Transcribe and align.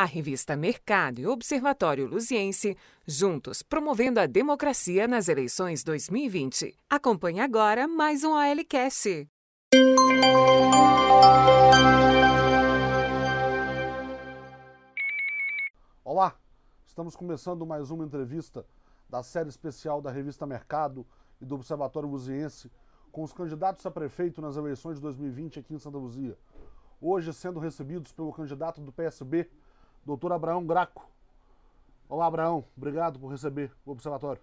A 0.00 0.04
revista 0.04 0.56
Mercado 0.56 1.18
e 1.18 1.26
Observatório 1.26 2.06
Luziense, 2.06 2.76
juntos 3.04 3.64
promovendo 3.64 4.20
a 4.20 4.26
democracia 4.26 5.08
nas 5.08 5.26
eleições 5.26 5.82
2020. 5.82 6.78
Acompanhe 6.88 7.40
agora 7.40 7.88
mais 7.88 8.22
um 8.22 8.32
ALCast. 8.32 9.28
Olá, 16.04 16.38
estamos 16.86 17.16
começando 17.16 17.66
mais 17.66 17.90
uma 17.90 18.04
entrevista 18.04 18.64
da 19.10 19.24
série 19.24 19.48
especial 19.48 20.00
da 20.00 20.12
revista 20.12 20.46
Mercado 20.46 21.04
e 21.40 21.44
do 21.44 21.56
Observatório 21.56 22.08
Luziense 22.08 22.70
com 23.10 23.24
os 23.24 23.32
candidatos 23.32 23.84
a 23.84 23.90
prefeito 23.90 24.40
nas 24.40 24.56
eleições 24.56 24.94
de 24.94 25.02
2020 25.02 25.58
aqui 25.58 25.74
em 25.74 25.78
Santa 25.80 25.98
Luzia. 25.98 26.38
Hoje 27.00 27.32
sendo 27.32 27.58
recebidos 27.58 28.12
pelo 28.12 28.32
candidato 28.32 28.80
do 28.80 28.92
PSB, 28.92 29.50
doutor 30.08 30.32
Abraão 30.32 30.64
Graco. 30.64 31.06
Olá, 32.08 32.24
Abraão, 32.24 32.64
obrigado 32.74 33.18
por 33.18 33.28
receber 33.28 33.70
o 33.84 33.90
observatório. 33.90 34.40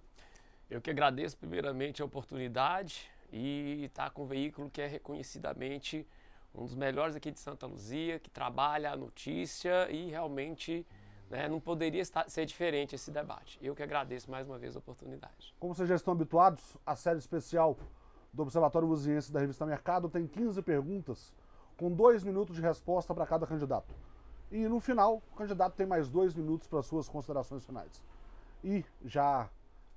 Eu 0.70 0.80
que 0.80 0.91
agradeço 0.91 1.35
primeiramente 1.35 2.03
a 2.03 2.05
oportunidade 2.05 3.09
e 3.34 3.86
estar 3.86 4.12
com 4.12 4.25
um 4.25 4.27
veículo 4.27 4.70
que 4.70 4.80
é 4.80 4.86
reconhecidamente 4.86 6.08
um 6.53 6.66
dos 6.66 6.75
melhores 6.75 7.16
aqui 7.16 7.31
de 7.31 7.39
Santa 7.39 7.66
Luzia, 7.66 8.20
que 8.20 8.30
trabalha 8.30 8.91
a 8.91 8.95
notícia 8.95 9.89
e 9.89 10.08
realmente 10.08 10.86
né, 11.31 11.49
não 11.49 11.59
poderia 11.59 12.03
estar, 12.03 12.30
ser 12.30 12.45
diferente 12.45 12.94
esse 12.94 13.09
debate. 13.09 13.58
Eu 13.59 13.75
que 13.75 13.81
agradeço 13.81 14.30
mais 14.30 14.47
uma 14.47 14.59
vez 14.59 14.75
a 14.75 14.80
oportunidade. 14.80 15.55
Como 15.59 15.73
vocês 15.73 15.89
já 15.89 15.95
estão 15.95 16.13
habituados, 16.13 16.77
a 16.86 16.95
série 16.95 17.17
especial 17.17 17.75
do 18.31 18.44
Observatório 18.44 18.88
Luziense 18.88 19.34
da 19.34 19.39
revista 19.39 19.66
Mercado 19.66 20.09
tem 20.09 20.27
15 20.27 20.61
perguntas 20.61 21.34
com 21.75 21.91
dois 21.91 22.23
minutos 22.23 22.55
de 22.55 22.61
resposta 22.61 23.16
para 23.16 23.25
cada 23.25 23.47
candidato. 23.47 23.91
E 24.52 24.67
no 24.67 24.80
final, 24.80 25.22
o 25.31 25.35
candidato 25.35 25.76
tem 25.76 25.85
mais 25.85 26.09
dois 26.09 26.34
minutos 26.34 26.67
para 26.67 26.81
suas 26.84 27.09
considerações 27.09 27.66
finais. 27.66 28.03
E 28.64 28.86
já 29.03 29.50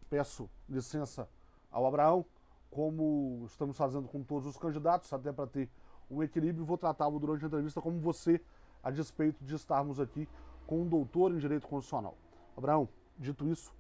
peço 0.09 0.49
licença 0.69 1.29
ao 1.71 1.87
Abraão, 1.87 2.25
como 2.71 3.45
estamos 3.47 3.77
fazendo 3.77 4.09
com 4.09 4.23
todos 4.23 4.47
os 4.47 4.57
candidatos, 4.57 5.13
até 5.13 5.33
para 5.33 5.47
ter 5.47 5.69
um 6.11 6.23
equilíbrio, 6.23 6.65
vou 6.65 6.79
tratá-lo 6.79 7.19
durante 7.19 7.45
a 7.45 7.47
entrevista 7.47 7.81
como 7.81 7.99
você, 8.01 8.41
a 8.83 8.91
despeito 8.91 9.45
de 9.45 9.55
estarmos 9.55 10.01
aqui 10.01 10.29
com 10.67 10.83
um 10.83 10.89
doutor 10.89 11.33
em 11.33 11.39
Direito 11.39 11.67
Constitucional. 11.67 12.17
Abraão, 12.57 12.89
dito 13.19 13.47
isso, 13.49 13.73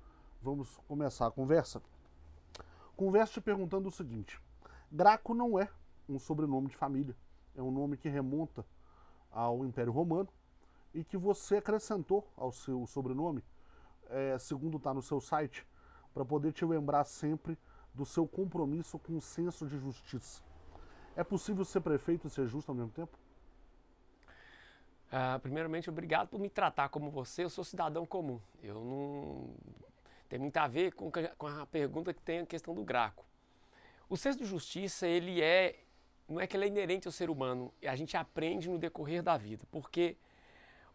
vamos 0.42 0.78
começar 0.86 1.26
a 1.26 1.30
conversa. 1.30 1.82
Conversa 2.96 3.34
te 3.34 3.40
perguntando 3.40 3.88
o 3.88 3.92
seguinte: 3.92 4.40
Graco 4.90 5.34
não 5.34 5.58
é 5.58 5.68
um 6.08 6.18
sobrenome 6.18 6.68
de 6.68 6.76
família, 6.76 7.16
é 7.56 7.62
um 7.62 7.70
nome 7.70 7.96
que 7.96 8.08
remonta 8.08 8.64
ao 9.30 9.64
Império 9.64 9.92
Romano 9.92 10.28
e 10.94 11.04
que 11.04 11.16
você 11.16 11.56
acrescentou 11.56 12.26
ao 12.36 12.52
seu 12.52 12.86
sobrenome, 12.86 13.42
é, 14.08 14.38
segundo 14.38 14.78
está 14.78 14.92
no 14.94 15.02
seu 15.02 15.20
site, 15.20 15.66
para 16.14 16.24
poder 16.24 16.52
te 16.52 16.64
lembrar 16.64 17.04
sempre 17.04 17.58
do 17.94 18.06
seu 18.06 18.26
compromisso 18.26 18.98
com 18.98 19.16
o 19.16 19.20
senso 19.20 19.66
de 19.66 19.78
justiça. 19.78 20.42
É 21.16 21.24
possível 21.24 21.64
ser 21.64 21.80
prefeito 21.80 22.26
e 22.26 22.30
ser 22.30 22.46
justo 22.46 22.70
ao 22.70 22.76
mesmo 22.76 22.92
tempo? 22.92 23.18
Uh, 25.08 25.40
primeiramente, 25.40 25.88
obrigado 25.88 26.28
por 26.28 26.38
me 26.38 26.50
tratar 26.50 26.90
como 26.90 27.10
você. 27.10 27.42
Eu 27.42 27.50
sou 27.50 27.64
cidadão 27.64 28.04
comum. 28.06 28.40
Eu 28.62 28.74
não. 28.74 29.50
Tem 30.28 30.38
muito 30.38 30.56
a 30.58 30.68
ver 30.68 30.92
com, 30.92 31.10
com 31.10 31.46
a 31.46 31.66
pergunta 31.66 32.12
que 32.12 32.20
tem 32.20 32.40
a 32.40 32.46
questão 32.46 32.74
do 32.74 32.84
Graco. 32.84 33.24
O 34.08 34.16
senso 34.16 34.38
de 34.38 34.44
justiça, 34.44 35.06
ele 35.06 35.40
é. 35.42 35.80
Não 36.28 36.38
é 36.38 36.46
que 36.46 36.56
ele 36.56 36.66
é 36.66 36.68
inerente 36.68 37.08
ao 37.08 37.12
ser 37.12 37.30
humano. 37.30 37.72
A 37.82 37.96
gente 37.96 38.16
aprende 38.16 38.68
no 38.68 38.78
decorrer 38.78 39.22
da 39.22 39.36
vida. 39.38 39.64
Porque 39.70 40.16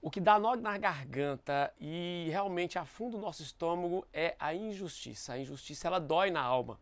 o 0.04 0.12
que 0.12 0.20
dá 0.20 0.38
nó 0.38 0.54
na 0.58 0.78
garganta 0.78 1.74
e 1.80 2.28
realmente 2.30 2.78
afunda 2.78 3.16
o 3.16 3.22
nosso 3.22 3.42
estômago 3.42 4.06
é 4.12 4.36
a 4.38 4.54
injustiça. 4.54 5.32
A 5.32 5.40
injustiça 5.40 5.88
ela 5.88 5.98
dói 5.98 6.30
na 6.30 6.42
alma. 6.42 6.78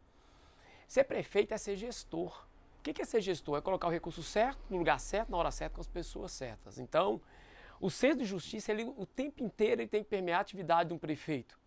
Ser 0.88 1.04
prefeito 1.04 1.54
é 1.54 1.58
ser 1.60 1.76
gestor. 1.76 2.48
O 2.80 2.82
que 2.82 3.00
é 3.00 3.06
ser 3.06 3.22
gestor? 3.22 3.60
É 3.60 3.62
colocar 3.62 3.88
o 3.88 3.92
recurso 3.92 4.24
certo, 4.24 4.60
no 4.72 4.78
lugar 4.80 5.00
certo, 5.00 5.30
na 5.30 5.38
hora 5.38 5.52
certa, 5.52 5.76
com 5.76 5.82
as 5.82 5.88
pessoas 5.88 6.32
certas. 6.32 6.80
Então, 6.80 7.22
o 7.80 7.92
senso 7.92 8.18
de 8.18 8.26
justiça, 8.26 8.72
ele, 8.72 8.86
o 8.98 9.06
tempo 9.06 9.44
inteiro, 9.44 9.82
ele 9.82 9.88
tem 9.88 10.04
que 10.04 10.10
permear 10.10 10.40
a 10.40 10.42
atividade 10.42 10.90
de 10.90 10.96
um 10.96 10.98
prefeito. 10.98 11.60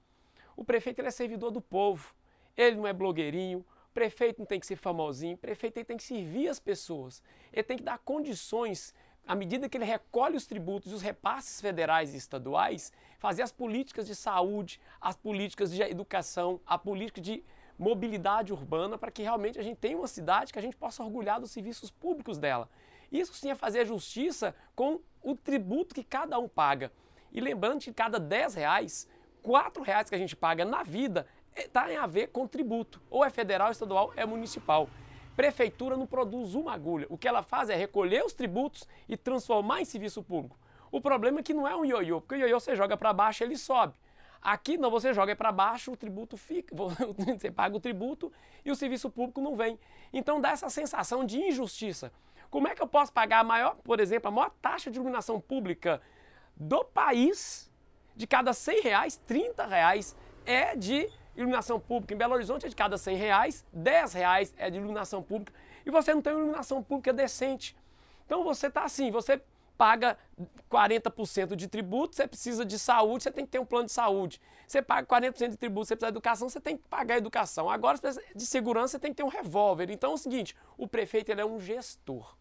O 0.56 0.64
prefeito 0.64 1.00
ele 1.00 1.08
é 1.08 1.12
servidor 1.12 1.52
do 1.52 1.60
povo. 1.60 2.12
Ele 2.56 2.74
não 2.74 2.84
é 2.84 2.92
blogueirinho. 2.92 3.64
Prefeito 3.94 4.40
não 4.40 4.46
tem 4.46 4.58
que 4.58 4.66
ser 4.66 4.74
famosinho. 4.74 5.36
Prefeito 5.36 5.76
ele 5.76 5.84
tem 5.84 5.96
que 5.96 6.02
servir 6.02 6.48
as 6.48 6.58
pessoas. 6.58 7.22
Ele 7.52 7.62
tem 7.62 7.76
que 7.76 7.84
dar 7.84 7.98
condições 7.98 8.92
à 9.26 9.34
medida 9.34 9.68
que 9.68 9.76
ele 9.76 9.84
recolhe 9.84 10.36
os 10.36 10.46
tributos 10.46 10.92
e 10.92 10.94
os 10.94 11.02
repasses 11.02 11.60
federais 11.60 12.14
e 12.14 12.16
estaduais, 12.16 12.92
fazer 13.18 13.42
as 13.42 13.52
políticas 13.52 14.06
de 14.06 14.14
saúde, 14.14 14.80
as 15.00 15.16
políticas 15.16 15.72
de 15.72 15.82
educação, 15.82 16.60
a 16.66 16.76
política 16.76 17.20
de 17.20 17.42
mobilidade 17.78 18.52
urbana, 18.52 18.96
para 18.98 19.10
que 19.10 19.22
realmente 19.22 19.58
a 19.58 19.62
gente 19.62 19.78
tenha 19.78 19.96
uma 19.96 20.06
cidade 20.06 20.52
que 20.52 20.58
a 20.58 20.62
gente 20.62 20.76
possa 20.76 21.02
orgulhar 21.02 21.40
dos 21.40 21.50
serviços 21.50 21.90
públicos 21.90 22.38
dela. 22.38 22.68
Isso 23.10 23.34
sim 23.34 23.50
é 23.50 23.54
fazer 23.54 23.86
justiça 23.86 24.54
com 24.74 25.00
o 25.22 25.34
tributo 25.34 25.94
que 25.94 26.04
cada 26.04 26.38
um 26.38 26.48
paga. 26.48 26.92
E 27.32 27.40
lembrando 27.40 27.80
que 27.80 27.92
cada 27.92 28.18
10 28.20 28.54
reais, 28.54 29.08
4 29.42 29.82
reais 29.82 30.08
que 30.08 30.14
a 30.14 30.18
gente 30.18 30.36
paga 30.36 30.64
na 30.64 30.82
vida 30.82 31.26
está 31.56 31.90
é, 31.90 31.94
em 31.94 31.96
a 31.96 32.06
ver 32.06 32.28
com 32.28 32.46
tributo. 32.46 33.00
Ou 33.10 33.24
é 33.24 33.30
federal, 33.30 33.70
estadual, 33.70 34.12
é 34.16 34.24
municipal. 34.24 34.88
Prefeitura 35.36 35.96
não 35.96 36.06
produz 36.06 36.54
uma 36.54 36.72
agulha. 36.72 37.06
O 37.10 37.18
que 37.18 37.26
ela 37.26 37.42
faz 37.42 37.68
é 37.68 37.74
recolher 37.74 38.24
os 38.24 38.32
tributos 38.32 38.88
e 39.08 39.16
transformar 39.16 39.80
em 39.80 39.84
serviço 39.84 40.22
público. 40.22 40.58
O 40.90 41.00
problema 41.00 41.40
é 41.40 41.42
que 41.42 41.52
não 41.52 41.66
é 41.66 41.74
um 41.74 41.84
ioiô, 41.84 42.20
porque 42.20 42.36
o 42.36 42.38
ioiô 42.38 42.60
você 42.60 42.76
joga 42.76 42.96
para 42.96 43.12
baixo 43.12 43.42
ele 43.42 43.56
sobe. 43.56 43.94
Aqui 44.40 44.76
não, 44.76 44.90
você 44.90 45.12
joga 45.12 45.34
para 45.34 45.50
baixo, 45.50 45.90
o 45.90 45.96
tributo 45.96 46.36
fica, 46.36 46.74
você 46.76 47.50
paga 47.50 47.76
o 47.76 47.80
tributo 47.80 48.30
e 48.64 48.70
o 48.70 48.76
serviço 48.76 49.10
público 49.10 49.40
não 49.40 49.56
vem. 49.56 49.78
Então 50.12 50.40
dá 50.40 50.50
essa 50.50 50.68
sensação 50.68 51.24
de 51.24 51.40
injustiça. 51.40 52.12
Como 52.50 52.68
é 52.68 52.74
que 52.74 52.82
eu 52.82 52.86
posso 52.86 53.12
pagar 53.12 53.40
a 53.40 53.44
maior, 53.44 53.74
por 53.82 53.98
exemplo, 53.98 54.28
a 54.28 54.30
maior 54.30 54.50
taxa 54.62 54.90
de 54.90 54.98
iluminação 54.98 55.40
pública 55.40 56.00
do 56.54 56.84
país? 56.84 57.72
De 58.14 58.28
cada 58.28 58.52
100 58.52 58.82
reais, 58.82 59.16
30 59.16 59.66
reais 59.66 60.14
é 60.46 60.76
de 60.76 61.10
iluminação 61.36 61.80
pública. 61.80 62.14
Em 62.14 62.16
Belo 62.16 62.34
Horizonte 62.34 62.66
é 62.66 62.68
de 62.68 62.76
cada 62.76 62.96
100 62.96 63.16
reais, 63.16 63.64
10 63.72 64.12
reais 64.12 64.54
é 64.56 64.70
de 64.70 64.78
iluminação 64.78 65.22
pública. 65.22 65.52
E 65.84 65.90
você 65.90 66.14
não 66.14 66.22
tem 66.22 66.32
iluminação 66.32 66.82
pública 66.82 67.12
decente. 67.12 67.76
Então 68.26 68.42
você 68.42 68.68
está 68.68 68.84
assim, 68.84 69.10
você 69.10 69.40
paga 69.76 70.16
40% 70.70 71.56
de 71.56 71.68
tributo, 71.68 72.14
você 72.14 72.26
precisa 72.26 72.64
de 72.64 72.78
saúde, 72.78 73.24
você 73.24 73.30
tem 73.30 73.44
que 73.44 73.50
ter 73.50 73.58
um 73.58 73.66
plano 73.66 73.86
de 73.86 73.92
saúde. 73.92 74.40
Você 74.66 74.80
paga 74.80 75.06
40% 75.06 75.50
de 75.50 75.56
tributo, 75.56 75.86
você 75.86 75.96
precisa 75.96 76.12
de 76.12 76.16
educação, 76.16 76.48
você 76.48 76.60
tem 76.60 76.76
que 76.76 76.88
pagar 76.88 77.14
a 77.14 77.18
educação. 77.18 77.68
Agora, 77.68 77.98
de 78.34 78.46
segurança, 78.46 78.92
você 78.92 78.98
tem 78.98 79.10
que 79.10 79.16
ter 79.16 79.24
um 79.24 79.28
revólver. 79.28 79.90
Então 79.90 80.12
é 80.12 80.14
o 80.14 80.18
seguinte, 80.18 80.56
o 80.78 80.88
prefeito 80.88 81.30
ele 81.30 81.40
é 81.40 81.44
um 81.44 81.60
gestor. 81.60 82.36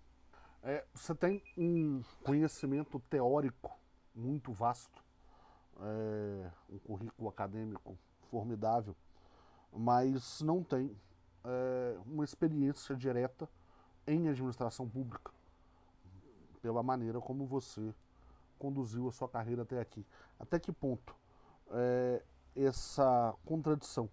É, 0.64 0.86
você 0.94 1.14
tem 1.14 1.44
um 1.58 2.02
conhecimento 2.24 3.00
teórico 3.10 3.78
muito 4.16 4.54
vasto, 4.54 5.04
é, 5.82 6.50
um 6.70 6.80
currículo 6.80 7.28
acadêmico 7.28 7.98
formidável, 8.34 8.96
mas 9.72 10.42
não 10.42 10.64
tem 10.64 10.90
é, 11.44 11.98
uma 12.08 12.24
experiência 12.24 12.96
direta 12.96 13.48
em 14.08 14.28
administração 14.28 14.90
pública, 14.90 15.32
pela 16.60 16.82
maneira 16.82 17.22
como 17.22 17.46
você 17.46 17.94
conduziu 18.58 19.08
a 19.08 19.12
sua 19.12 19.30
carreira 19.30 19.62
até 19.62 19.80
aqui. 19.80 20.04
Até 20.40 20.60
que 20.60 20.72
ponto 20.72 21.16
é, 21.70 22.24
essa 22.56 23.36
contradição 23.46 24.10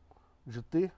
de 0.47 0.63
ter 0.63 0.93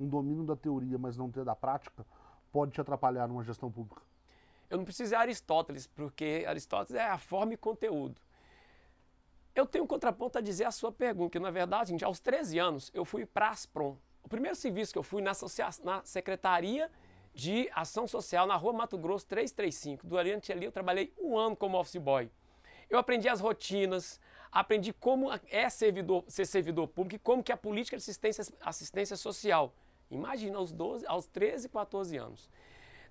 um 0.00 0.08
domínio 0.08 0.42
da 0.42 0.56
teoria, 0.56 0.98
mas 0.98 1.16
não 1.16 1.30
ter 1.30 1.44
da 1.44 1.54
prática, 1.54 2.04
pode 2.50 2.72
te 2.72 2.80
atrapalhar 2.80 3.28
numa 3.28 3.44
gestão 3.44 3.70
pública? 3.70 4.02
Eu 4.68 4.78
não 4.78 4.84
preciso 4.84 5.10
de 5.10 5.14
Aristóteles, 5.14 5.86
porque 5.86 6.44
Aristóteles 6.48 7.00
é 7.00 7.08
a 7.08 7.18
forma 7.18 7.54
e 7.54 7.56
conteúdo. 7.56 8.20
Eu 9.54 9.66
tenho 9.66 9.84
um 9.84 9.86
contraponto 9.86 10.38
a 10.38 10.40
dizer 10.40 10.64
a 10.64 10.70
sua 10.70 10.92
pergunta, 10.92 11.32
que 11.32 11.38
na 11.38 11.50
verdade, 11.50 11.90
gente, 11.90 12.04
aos 12.04 12.20
13 12.20 12.58
anos, 12.58 12.90
eu 12.94 13.04
fui 13.04 13.26
para 13.26 13.48
Asprom. 13.48 13.96
O 14.22 14.28
primeiro 14.28 14.56
serviço 14.56 14.92
que 14.92 14.98
eu 14.98 15.02
fui 15.02 15.22
na, 15.22 15.32
na 15.82 16.04
Secretaria 16.04 16.90
de 17.34 17.68
Ação 17.74 18.06
Social 18.06 18.46
na 18.46 18.56
Rua 18.56 18.72
Mato 18.72 18.98
Grosso 18.98 19.26
335. 19.26 20.06
Durante 20.06 20.52
ali 20.52 20.64
eu 20.64 20.72
trabalhei 20.72 21.12
um 21.18 21.36
ano 21.36 21.56
como 21.56 21.78
office 21.78 21.96
boy. 21.96 22.30
Eu 22.88 22.98
aprendi 22.98 23.28
as 23.28 23.40
rotinas, 23.40 24.20
aprendi 24.50 24.92
como 24.92 25.30
é 25.50 25.68
servidor, 25.68 26.24
ser 26.28 26.44
servidor 26.44 26.88
público 26.88 27.16
e 27.16 27.18
como 27.18 27.42
que 27.42 27.52
é 27.52 27.54
a 27.54 27.58
política 27.58 27.96
de 27.96 28.02
assistência, 28.02 28.44
assistência 28.60 29.16
social. 29.16 29.72
Imagina, 30.10 30.58
aos, 30.58 30.72
12, 30.72 31.06
aos 31.06 31.26
13, 31.26 31.68
14 31.68 32.16
anos. 32.16 32.50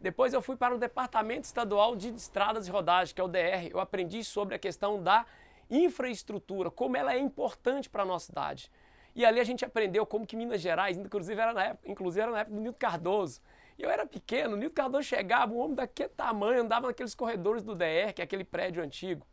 Depois 0.01 0.33
eu 0.33 0.41
fui 0.41 0.55
para 0.55 0.75
o 0.75 0.77
Departamento 0.77 1.45
Estadual 1.45 1.95
de 1.95 2.09
Estradas 2.09 2.67
e 2.67 2.71
Rodagem, 2.71 3.13
que 3.13 3.19
é 3.19 3.23
o 3.23 3.27
DR. 3.27 3.69
Eu 3.69 3.79
aprendi 3.79 4.23
sobre 4.23 4.55
a 4.55 4.59
questão 4.59 5.01
da 5.01 5.25
infraestrutura, 5.69 6.71
como 6.71 6.97
ela 6.97 7.13
é 7.13 7.19
importante 7.19 7.89
para 7.89 8.03
a 8.03 8.05
nossa 8.05 8.27
cidade. 8.27 8.71
E 9.15 9.25
ali 9.25 9.39
a 9.39 9.43
gente 9.43 9.65
aprendeu 9.65 10.05
como 10.05 10.25
que 10.25 10.35
Minas 10.35 10.61
Gerais, 10.61 10.97
inclusive 10.97 11.39
era 11.39 11.53
na 11.53 11.65
época, 11.65 11.91
inclusive 11.91 12.21
era 12.21 12.31
na 12.31 12.39
época 12.39 12.55
do 12.55 12.61
Nilton 12.61 12.77
Cardoso. 12.79 13.41
E 13.77 13.83
eu 13.83 13.89
era 13.89 14.05
pequeno, 14.05 14.53
o 14.53 14.57
Nilton 14.57 14.75
Cardoso 14.75 15.03
chegava, 15.03 15.53
um 15.53 15.59
homem 15.59 15.75
daquele 15.75 16.09
tamanho, 16.09 16.61
andava 16.61 16.87
naqueles 16.87 17.15
corredores 17.15 17.63
do 17.63 17.75
DR, 17.75 18.13
que 18.13 18.21
é 18.21 18.23
aquele 18.23 18.43
prédio 18.43 18.83
antigo. 18.83 19.25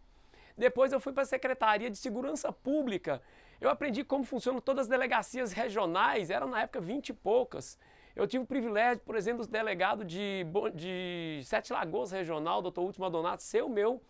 Depois 0.56 0.92
eu 0.92 1.00
fui 1.00 1.12
para 1.12 1.22
a 1.22 1.26
Secretaria 1.26 1.90
de 1.90 1.98
Segurança 1.98 2.50
Pública. 2.50 3.20
Eu 3.60 3.68
aprendi 3.68 4.02
como 4.02 4.24
funcionam 4.24 4.60
todas 4.60 4.84
as 4.84 4.88
delegacias 4.88 5.52
regionais, 5.52 6.30
eram 6.30 6.48
na 6.48 6.62
época 6.62 6.80
20 6.80 7.10
e 7.10 7.12
poucas. 7.12 7.78
Eu 8.14 8.26
tive 8.26 8.44
o 8.44 8.46
privilégio, 8.46 9.02
por 9.04 9.14
exemplo, 9.14 9.44
do 9.44 9.50
delegado 9.50 10.02
de, 10.02 10.46
de 10.74 11.42
Sete 11.44 11.72
Lagoas 11.72 12.10
Regional, 12.10 12.62
doutor 12.62 12.82
Último 12.82 13.04
Adonato, 13.04 13.42
ser 13.42 13.62
o 13.62 13.68
meu 13.68 14.00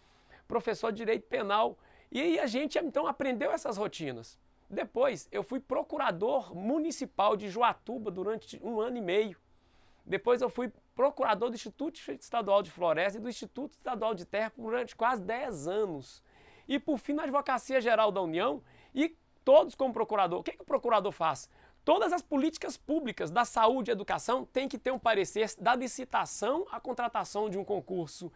professor 0.47 0.93
de 0.93 0.99
Direito 0.99 1.27
Penal. 1.27 1.77
E 2.11 2.21
aí 2.21 2.39
a 2.39 2.47
gente, 2.47 2.79
então, 2.79 3.07
aprendeu 3.07 3.51
essas 3.51 3.77
rotinas. 3.77 4.39
Depois, 4.69 5.29
eu 5.31 5.43
fui 5.43 5.61
procurador 5.61 6.55
municipal 6.55 7.37
de 7.37 7.49
Joatuba 7.49 8.11
durante 8.11 8.61
um 8.63 8.81
ano 8.81 8.97
e 8.97 9.01
meio. 9.01 9.39
Depois 10.05 10.41
eu 10.41 10.49
fui 10.49 10.73
procurador 10.95 11.51
do 11.51 11.55
Instituto 11.55 12.01
Estadual 12.11 12.63
de 12.63 12.71
Floresta 12.71 13.19
e 13.19 13.23
do 13.23 13.29
Instituto 13.29 13.73
Estadual 13.73 14.15
de 14.15 14.25
Terra 14.25 14.53
durante 14.57 14.95
quase 14.97 15.23
10 15.23 15.69
anos. 15.69 16.23
E 16.67 16.79
por 16.79 16.99
fim 16.99 17.13
na 17.13 17.25
Advocacia 17.25 17.81
Geral 17.81 18.11
da 18.11 18.21
União 18.21 18.63
e 18.95 19.17
todos 19.45 19.75
como 19.75 19.93
procurador. 19.93 20.41
O 20.41 20.43
que, 20.43 20.53
que 20.53 20.63
o 20.63 20.67
procurador 20.67 21.13
faz? 21.13 21.49
Todas 21.85 22.13
as 22.13 22.23
políticas 22.23 22.77
públicas 22.77 23.31
da 23.31 23.45
saúde 23.45 23.91
e 23.91 23.93
educação 23.93 24.45
têm 24.45 24.69
que 24.69 24.79
ter 24.79 24.91
um 24.91 24.99
parecer 24.99 25.49
da 25.61 25.75
licitação 25.75 26.67
à 26.73 26.81
contratação 26.81 27.49
de 27.49 27.57
um 27.57 27.65
concurso. 27.65 28.33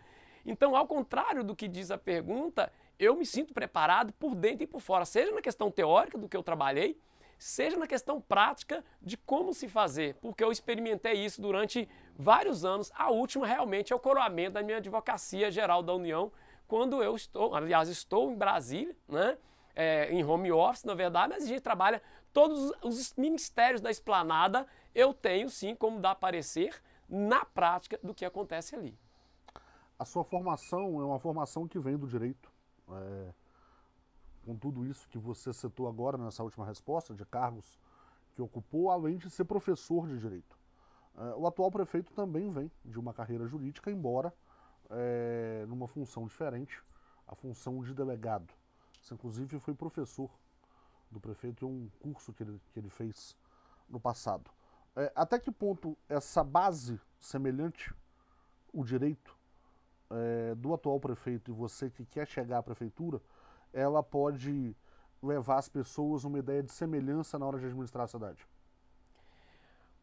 Então, 0.46 0.76
ao 0.76 0.86
contrário 0.86 1.42
do 1.42 1.56
que 1.56 1.66
diz 1.66 1.90
a 1.90 1.98
pergunta, 1.98 2.72
eu 3.00 3.16
me 3.16 3.24
sinto 3.24 3.54
preparado 3.54 4.12
por 4.12 4.34
dentro 4.34 4.64
e 4.64 4.66
por 4.66 4.80
fora, 4.80 5.06
seja 5.06 5.32
na 5.32 5.40
questão 5.40 5.70
teórica 5.70 6.18
do 6.18 6.28
que 6.28 6.36
eu 6.36 6.42
trabalhei, 6.42 7.00
seja 7.38 7.78
na 7.78 7.86
questão 7.86 8.20
prática 8.20 8.84
de 9.00 9.16
como 9.16 9.54
se 9.54 9.66
fazer, 9.66 10.16
porque 10.16 10.44
eu 10.44 10.52
experimentei 10.52 11.14
isso 11.14 11.40
durante 11.40 11.88
vários 12.14 12.62
anos. 12.62 12.92
A 12.94 13.10
última 13.10 13.46
realmente 13.46 13.90
é 13.90 13.96
o 13.96 13.98
coroamento 13.98 14.52
da 14.52 14.62
minha 14.62 14.76
advocacia 14.76 15.50
geral 15.50 15.82
da 15.82 15.94
União, 15.94 16.30
quando 16.68 17.02
eu 17.02 17.16
estou, 17.16 17.54
aliás, 17.54 17.88
estou 17.88 18.30
em 18.30 18.36
Brasília, 18.36 18.94
né? 19.08 19.38
É, 19.74 20.12
em 20.12 20.22
home 20.22 20.52
office, 20.52 20.84
na 20.84 20.94
verdade, 20.94 21.32
mas 21.32 21.44
a 21.44 21.46
gente 21.46 21.62
trabalha 21.62 22.02
todos 22.34 22.72
os 22.82 23.14
ministérios 23.14 23.80
da 23.80 23.90
esplanada, 23.90 24.66
eu 24.94 25.14
tenho 25.14 25.48
sim 25.48 25.74
como 25.74 26.00
dar 26.00 26.16
parecer 26.16 26.82
na 27.08 27.44
prática 27.46 27.98
do 28.02 28.12
que 28.12 28.24
acontece 28.24 28.74
ali. 28.74 28.98
A 29.98 30.04
sua 30.04 30.24
formação 30.24 31.00
é 31.00 31.04
uma 31.04 31.18
formação 31.18 31.66
que 31.66 31.78
vem 31.78 31.96
do 31.96 32.06
direito. 32.06 32.49
É, 32.92 33.32
com 34.44 34.56
tudo 34.56 34.86
isso 34.86 35.08
que 35.08 35.18
você 35.18 35.52
citou 35.52 35.86
agora 35.86 36.16
nessa 36.16 36.42
última 36.42 36.64
resposta, 36.64 37.14
de 37.14 37.24
cargos 37.24 37.78
que 38.34 38.42
ocupou, 38.42 38.90
além 38.90 39.16
de 39.18 39.28
ser 39.30 39.44
professor 39.44 40.08
de 40.08 40.18
direito. 40.18 40.58
É, 41.16 41.34
o 41.34 41.46
atual 41.46 41.70
prefeito 41.70 42.12
também 42.12 42.50
vem 42.50 42.70
de 42.84 42.98
uma 42.98 43.12
carreira 43.12 43.46
jurídica, 43.46 43.90
embora 43.90 44.32
é, 44.88 45.64
numa 45.68 45.86
função 45.86 46.26
diferente, 46.26 46.82
a 47.26 47.34
função 47.34 47.82
de 47.82 47.94
delegado. 47.94 48.52
Você, 49.00 49.14
inclusive, 49.14 49.58
foi 49.60 49.74
professor 49.74 50.30
do 51.10 51.20
prefeito 51.20 51.64
em 51.64 51.68
um 51.68 51.90
curso 52.00 52.32
que 52.32 52.42
ele, 52.42 52.60
que 52.72 52.78
ele 52.78 52.90
fez 52.90 53.36
no 53.88 54.00
passado. 54.00 54.50
É, 54.96 55.12
até 55.14 55.38
que 55.38 55.50
ponto 55.50 55.96
essa 56.08 56.42
base 56.42 57.00
semelhante, 57.18 57.94
o 58.72 58.84
direito, 58.84 59.36
é, 60.10 60.54
do 60.54 60.74
atual 60.74 60.98
prefeito 60.98 61.50
e 61.50 61.54
você 61.54 61.90
que 61.90 62.04
quer 62.04 62.26
chegar 62.26 62.58
à 62.58 62.62
prefeitura, 62.62 63.20
ela 63.72 64.02
pode 64.02 64.76
levar 65.22 65.58
as 65.58 65.68
pessoas 65.68 66.24
uma 66.24 66.38
ideia 66.38 66.62
de 66.62 66.72
semelhança 66.72 67.38
na 67.38 67.46
hora 67.46 67.58
de 67.58 67.66
administrar 67.66 68.04
a 68.04 68.08
cidade? 68.08 68.46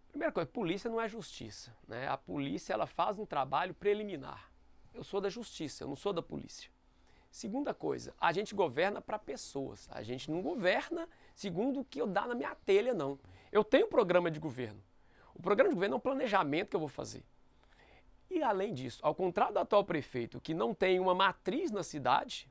Primeira 0.10 0.32
coisa, 0.32 0.50
polícia 0.50 0.90
não 0.90 1.02
é 1.02 1.08
justiça. 1.08 1.76
Né? 1.88 2.08
A 2.08 2.18
polícia 2.18 2.74
ela 2.74 2.88
faz 2.88 3.20
um 3.20 3.26
trabalho 3.26 3.74
preliminar. 3.74 4.52
Eu 4.94 5.04
sou 5.04 5.22
da 5.22 5.30
justiça, 5.30 5.84
eu 5.84 5.88
não 5.88 5.96
sou 5.96 6.14
da 6.14 6.22
polícia. 6.22 6.72
Segunda 7.30 7.74
coisa, 7.74 8.16
a 8.20 8.32
gente 8.32 8.56
governa 8.56 9.02
para 9.02 9.20
pessoas. 9.20 9.88
A 9.92 10.02
gente 10.02 10.32
não 10.32 10.42
governa 10.42 11.08
segundo 11.36 11.82
o 11.82 11.86
que 11.86 12.02
eu 12.02 12.08
dá 12.08 12.26
na 12.26 12.34
minha 12.34 12.56
telha, 12.56 12.94
não. 12.94 13.20
Eu 13.52 13.64
tenho 13.64 13.86
um 13.86 13.90
programa 13.90 14.32
de 14.32 14.40
governo. 14.40 14.82
O 15.36 15.42
programa 15.42 15.70
de 15.70 15.76
governo 15.76 15.96
é 15.96 15.98
um 15.98 16.02
planejamento 16.02 16.70
que 16.70 16.76
eu 16.76 16.80
vou 16.80 16.90
fazer. 16.90 17.24
E 18.30 18.44
além 18.44 18.74
disso, 18.74 19.00
ao 19.02 19.16
contrário 19.16 19.54
do 19.54 19.60
atual 19.60 19.84
prefeito, 19.84 20.42
que 20.42 20.54
não 20.54 20.74
tem 20.74 21.00
uma 21.00 21.16
matriz 21.16 21.72
na 21.72 21.84
cidade, 21.84 22.50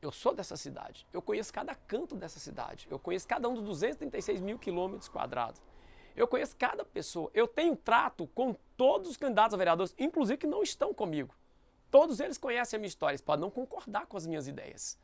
eu 0.00 0.10
sou 0.10 0.34
dessa 0.34 0.56
cidade. 0.56 1.06
Eu 1.12 1.20
conheço 1.20 1.52
cada 1.52 1.74
canto 1.74 2.14
dessa 2.16 2.40
cidade. 2.40 2.86
Eu 2.90 2.98
conheço 2.98 3.28
cada 3.28 3.48
um 3.48 3.54
dos 3.54 3.62
236 3.64 4.40
mil 4.40 4.58
quilômetros 4.58 5.08
quadrados. 5.08 5.60
Eu 6.16 6.26
conheço 6.26 6.56
cada 6.56 6.84
pessoa. 6.84 7.30
Eu 7.34 7.46
tenho 7.46 7.76
trato 7.76 8.26
com 8.28 8.54
todos 8.76 9.10
os 9.10 9.16
candidatos 9.16 9.54
a 9.54 9.58
vereadores, 9.58 9.94
inclusive 9.98 10.38
que 10.38 10.46
não 10.46 10.62
estão 10.62 10.94
comigo. 10.94 11.34
Todos 11.90 12.20
eles 12.20 12.38
conhecem 12.38 12.76
a 12.76 12.80
minha 12.80 12.88
história. 12.88 13.12
Eles 13.12 13.20
podem 13.20 13.42
não 13.42 13.50
concordar 13.50 14.06
com 14.06 14.16
as 14.16 14.26
minhas 14.26 14.48
ideias. 14.48 14.98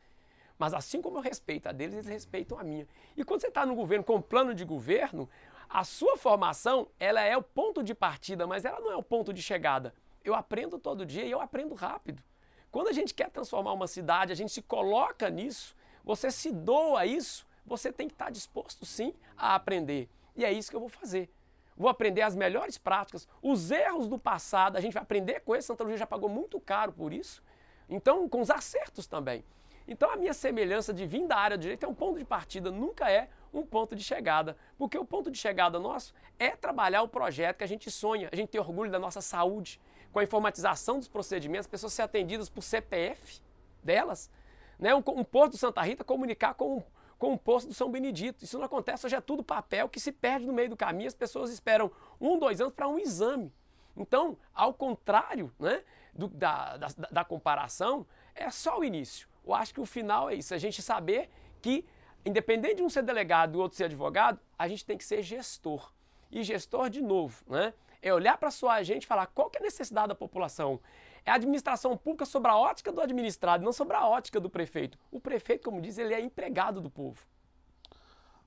Mas 0.58 0.73
assim 0.73 1.03
como 1.03 1.19
eu 1.19 1.23
respeito 1.23 1.69
a 1.69 1.73
deles, 1.73 1.94
eles 1.94 2.06
respeitam 2.06 2.58
a 2.58 2.64
minha. 2.64 2.87
E 3.17 3.25
quando 3.25 3.41
você 3.41 3.49
está 3.49 3.67
no 3.67 3.75
governo 3.75 4.05
com 4.05 4.20
plano 4.20 4.55
de 4.55 4.64
governo, 4.64 5.29
a 5.69 5.85
sua 5.85 6.17
formação 6.17 6.88
ela 6.99 7.20
é 7.20 7.37
o 7.37 7.43
ponto 7.43 7.82
de 7.82 7.94
partida, 7.94 8.47
mas 8.47 8.64
ela 8.64 8.81
não 8.81 8.91
é 8.91 8.97
o 8.97 9.03
ponto 9.03 9.32
de 9.32 9.43
chegada. 9.43 9.94
Eu 10.25 10.35
aprendo 10.35 10.79
todo 10.79 11.05
dia 11.05 11.25
e 11.25 11.31
eu 11.31 11.41
aprendo 11.41 11.75
rápido. 11.75 12.23
Quando 12.70 12.88
a 12.88 12.93
gente 12.93 13.14
quer 13.14 13.31
transformar 13.31 13.73
uma 13.73 13.87
cidade, 13.87 14.32
a 14.32 14.37
gente 14.37 14.53
se 14.53 14.62
coloca 14.62 15.31
nisso, 15.31 15.75
você 16.05 16.31
se 16.31 16.53
doa 16.53 17.06
isso, 17.06 17.47
você 17.64 17.93
tem 17.93 18.06
que 18.06 18.14
estar 18.14 18.31
disposto 18.31 18.85
sim 18.85 19.14
a 19.37 19.55
aprender. 19.55 20.08
E 20.35 20.44
é 20.44 20.53
isso 20.53 20.70
que 20.70 20.76
eu 20.76 20.81
vou 20.81 20.88
fazer. 20.88 21.31
Vou 21.76 21.91
aprender 21.91 22.23
as 22.23 22.35
melhores 22.35 22.79
práticas, 22.79 23.29
os 23.43 23.70
erros 23.70 24.08
do 24.08 24.19
passado, 24.19 24.76
a 24.76 24.81
gente 24.81 24.94
vai 24.94 25.03
aprender 25.03 25.41
com 25.41 25.55
isso. 25.55 25.67
Santa 25.67 25.85
Luzia 25.85 25.99
já 25.99 26.06
pagou 26.06 26.29
muito 26.29 26.58
caro 26.58 26.93
por 26.93 27.12
isso. 27.12 27.43
Então, 27.88 28.29
com 28.29 28.41
os 28.41 28.50
acertos 28.50 29.06
também. 29.06 29.44
Então, 29.88 30.11
a 30.11 30.17
minha 30.17 30.35
semelhança 30.35 30.93
de 30.93 31.06
vir 31.06 31.27
da 31.27 31.37
área 31.37 31.56
de 31.56 31.62
direito 31.62 31.85
é 31.85 31.88
um 31.88 31.94
ponto 31.94 32.19
de 32.19 32.25
partida, 32.25 32.71
nunca 32.71 33.11
é 33.11 33.29
um 33.53 33.65
ponto 33.65 33.94
de 33.94 34.03
chegada. 34.03 34.56
Porque 34.77 34.99
o 34.99 35.05
ponto 35.05 35.31
de 35.31 35.38
chegada 35.38 35.79
nosso 35.79 36.12
é 36.38 36.50
trabalhar 36.50 37.03
o 37.03 37.09
projeto 37.09 37.59
que 37.59 37.65
a 37.65 37.69
gente 37.69 37.91
sonha, 37.91 38.29
a 38.33 38.37
gente 38.37 38.49
tem 38.49 38.61
orgulho 38.61 38.91
da 38.91 38.99
nossa 38.99 39.21
saúde, 39.21 39.81
com 40.12 40.19
a 40.19 40.25
informatização 40.25 40.99
dos 40.99 41.09
procedimentos, 41.09 41.67
as 41.67 41.71
pessoas 41.71 41.93
serem 41.93 42.06
atendidas 42.06 42.49
por 42.49 42.62
CPF 42.62 43.41
delas. 43.83 44.31
Né? 44.79 44.94
Um, 44.94 45.03
um 45.06 45.25
posto 45.25 45.53
do 45.53 45.59
Santa 45.59 45.83
Rita 45.83 46.03
comunicar 46.03 46.55
com, 46.55 46.82
com 47.19 47.32
um 47.32 47.37
posto 47.37 47.69
do 47.69 47.75
São 47.75 47.91
Benedito. 47.91 48.44
Isso 48.44 48.59
não 48.59 48.65
acontece, 48.65 49.06
hoje 49.06 49.15
é 49.15 49.21
tudo 49.21 49.44
papel 49.44 49.89
que 49.89 50.00
se 50.00 50.11
perde 50.11 50.47
no 50.47 50.53
meio 50.53 50.71
do 50.71 50.77
caminho, 50.77 51.06
as 51.06 51.15
pessoas 51.15 51.50
esperam 51.50 51.91
um, 52.21 52.39
dois 52.39 52.61
anos 52.61 52.75
para 52.75 52.89
um 52.89 52.99
exame. 52.99 53.53
Então, 53.97 54.37
ao 54.53 54.75
contrário 54.75 55.53
né, 55.59 55.82
do, 56.12 56.29
da, 56.29 56.77
da, 56.77 56.89
da 57.11 57.25
comparação, 57.25 58.06
é 58.35 58.50
só 58.50 58.79
o 58.79 58.85
início. 58.85 59.29
Eu 59.46 59.54
acho 59.54 59.72
que 59.72 59.81
o 59.81 59.87
final 59.87 60.28
é 60.28 60.34
isso, 60.34 60.52
a 60.52 60.58
gente 60.58 60.82
saber 60.82 61.31
que, 61.62 61.86
independente 62.24 62.76
de 62.76 62.82
um 62.82 62.91
ser 62.91 63.03
delegado 63.03 63.56
e 63.56 63.60
outro 63.60 63.76
ser 63.76 63.84
advogado, 63.84 64.41
a 64.58 64.67
gente 64.67 64.84
tem 64.84 64.98
que 64.98 65.05
ser 65.05 65.22
gestor. 65.22 65.93
E 66.31 66.43
gestor, 66.43 66.91
de 66.91 67.00
novo, 67.00 67.44
né? 67.46 67.72
É 68.03 68.12
olhar 68.12 68.36
para 68.36 68.50
sua 68.50 68.74
agente 68.74 69.05
e 69.05 69.06
falar 69.06 69.26
qual 69.26 69.48
que 69.48 69.58
é 69.58 69.60
a 69.60 69.65
necessidade 69.65 70.08
da 70.08 70.15
população. 70.15 70.81
É 71.24 71.31
a 71.31 71.34
administração 71.34 71.96
pública 71.96 72.24
sobre 72.24 72.50
a 72.50 72.56
ótica 72.56 72.93
do 72.93 73.00
administrado, 73.00 73.65
não 73.65 73.72
sobre 73.72 73.96
a 73.96 74.06
ótica 74.06 74.38
do 74.38 74.50
prefeito. 74.50 74.98
O 75.10 75.20
prefeito, 75.20 75.65
como 75.65 75.81
diz, 75.81 75.98
ele 75.98 76.15
é 76.15 76.20
empregado 76.20 76.81
do 76.81 76.91
povo. 76.91 77.26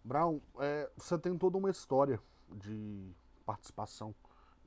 Brown, 0.03 0.39
é, 0.59 0.89
você 0.95 1.17
tem 1.17 1.37
toda 1.37 1.57
uma 1.57 1.69
história 1.69 2.19
de 2.49 3.11
participação 3.45 4.15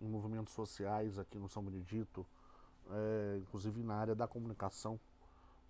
em 0.01 0.09
movimentos 0.09 0.53
sociais 0.53 1.19
aqui 1.19 1.39
no 1.39 1.49
São 1.49 1.63
Benedito, 1.63 2.27
é, 2.91 3.39
inclusive 3.39 3.83
na 3.83 3.95
área 3.95 4.15
da 4.15 4.27
comunicação, 4.27 4.99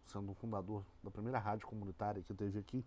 sendo 0.05 0.33
o 0.33 0.35
fundador 0.35 0.85
da 1.03 1.11
primeira 1.11 1.39
rádio 1.39 1.67
comunitária 1.67 2.23
que 2.23 2.35
teve 2.35 2.59
aqui. 2.59 2.85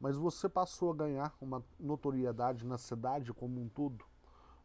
Mas 0.00 0.16
você 0.16 0.48
passou 0.48 0.92
a 0.92 0.94
ganhar 0.94 1.34
uma 1.40 1.64
notoriedade 1.78 2.66
na 2.66 2.78
cidade 2.78 3.32
como 3.32 3.60
um 3.60 3.68
todo 3.68 4.04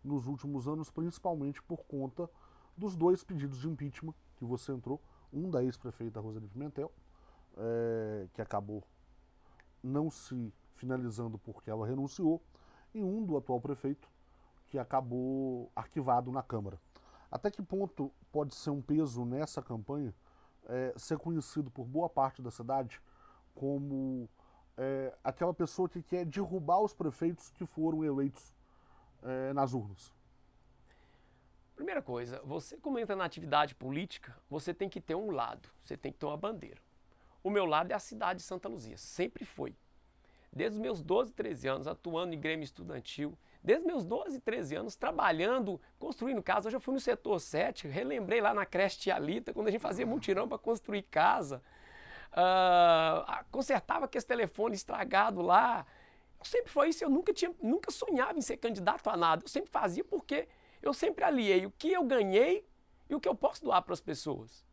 nos 0.03 0.27
últimos 0.27 0.67
anos, 0.67 0.89
principalmente 0.89 1.62
por 1.63 1.86
conta 1.86 2.29
dos 2.75 2.96
dois 2.96 3.24
pedidos 3.24 3.60
de 3.60 3.67
impeachment 3.67 4.13
que 4.38 4.46
você 4.46 4.72
entrou, 4.72 5.01
um 5.31 5.50
da 5.50 5.63
ex-prefeita 5.63 6.19
Roseli 6.19 6.48
Pimentel, 6.48 6.91
é, 7.58 8.27
que 8.34 8.41
acabou 8.41 8.84
não 9.84 10.10
se 10.10 10.53
finalizando 10.75 11.38
porque 11.38 11.69
ela 11.69 11.86
renunciou, 11.86 12.41
e 12.93 13.03
um 13.03 13.24
do 13.24 13.38
atual 13.38 13.60
prefeito, 13.60 14.10
que 14.67 14.79
acabou 14.79 15.72
arquivado 15.75 16.31
na 16.31 16.41
Câmara. 16.41 16.79
Até 17.31 17.51
que 17.51 17.62
ponto 17.62 18.12
pode 18.31 18.55
ser 18.55 18.69
um 18.69 18.81
peso 18.81 19.25
nessa 19.25 19.62
campanha 19.62 20.13
é, 20.70 20.94
ser 20.98 21.18
conhecido 21.18 21.70
por 21.70 21.86
boa 21.86 22.08
parte 22.08 22.42
da 22.42 22.52
cidade 22.52 23.02
como 23.54 24.30
é, 24.78 25.14
aquela 25.24 25.54
pessoa 25.54 25.90
que 25.90 26.02
quer 26.02 26.26
derrubar 26.26 26.80
os 26.80 26.94
prefeitos 26.94 27.50
que 27.50 27.66
foram 27.66 28.04
eleitos 28.04 28.54
é, 29.24 29.52
nas 29.54 29.74
urnas? 29.74 30.14
Primeira 31.76 32.02
coisa, 32.02 32.42
você 32.44 32.78
como 32.78 33.00
entra 33.00 33.16
na 33.16 33.26
atividade 33.26 33.74
política, 33.74 34.36
você 34.50 34.74
tem 34.74 34.90
que 34.90 35.02
ter 35.02 35.16
um 35.16 35.32
lado, 35.32 35.70
você 35.84 35.98
tem 35.98 36.12
que 36.12 36.20
ter 36.20 36.26
uma 36.26 36.38
bandeira. 36.38 36.82
O 37.44 37.50
meu 37.50 37.66
lado 37.66 37.92
é 37.92 37.96
a 37.96 38.00
cidade 38.00 38.40
de 38.40 38.46
Santa 38.46 38.68
Luzia, 38.68 38.98
sempre 38.98 39.46
foi. 39.46 39.76
Desde 40.52 40.78
os 40.78 40.82
meus 40.82 41.02
12, 41.02 41.32
13 41.34 41.68
anos 41.68 41.88
atuando 41.88 42.34
em 42.34 42.40
Grêmio 42.40 42.64
Estudantil, 42.64 43.38
desde 43.63 43.86
meus 43.86 44.06
12, 44.06 44.39
13 44.39 44.75
anos 44.75 44.96
trabalhando, 44.96 45.80
construindo 45.98 46.42
casa. 46.42 46.68
Hoje 46.68 46.78
eu 46.78 46.82
fui 46.82 46.94
no 46.94 47.00
setor 47.00 47.39
7, 47.39 47.88
relembrei 47.88 48.42
lá 48.42 48.54
na 48.54 48.66
creche 48.66 49.00
Tialita, 49.00 49.54
quando 49.54 49.68
a 49.68 49.72
gente 49.72 49.82
fazia 49.82 50.06
mutirão 50.06 50.48
para 50.48 50.58
construir 50.58 51.04
casa. 51.04 51.62
uh, 52.32 53.46
consertava 53.51 54.06
aquele 54.06 54.24
telefone 54.24 54.75
estragado 54.75 55.42
lá. 55.42 55.86
Eu 56.39 56.46
sempre 56.46 56.72
foi 56.72 56.89
isso, 56.89 57.04
eu 57.04 57.10
nunca, 57.10 57.34
tinha, 57.34 57.54
nunca 57.62 57.92
sonhava 57.92 58.38
em 58.38 58.42
ser 58.42 58.58
candidato 58.58 59.10
a 59.10 59.18
nada. 59.18 59.44
Eu 59.44 59.50
sempre 59.50 59.70
fazia 59.70 60.04
porque 60.04 60.48
eu 60.82 60.94
sempre 60.94 61.24
aliei 61.25 61.66
o 61.66 61.72
que 61.72 61.92
eu 61.92 62.04
ganhei 62.04 62.66
e 63.10 63.16
o 63.16 63.20
que 63.20 63.28
eu 63.28 63.36
posso 63.36 63.63
doar 63.63 63.82
para 63.82 63.94
as 63.94 64.00
pessoas. 64.00 64.63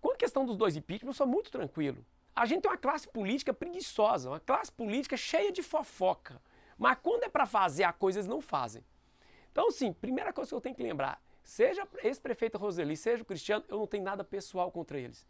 Com 0.00 0.10
a 0.10 0.16
questão 0.16 0.44
dos 0.44 0.56
dois 0.56 0.76
impeachment, 0.76 1.10
eu 1.10 1.14
sou 1.14 1.26
muito 1.26 1.50
tranquilo. 1.50 2.04
A 2.34 2.44
gente 2.46 2.62
tem 2.62 2.70
uma 2.70 2.76
classe 2.76 3.06
política 3.08 3.54
preguiçosa, 3.54 4.28
uma 4.28 4.40
classe 4.40 4.72
política 4.72 5.16
cheia 5.16 5.52
de 5.52 5.62
fofoca. 5.62 6.42
Mas 6.78 6.98
quando 7.02 7.24
é 7.24 7.28
para 7.28 7.46
fazer 7.46 7.84
a 7.84 7.92
coisa, 7.92 8.18
eles 8.18 8.28
não 8.28 8.40
fazem. 8.40 8.84
Então, 9.52 9.70
sim, 9.70 9.92
primeira 9.92 10.32
coisa 10.32 10.50
que 10.50 10.54
eu 10.54 10.60
tenho 10.60 10.74
que 10.74 10.82
lembrar: 10.82 11.22
seja 11.42 11.86
esse 12.02 12.20
prefeito 12.20 12.58
Roseli, 12.58 12.96
seja 12.96 13.22
o 13.22 13.26
Cristiano, 13.26 13.64
eu 13.68 13.78
não 13.78 13.86
tenho 13.86 14.02
nada 14.02 14.24
pessoal 14.24 14.70
contra 14.70 14.98
eles. 14.98 15.26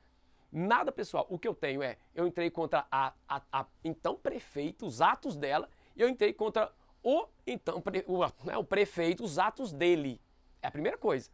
Nada 0.50 0.92
pessoal. 0.92 1.26
O 1.28 1.38
que 1.38 1.48
eu 1.48 1.54
tenho 1.54 1.82
é, 1.82 1.98
eu 2.14 2.26
entrei 2.26 2.50
contra 2.50 2.86
a, 2.90 3.12
a, 3.28 3.42
a 3.52 3.66
então 3.82 4.16
prefeito, 4.16 4.86
os 4.86 5.02
atos 5.02 5.36
dela, 5.36 5.68
e 5.96 6.00
eu 6.00 6.08
entrei 6.08 6.32
contra 6.32 6.72
o 7.02 7.26
então 7.46 7.82
o, 8.06 8.46
né, 8.46 8.56
o 8.56 8.64
prefeito, 8.64 9.24
os 9.24 9.38
atos 9.38 9.72
dele. 9.72 10.20
É 10.62 10.68
a 10.68 10.70
primeira 10.70 10.96
coisa. 10.96 11.30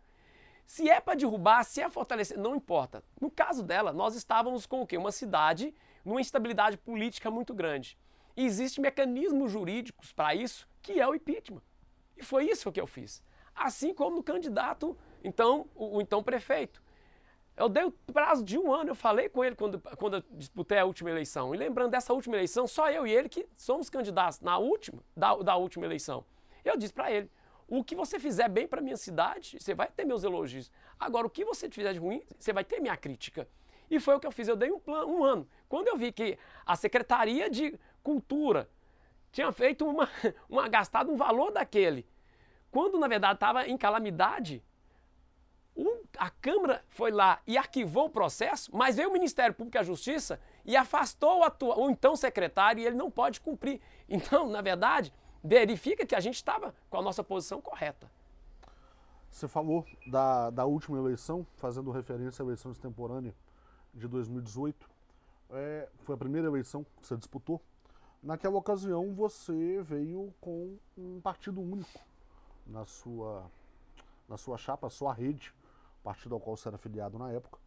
Se 0.67 0.89
é 0.89 1.01
para 1.01 1.17
derrubar, 1.17 1.65
se 1.65 1.81
é 1.81 1.91
fortalecer, 1.91 2.39
não 2.39 2.55
importa. 2.55 3.03
No 3.21 3.31
caso 3.31 3.63
dela, 3.63 3.93
nós 3.93 4.15
estávamos 4.15 4.67
com 4.67 4.83
o 4.83 4.87
quê? 4.87 4.97
Uma 4.97 5.13
cidade 5.13 5.75
numa 6.05 6.21
instabilidade 6.21 6.77
política 6.79 7.31
muito 7.31 7.53
grande. 7.53 7.99
E 8.37 8.45
existem 8.45 8.83
mecanismos 8.83 9.51
jurídicos 9.51 10.13
para 10.13 10.35
isso, 10.35 10.69
que 10.83 11.01
é 11.01 11.07
o 11.07 11.15
impeachment. 11.15 11.63
E 12.17 12.23
foi 12.23 12.49
isso 12.49 12.71
que 12.71 12.81
eu 12.81 12.87
fiz. 12.87 13.23
Assim 13.55 13.93
como 13.93 14.17
no 14.17 14.23
candidato, 14.23 14.97
então, 15.23 15.67
o, 15.75 15.97
o 15.97 16.01
então 16.01 16.23
prefeito. 16.23 16.83
Eu 17.57 17.69
dei 17.69 17.85
o 17.85 17.91
prazo 17.91 18.43
de 18.43 18.57
um 18.59 18.73
ano, 18.73 18.91
eu 18.91 18.95
falei 18.95 19.29
com 19.29 19.45
ele 19.45 19.55
quando, 19.55 19.79
quando 19.99 20.17
eu 20.17 20.25
disputei 20.31 20.79
a 20.79 20.85
última 20.85 21.11
eleição. 21.11 21.55
E 21.55 21.59
lembrando 21.59 21.91
dessa 21.91 22.13
última 22.13 22.37
eleição, 22.37 22.67
só 22.67 22.91
eu 22.91 23.07
e 23.07 23.13
ele 23.13 23.29
que 23.29 23.47
somos 23.57 23.91
candidatos 23.91 24.41
na 24.41 24.57
última, 24.57 25.03
da, 25.15 25.37
da 25.37 25.57
última 25.57 25.85
eleição. 25.85 26.25
Eu 26.65 26.77
disse 26.77 26.93
para 26.93 27.13
ele, 27.13 27.31
o 27.69 27.85
que 27.85 27.95
você 27.95 28.19
fizer 28.19 28.49
bem 28.49 28.67
para 28.67 28.81
minha 28.81 28.97
cidade, 28.97 29.59
você 29.61 29.75
vai 29.75 29.89
ter 29.89 30.05
meus 30.05 30.25
elogios. 30.25 30.73
Agora, 30.99 31.27
o 31.27 31.31
que 31.31 31.45
você 31.45 31.69
fizer 31.71 31.93
de 31.93 31.99
ruim, 31.99 32.23
você 32.39 32.53
vai 32.53 32.65
ter 32.65 32.81
minha 32.81 32.97
crítica. 32.97 33.47
E 33.91 34.01
foi 34.01 34.15
o 34.15 34.21
que 34.21 34.27
eu 34.27 34.33
fiz. 34.33 34.49
Eu 34.49 34.57
dei 34.57 34.71
um 34.71 34.79
plano, 34.79 35.13
um 35.13 35.23
ano. 35.23 35.49
Quando 35.69 35.89
eu 35.89 35.97
vi 35.97 36.13
que 36.13 36.39
a 36.65 36.77
Secretaria 36.77 37.51
de 37.51 37.79
Cultura 38.03 38.69
tinha 39.33 39.51
feito 39.53 39.87
uma, 39.87 40.09
uma 40.49 40.69
gastado 40.69 41.11
um 41.13 41.17
valor 41.17 41.53
daquele, 41.53 42.07
quando 42.71 42.99
na 42.99 43.09
verdade 43.09 43.35
estava 43.35 43.67
em 43.67 43.77
calamidade, 43.77 44.63
a 46.19 46.31
Câmara 46.31 46.85
foi 46.89 47.11
lá 47.11 47.41
e 47.47 47.57
arquivou 47.57 48.07
o 48.07 48.11
processo, 48.11 48.71
mas 48.75 48.97
veio 48.97 49.09
o 49.09 49.13
Ministério 49.13 49.55
Público 49.55 49.77
e 49.77 49.81
a 49.81 49.83
Justiça 49.83 50.41
e 50.65 50.77
afastou 50.77 51.43
o, 51.43 51.85
o 51.85 51.91
então 51.91 52.15
secretário 52.17 52.83
e 52.83 52.87
ele 52.87 52.97
não 52.97 53.11
pode 53.11 53.41
cumprir. 53.41 53.81
Então, 54.13 54.49
na 54.49 54.61
verdade, 54.61 55.15
verifica 55.43 56.05
que 56.05 56.17
a 56.17 56.21
gente 56.21 56.35
estava 56.35 56.75
com 56.91 56.99
a 56.99 57.03
nossa 57.03 57.23
posição 57.23 57.61
correta. 57.61 58.11
Você 59.31 59.47
falou 59.47 59.87
da, 60.05 60.51
da 60.51 60.65
última 60.65 60.99
eleição, 60.99 61.47
fazendo 61.55 61.93
referência 61.93 62.43
à 62.43 62.45
eleição 62.45 62.73
extemporânea 62.73 63.33
de 63.95 64.09
2018. 64.09 64.91
É, 65.51 65.89
foi 66.01 66.17
a 66.17 66.19
primeira 66.19 66.49
eleição 66.49 66.85
que 67.01 67.07
você 67.07 67.17
disputou. 67.17 67.63
Naquela 68.23 68.59
ocasião, 68.59 69.15
você 69.15 69.83
veio 69.83 70.35
com 70.43 70.77
um 70.97 71.21
partido 71.23 71.59
único 71.59 72.01
na 72.67 72.85
sua, 72.85 73.51
na 74.29 74.37
sua 74.37 74.59
chapa, 74.59 74.91
sua 74.91 75.15
rede, 75.15 75.55
partido 76.05 76.35
ao 76.35 76.41
qual 76.41 76.55
você 76.55 76.69
era 76.69 76.77
afiliado 76.77 77.19
na 77.19 77.33
época. 77.33 77.59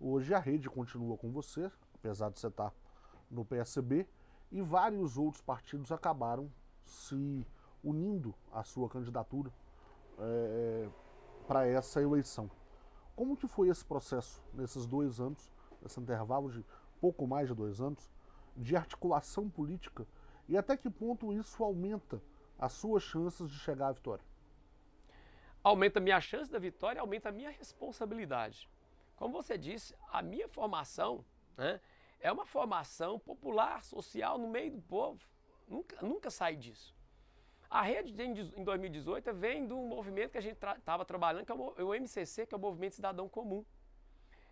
Hoje 0.00 0.34
a 0.34 0.40
rede 0.40 0.68
continua 0.68 1.16
com 1.16 1.30
você, 1.30 1.70
apesar 1.94 2.28
de 2.30 2.40
você 2.40 2.48
estar 2.48 2.74
no 3.30 3.44
PSB, 3.44 4.04
e 4.50 4.60
vários 4.60 5.16
outros 5.16 5.42
partidos 5.42 5.92
acabaram 5.92 6.50
se 6.84 7.46
unindo 7.84 8.34
à 8.52 8.64
sua 8.64 8.88
candidatura 8.88 9.52
é, 10.18 10.88
para 11.46 11.68
essa 11.68 12.02
eleição. 12.02 12.50
Como 13.14 13.36
que 13.36 13.46
foi 13.46 13.68
esse 13.68 13.84
processo 13.84 14.42
nesses 14.52 14.86
dois 14.86 15.20
anos, 15.20 15.52
nesse 15.80 16.00
intervalo 16.00 16.50
de 16.50 16.64
pouco 17.00 17.28
mais 17.28 17.46
de 17.48 17.54
dois 17.54 17.80
anos, 17.80 18.10
de 18.56 18.76
articulação 18.76 19.48
política 19.48 20.06
e 20.48 20.56
até 20.56 20.76
que 20.76 20.90
ponto 20.90 21.32
isso 21.32 21.62
aumenta 21.62 22.20
as 22.58 22.72
suas 22.72 23.02
chances 23.02 23.50
de 23.50 23.58
chegar 23.58 23.88
à 23.88 23.92
vitória? 23.92 24.24
Aumenta 25.62 25.98
a 25.98 26.02
minha 26.02 26.20
chance 26.20 26.50
da 26.50 26.58
vitória, 26.58 27.00
aumenta 27.00 27.28
a 27.28 27.32
minha 27.32 27.50
responsabilidade. 27.50 28.68
Como 29.16 29.32
você 29.32 29.58
disse, 29.58 29.94
a 30.10 30.22
minha 30.22 30.48
formação 30.48 31.24
né, 31.56 31.80
é 32.18 32.32
uma 32.32 32.46
formação 32.46 33.18
popular, 33.18 33.84
social, 33.84 34.38
no 34.38 34.48
meio 34.48 34.72
do 34.72 34.82
povo. 34.82 35.20
Nunca, 35.68 36.04
nunca 36.04 36.30
sai 36.30 36.56
disso. 36.56 36.94
A 37.70 37.82
rede 37.82 38.20
em 38.20 38.64
2018 38.64 39.32
vem 39.32 39.66
do 39.66 39.76
movimento 39.76 40.32
que 40.32 40.38
a 40.38 40.40
gente 40.40 40.56
estava 40.56 40.80
tra 40.80 41.04
trabalhando, 41.04 41.46
que 41.46 41.52
é 41.52 41.54
o 41.54 41.94
MCC, 41.94 42.46
que 42.46 42.54
é 42.54 42.58
o 42.58 42.60
Movimento 42.60 42.96
Cidadão 42.96 43.28
Comum. 43.28 43.64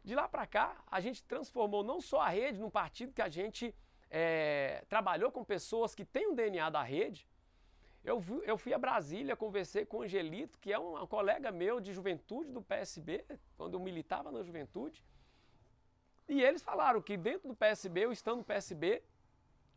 De 0.05 0.15
lá 0.15 0.29
para 0.29 0.47
cá, 0.47 0.81
a 0.87 1.01
gente 1.01 1.25
transformou 1.25 1.83
não 1.83 2.01
só 2.01 2.21
a 2.21 2.29
rede 2.29 2.61
num 2.61 2.71
partido 2.71 3.13
que 3.13 3.21
a 3.21 3.29
gente 3.29 3.75
é, 4.11 4.85
trabalhou 4.89 5.31
com 5.31 5.45
pessoas 5.45 5.95
que 5.95 6.05
têm 6.05 6.29
o 6.29 6.35
DNA 6.35 6.71
da 6.71 6.83
rede. 6.83 7.29
Eu, 8.05 8.23
eu 8.45 8.57
fui 8.57 8.73
a 8.73 8.79
Brasília, 8.79 9.37
conversei 9.37 9.85
com 9.85 9.99
o 9.99 10.03
Angelito, 10.03 10.59
que 10.59 10.73
é 10.73 10.79
um, 10.79 11.03
um 11.03 11.07
colega 11.07 11.51
meu 11.51 11.81
de 11.81 11.93
juventude 11.93 12.51
do 12.51 12.63
PSB, 12.63 13.25
quando 13.57 13.75
eu 13.75 13.81
militava 13.81 14.31
na 14.31 14.43
juventude. 14.43 15.05
E 16.29 16.43
eles 16.43 16.63
falaram 16.63 17.01
que 17.03 17.17
dentro 17.17 17.49
do 17.49 17.55
PSB, 17.55 18.05
eu 18.05 18.13
estando 18.13 18.39
no 18.39 18.45
PSB, 18.45 19.03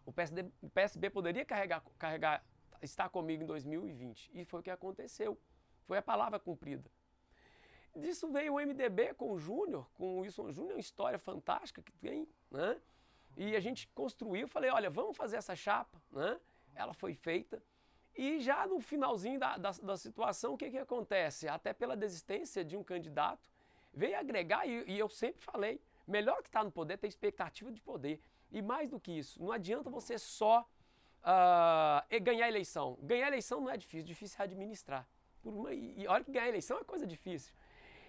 o, 0.06 0.12
PSD, 0.12 0.46
o 0.62 0.70
PSB 0.70 1.10
poderia 1.10 1.46
carregar, 1.46 1.84
carregar, 1.98 2.44
estar 2.82 3.10
comigo 3.10 3.44
em 3.44 3.46
2020. 3.46 4.32
E 4.34 4.46
foi 4.46 4.60
o 4.60 4.64
que 4.64 4.70
aconteceu. 4.70 5.38
Foi 5.86 5.98
a 5.98 6.02
palavra 6.02 6.40
cumprida. 6.40 6.90
Disso 7.96 8.32
veio 8.32 8.54
o 8.54 8.60
MDB 8.60 9.14
com 9.14 9.32
o 9.32 9.38
Júnior, 9.38 9.90
com 9.94 10.18
o 10.18 10.20
Wilson 10.20 10.52
Júnior, 10.52 10.76
uma 10.76 10.80
história 10.80 11.20
fantástica 11.20 11.82
que 11.82 11.92
tem, 11.94 12.28
né? 12.50 12.80
E 13.38 13.56
a 13.56 13.60
gente 13.60 13.88
construiu, 13.90 14.48
falei, 14.48 14.70
olha, 14.70 14.90
vamos 14.90 15.16
fazer 15.16 15.38
essa 15.38 15.56
chapa, 15.56 16.02
né? 16.12 16.40
Ela 16.76 16.94
foi 16.94 17.14
feita. 17.14 17.62
E 18.16 18.40
já 18.42 18.68
no 18.68 18.80
finalzinho 18.80 19.40
da, 19.40 19.58
da, 19.58 19.72
da 19.72 19.98
situação, 19.98 20.54
o 20.54 20.58
que, 20.58 20.70
que 20.70 20.78
acontece? 20.78 21.48
Até 21.48 21.74
pela 21.74 21.96
desistência 21.96 22.64
de 22.64 22.76
um 22.76 22.84
candidato, 22.84 23.50
veio 23.94 24.18
agregar, 24.18 24.66
e, 24.68 24.84
e 24.92 25.00
eu 25.00 25.10
sempre 25.10 25.42
falei, 25.42 25.82
melhor 26.08 26.42
que 26.42 26.50
está 26.50 26.64
no 26.64 26.72
poder 26.72 26.98
ter 26.98 27.08
expectativa 27.08 27.72
de 27.72 27.82
poder. 27.82 28.22
E 28.52 28.62
mais 28.62 28.90
do 28.90 29.00
que 29.00 29.12
isso, 29.12 29.42
não 29.42 29.52
adianta 29.52 29.90
você 29.90 30.18
só 30.18 30.68
uh, 31.22 32.22
ganhar 32.22 32.48
eleição. 32.50 32.98
Ganhar 33.02 33.28
eleição 33.28 33.62
não 33.62 33.70
é 33.70 33.78
difícil, 33.78 34.06
difícil 34.06 34.38
é 34.40 34.44
administrar. 34.44 35.08
Uma, 35.44 35.74
e, 35.74 36.02
e 36.02 36.08
olha 36.08 36.24
que 36.24 36.32
ganhar 36.32 36.50
eleição 36.50 36.78
é 36.78 36.84
coisa 36.84 37.08
difícil. 37.08 37.54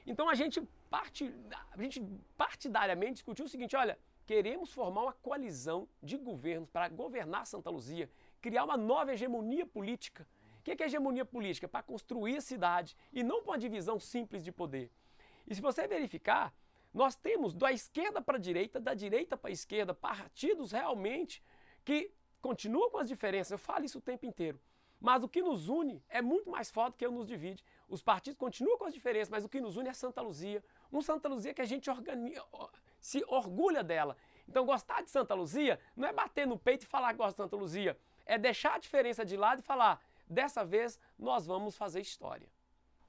Então 0.04 0.28
a 0.28 0.34
gente, 0.34 0.60
part, 0.90 1.32
a 1.70 1.80
gente 1.80 2.02
partidariamente 2.36 3.14
discutiu 3.14 3.44
o 3.44 3.48
seguinte: 3.48 3.76
olha, 3.76 3.96
queremos 4.26 4.72
formar 4.72 5.02
uma 5.02 5.12
coalizão 5.12 5.88
de 6.02 6.16
governos 6.16 6.68
para 6.70 6.88
governar 6.88 7.46
Santa 7.46 7.70
Luzia, 7.70 8.10
criar 8.40 8.64
uma 8.64 8.76
nova 8.76 9.12
hegemonia 9.12 9.66
política. 9.66 10.26
O 10.58 10.62
que 10.62 10.82
é 10.82 10.86
hegemonia 10.86 11.24
política? 11.24 11.66
Para 11.66 11.82
construir 11.82 12.36
a 12.36 12.40
cidade 12.40 12.96
e 13.12 13.22
não 13.22 13.42
para 13.42 13.52
uma 13.52 13.58
divisão 13.58 13.98
simples 13.98 14.44
de 14.44 14.52
poder. 14.52 14.90
E 15.46 15.54
se 15.54 15.60
você 15.60 15.88
verificar, 15.88 16.54
nós 16.94 17.16
temos 17.16 17.54
da 17.54 17.72
esquerda 17.72 18.20
para 18.20 18.36
a 18.36 18.40
direita, 18.40 18.78
da 18.78 18.94
direita 18.94 19.36
para 19.36 19.50
a 19.50 19.52
esquerda, 19.52 19.94
partidos 19.94 20.72
realmente 20.72 21.42
que 21.84 22.12
continuam 22.40 22.90
com 22.90 22.98
as 22.98 23.08
diferenças. 23.08 23.52
Eu 23.52 23.58
falo 23.58 23.84
isso 23.84 23.98
o 23.98 24.00
tempo 24.00 24.26
inteiro. 24.26 24.60
Mas 25.00 25.24
o 25.24 25.28
que 25.28 25.42
nos 25.42 25.68
une 25.68 26.00
é 26.08 26.22
muito 26.22 26.48
mais 26.48 26.70
forte 26.70 26.94
do 26.94 26.98
que 26.98 27.06
o 27.06 27.10
nos 27.10 27.26
divide. 27.26 27.64
Os 27.88 28.00
partidos 28.00 28.38
continuam 28.38 28.78
com 28.78 28.84
as 28.84 28.94
diferenças, 28.94 29.30
mas 29.30 29.44
o 29.44 29.48
que 29.48 29.60
nos 29.60 29.76
une 29.76 29.88
é 29.88 29.92
Santa 29.92 30.20
Luzia. 30.20 30.62
Um 30.92 31.02
Santa 31.02 31.28
Luzia 31.28 31.52
que 31.52 31.60
a 31.60 31.64
gente 31.64 31.90
organiza, 31.90 32.44
se 33.02 33.22
orgulha 33.28 33.84
dela. 33.84 34.16
Então, 34.48 34.64
gostar 34.64 35.02
de 35.02 35.10
Santa 35.10 35.34
Luzia 35.34 35.78
não 35.94 36.08
é 36.08 36.12
bater 36.12 36.46
no 36.46 36.58
peito 36.58 36.84
e 36.84 36.86
falar 36.86 37.12
que 37.12 37.18
gosta 37.18 37.32
de 37.32 37.36
Santa 37.36 37.56
Luzia. 37.56 37.98
É 38.24 38.38
deixar 38.38 38.74
a 38.74 38.78
diferença 38.78 39.24
de 39.24 39.36
lado 39.36 39.58
e 39.58 39.62
falar: 39.62 40.00
dessa 40.26 40.64
vez 40.64 40.98
nós 41.18 41.46
vamos 41.46 41.76
fazer 41.76 42.00
história. 42.00 42.48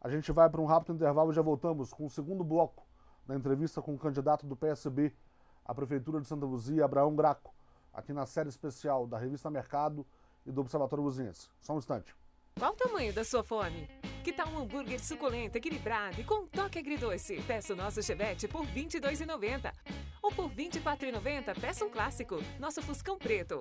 A 0.01 0.09
gente 0.09 0.31
vai 0.31 0.49
para 0.49 0.59
um 0.59 0.65
rápido 0.65 0.95
intervalo 0.95 1.31
e 1.31 1.35
já 1.35 1.41
voltamos 1.41 1.93
com 1.93 2.05
o 2.05 2.09
segundo 2.09 2.43
bloco 2.43 2.85
na 3.25 3.35
entrevista 3.35 3.81
com 3.81 3.93
o 3.93 3.97
candidato 3.97 4.45
do 4.45 4.55
PSB 4.55 5.15
à 5.63 5.73
Prefeitura 5.73 6.19
de 6.19 6.27
Santa 6.27 6.45
Luzia, 6.45 6.83
Abraão 6.83 7.15
Graco, 7.15 7.53
aqui 7.93 8.11
na 8.11 8.25
série 8.25 8.49
especial 8.49 9.07
da 9.07 9.17
revista 9.17 9.49
Mercado 9.49 10.05
e 10.45 10.51
do 10.51 10.59
Observatório 10.59 11.05
Luziense. 11.05 11.49
Só 11.61 11.73
um 11.73 11.77
instante. 11.77 12.13
Qual 12.59 12.73
o 12.73 12.75
tamanho 12.75 13.13
da 13.13 13.23
sua 13.23 13.43
fome? 13.43 13.87
Que 14.23 14.31
tal 14.31 14.47
um 14.47 14.59
hambúrguer 14.59 15.03
suculento, 15.03 15.57
equilibrado 15.57 16.21
e 16.21 16.23
com 16.23 16.43
um 16.43 16.47
toque 16.47 16.79
agridoce? 16.79 17.41
Peça 17.45 17.73
o 17.73 17.75
nosso 17.75 18.01
chevette 18.01 18.47
por 18.47 18.63
R$ 18.63 18.85
22,90. 18.85 19.73
Ou 20.21 20.31
por 20.31 20.47
R$ 20.47 20.69
24,90, 20.69 21.59
peça 21.59 21.83
um 21.83 21.89
clássico, 21.89 22.41
nosso 22.57 22.81
Fuscão 22.81 23.17
Preto. 23.17 23.59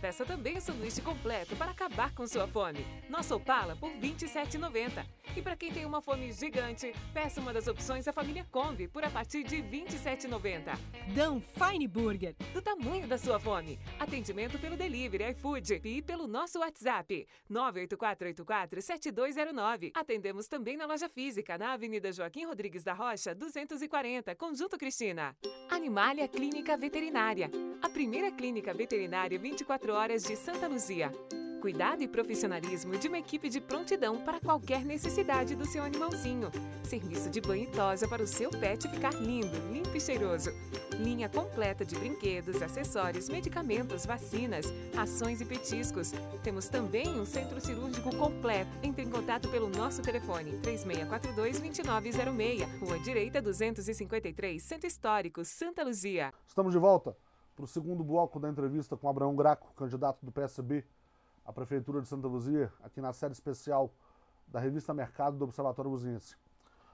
Peça 0.00 0.24
também 0.24 0.56
o 0.56 0.60
sanduíche 0.60 1.00
completo 1.00 1.56
para 1.56 1.70
acabar 1.70 2.14
com 2.14 2.26
sua 2.26 2.46
fome. 2.46 2.84
Nosso 3.08 3.34
Opala 3.34 3.74
por 3.76 3.90
R$ 3.90 4.00
27,90. 4.00 5.04
E 5.36 5.42
para 5.42 5.56
quem 5.56 5.72
tem 5.72 5.84
uma 5.84 6.02
fome 6.02 6.32
gigante, 6.32 6.92
peça 7.14 7.40
uma 7.40 7.52
das 7.52 7.68
opções 7.68 8.04
da 8.04 8.12
família 8.12 8.44
Kombi 8.50 8.88
por 8.88 9.04
a 9.04 9.10
partir 9.10 9.44
de 9.44 9.56
R$ 9.56 9.84
27,90. 9.86 10.76
Dão 11.14 11.40
Fine 11.40 11.86
Burger. 11.86 12.34
Do 12.52 12.60
tamanho 12.60 13.06
da 13.06 13.16
sua 13.16 13.38
fome. 13.38 13.78
Atendimento 13.98 14.58
pelo 14.58 14.76
delivery 14.76 15.30
iFood 15.30 15.80
e 15.84 16.02
pelo 16.02 16.26
nosso 16.26 16.58
WhatsApp 16.58 17.26
984847209. 17.50 19.92
Atendemos 19.94 20.48
também 20.48 20.76
na 20.76 20.86
loja 20.86 21.08
física 21.08 21.56
na 21.56 21.72
Avenida 21.72 22.12
Joaquim 22.12 22.44
Rodrigues 22.44 22.82
da 22.82 22.92
Rocha, 22.92 23.34
240, 23.34 24.34
Conjunto 24.34 24.76
Cristina. 24.76 25.36
Animalia 25.68 26.26
Clínica 26.26 26.76
Veterinária. 26.76 27.48
A 27.80 27.88
primeira 27.88 28.30
clínica 28.30 28.74
veterinária 28.74 29.38
24 29.38 29.69
horas 29.88 30.24
de 30.24 30.34
Santa 30.34 30.66
Luzia. 30.66 31.12
Cuidado 31.60 32.02
e 32.02 32.08
profissionalismo 32.08 32.96
de 32.96 33.06
uma 33.06 33.18
equipe 33.18 33.48
de 33.48 33.60
prontidão 33.60 34.18
para 34.24 34.40
qualquer 34.40 34.84
necessidade 34.84 35.54
do 35.54 35.64
seu 35.64 35.84
animalzinho. 35.84 36.50
Serviço 36.82 37.30
de 37.30 37.40
banho 37.40 37.62
e 37.64 37.66
tosa 37.68 38.08
para 38.08 38.22
o 38.22 38.26
seu 38.26 38.50
pet 38.50 38.88
ficar 38.88 39.14
lindo, 39.14 39.56
limpo 39.70 39.96
e 39.96 40.00
cheiroso. 40.00 40.50
Linha 40.98 41.28
completa 41.28 41.84
de 41.84 41.96
brinquedos, 41.96 42.60
acessórios, 42.60 43.28
medicamentos, 43.28 44.04
vacinas, 44.04 44.66
rações 44.92 45.40
e 45.40 45.44
petiscos. 45.44 46.10
Temos 46.42 46.68
também 46.68 47.08
um 47.20 47.24
centro 47.24 47.60
cirúrgico 47.60 48.10
completo. 48.16 48.72
Entre 48.82 49.04
em 49.04 49.10
contato 49.10 49.48
pelo 49.50 49.68
nosso 49.68 50.02
telefone 50.02 50.58
3642-2906, 50.62 52.80
Rua 52.80 52.98
Direita 52.98 53.40
253, 53.40 54.60
Centro 54.60 54.88
Histórico, 54.88 55.44
Santa 55.44 55.84
Luzia. 55.84 56.34
Estamos 56.48 56.72
de 56.72 56.78
volta 56.80 57.16
para 57.60 57.66
o 57.66 57.68
segundo 57.68 58.02
bloco 58.02 58.40
da 58.40 58.48
entrevista 58.48 58.96
com 58.96 59.06
Abraão 59.06 59.36
Graco, 59.36 59.74
candidato 59.74 60.24
do 60.24 60.32
PSB 60.32 60.82
à 61.44 61.52
Prefeitura 61.52 62.00
de 62.00 62.08
Santa 62.08 62.26
Luzia, 62.26 62.72
aqui 62.82 63.02
na 63.02 63.12
série 63.12 63.34
especial 63.34 63.92
da 64.48 64.58
revista 64.58 64.94
Mercado 64.94 65.36
do 65.36 65.44
Observatório 65.44 65.90
Luziense. 65.90 66.36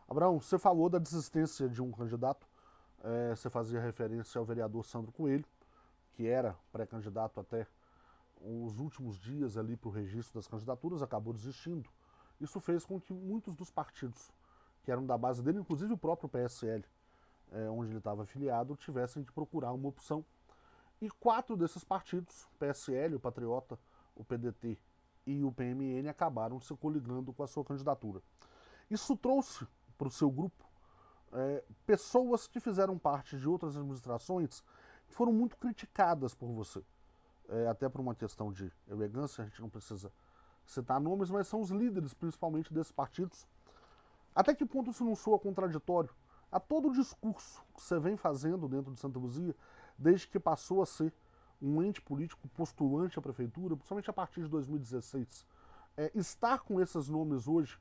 Abraão, 0.08 0.40
você 0.40 0.58
falou 0.58 0.88
da 0.88 0.98
desistência 0.98 1.68
de 1.68 1.80
um 1.80 1.92
candidato, 1.92 2.48
é, 3.04 3.36
você 3.36 3.48
fazia 3.48 3.80
referência 3.80 4.40
ao 4.40 4.44
vereador 4.44 4.84
Sandro 4.84 5.12
Coelho, 5.12 5.44
que 6.14 6.26
era 6.26 6.56
pré-candidato 6.72 7.38
até 7.38 7.64
os 8.40 8.80
últimos 8.80 9.20
dias 9.20 9.56
ali 9.56 9.76
para 9.76 9.88
o 9.88 9.92
registro 9.92 10.34
das 10.34 10.48
candidaturas, 10.48 11.00
acabou 11.00 11.32
desistindo. 11.32 11.88
Isso 12.40 12.58
fez 12.58 12.84
com 12.84 13.00
que 13.00 13.12
muitos 13.12 13.54
dos 13.54 13.70
partidos 13.70 14.32
que 14.82 14.90
eram 14.90 15.06
da 15.06 15.16
base 15.16 15.44
dele, 15.44 15.60
inclusive 15.60 15.92
o 15.92 15.96
próprio 15.96 16.28
PSL, 16.28 16.84
é, 17.52 17.70
onde 17.70 17.92
ele 17.92 17.98
estava 17.98 18.24
afiliado, 18.24 18.74
tivessem 18.74 19.22
que 19.22 19.30
procurar 19.30 19.72
uma 19.72 19.88
opção. 19.88 20.24
E 21.00 21.10
quatro 21.10 21.56
desses 21.56 21.84
partidos, 21.84 22.48
PSL, 22.58 23.16
o 23.16 23.20
Patriota, 23.20 23.78
o 24.14 24.24
PDT 24.24 24.78
e 25.26 25.44
o 25.44 25.52
PMN 25.52 26.08
acabaram 26.08 26.58
se 26.60 26.74
coligando 26.76 27.32
com 27.32 27.42
a 27.42 27.46
sua 27.46 27.64
candidatura. 27.64 28.22
Isso 28.90 29.16
trouxe 29.16 29.66
para 29.98 30.08
o 30.08 30.10
seu 30.10 30.30
grupo 30.30 30.64
é, 31.32 31.64
pessoas 31.84 32.46
que 32.46 32.60
fizeram 32.60 32.96
parte 32.96 33.38
de 33.38 33.48
outras 33.48 33.76
administrações 33.76 34.62
que 35.06 35.14
foram 35.14 35.32
muito 35.32 35.56
criticadas 35.56 36.34
por 36.34 36.48
você. 36.52 36.82
É, 37.48 37.68
até 37.68 37.88
por 37.88 38.00
uma 38.00 38.14
questão 38.14 38.50
de 38.50 38.72
elegância, 38.88 39.42
a 39.42 39.46
gente 39.46 39.60
não 39.60 39.68
precisa 39.68 40.12
citar 40.64 41.00
nomes, 41.00 41.30
mas 41.30 41.46
são 41.46 41.60
os 41.60 41.70
líderes 41.70 42.14
principalmente 42.14 42.72
desses 42.72 42.92
partidos. 42.92 43.46
Até 44.34 44.54
que 44.54 44.66
ponto 44.66 44.90
isso 44.90 45.04
não 45.04 45.14
soa 45.14 45.38
contraditório 45.38 46.10
a 46.50 46.60
todo 46.60 46.88
o 46.88 46.92
discurso 46.92 47.62
que 47.74 47.82
você 47.82 47.98
vem 47.98 48.16
fazendo 48.16 48.68
dentro 48.68 48.92
de 48.92 49.00
Santa 49.00 49.18
Luzia, 49.18 49.54
desde 49.98 50.26
que 50.28 50.38
passou 50.38 50.82
a 50.82 50.86
ser 50.86 51.12
um 51.60 51.82
ente 51.82 52.00
político 52.00 52.46
postulante 52.48 53.18
à 53.18 53.22
prefeitura, 53.22 53.76
principalmente 53.76 54.10
a 54.10 54.12
partir 54.12 54.42
de 54.42 54.48
2016. 54.48 55.46
É, 55.96 56.10
estar 56.14 56.60
com 56.60 56.80
esses 56.80 57.08
nomes 57.08 57.48
hoje, 57.48 57.78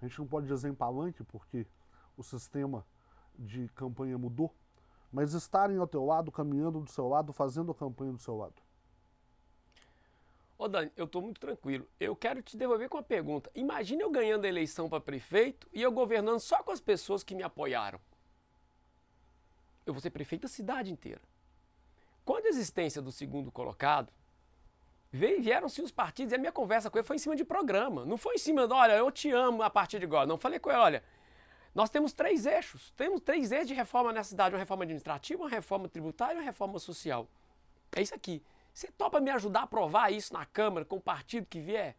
a 0.00 0.06
gente 0.06 0.18
não 0.18 0.26
pode 0.26 0.46
dizer 0.46 0.68
em 0.68 0.74
palanque, 0.74 1.24
porque 1.24 1.66
o 2.16 2.22
sistema 2.22 2.86
de 3.38 3.68
campanha 3.70 4.16
mudou, 4.16 4.54
mas 5.12 5.32
estarem 5.32 5.76
ao 5.78 5.86
teu 5.86 6.04
lado, 6.04 6.30
caminhando 6.30 6.80
do 6.80 6.90
seu 6.90 7.08
lado, 7.08 7.32
fazendo 7.32 7.72
a 7.72 7.74
campanha 7.74 8.12
do 8.12 8.18
seu 8.18 8.36
lado. 8.36 8.54
Ô 10.58 10.68
Dani, 10.68 10.90
eu 10.96 11.04
estou 11.04 11.20
muito 11.20 11.38
tranquilo. 11.38 11.86
Eu 12.00 12.16
quero 12.16 12.40
te 12.42 12.56
devolver 12.56 12.88
com 12.88 12.96
uma 12.96 13.02
pergunta. 13.02 13.50
Imagina 13.54 14.02
eu 14.02 14.10
ganhando 14.10 14.46
a 14.46 14.48
eleição 14.48 14.88
para 14.88 15.00
prefeito 15.00 15.68
e 15.70 15.82
eu 15.82 15.92
governando 15.92 16.40
só 16.40 16.62
com 16.62 16.70
as 16.70 16.80
pessoas 16.80 17.22
que 17.22 17.34
me 17.34 17.42
apoiaram. 17.42 18.00
Eu 19.84 19.92
vou 19.92 20.00
ser 20.00 20.10
prefeito 20.10 20.42
da 20.42 20.48
cidade 20.48 20.90
inteira. 20.90 21.20
Quando 22.26 22.46
a 22.46 22.48
existência 22.48 23.00
do 23.00 23.12
segundo 23.12 23.52
colocado, 23.52 24.12
vieram-se 25.12 25.80
os 25.80 25.92
partidos 25.92 26.32
e 26.32 26.34
a 26.34 26.38
minha 26.38 26.50
conversa 26.50 26.90
com 26.90 26.98
ele 26.98 27.06
foi 27.06 27.14
em 27.14 27.20
cima 27.20 27.36
de 27.36 27.44
programa. 27.44 28.04
Não 28.04 28.16
foi 28.16 28.34
em 28.34 28.38
cima 28.38 28.66
de, 28.66 28.74
olha, 28.74 28.94
eu 28.94 29.12
te 29.12 29.30
amo 29.30 29.62
a 29.62 29.70
partir 29.70 30.00
de 30.00 30.06
agora. 30.06 30.26
Não, 30.26 30.36
falei 30.36 30.58
com 30.58 30.68
ele, 30.68 30.78
olha, 30.80 31.04
nós 31.72 31.88
temos 31.88 32.12
três 32.12 32.44
eixos. 32.44 32.90
Temos 32.96 33.20
três 33.20 33.52
eixos 33.52 33.68
de 33.68 33.74
reforma 33.74 34.12
nessa 34.12 34.30
cidade: 34.30 34.56
uma 34.56 34.58
reforma 34.58 34.82
administrativa, 34.82 35.40
uma 35.40 35.48
reforma 35.48 35.88
tributária 35.88 36.34
e 36.34 36.38
uma 36.38 36.42
reforma 36.42 36.80
social. 36.80 37.28
É 37.94 38.02
isso 38.02 38.14
aqui. 38.14 38.42
Você 38.74 38.88
topa 38.88 39.20
me 39.20 39.30
ajudar 39.30 39.60
a 39.60 39.62
aprovar 39.62 40.12
isso 40.12 40.34
na 40.34 40.44
Câmara 40.44 40.84
com 40.84 40.96
o 40.96 41.00
partido 41.00 41.46
que 41.46 41.60
vier? 41.60 41.96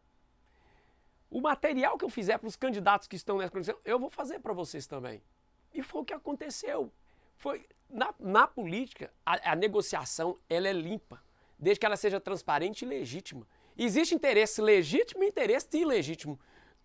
O 1.32 1.40
material 1.40 1.98
que 1.98 2.04
eu 2.04 2.10
fizer 2.10 2.38
para 2.38 2.50
os 2.50 2.58
candidatos 2.58 3.08
que 3.08 3.16
estão 3.16 3.38
nessa 3.38 3.52
condição, 3.52 3.78
eu 3.86 3.98
vou 3.98 4.10
fazer 4.10 4.40
para 4.40 4.52
vocês 4.52 4.86
também. 4.88 5.24
E 5.74 5.82
foi 5.82 6.02
o 6.02 6.06
que 6.06 6.14
aconteceu. 6.14 6.92
Foi 7.38 7.66
na, 7.90 8.14
na 8.20 8.48
política, 8.48 9.12
a, 9.26 9.52
a, 9.52 9.56
negociação 9.56 10.38
ela 10.50 10.68
é 10.68 10.74
limpa, 10.74 11.22
desde 11.58 11.80
que 11.80 11.86
ela 11.86 11.96
seja 11.96 12.20
transparente 12.20 12.84
e 12.84 12.88
legítima. 12.88 13.48
Existe 13.78 14.14
interesse 14.14 14.62
legítimo 14.62 15.24
e 15.24 15.28
interesse 15.28 15.78
ilegítimo. 15.78 16.40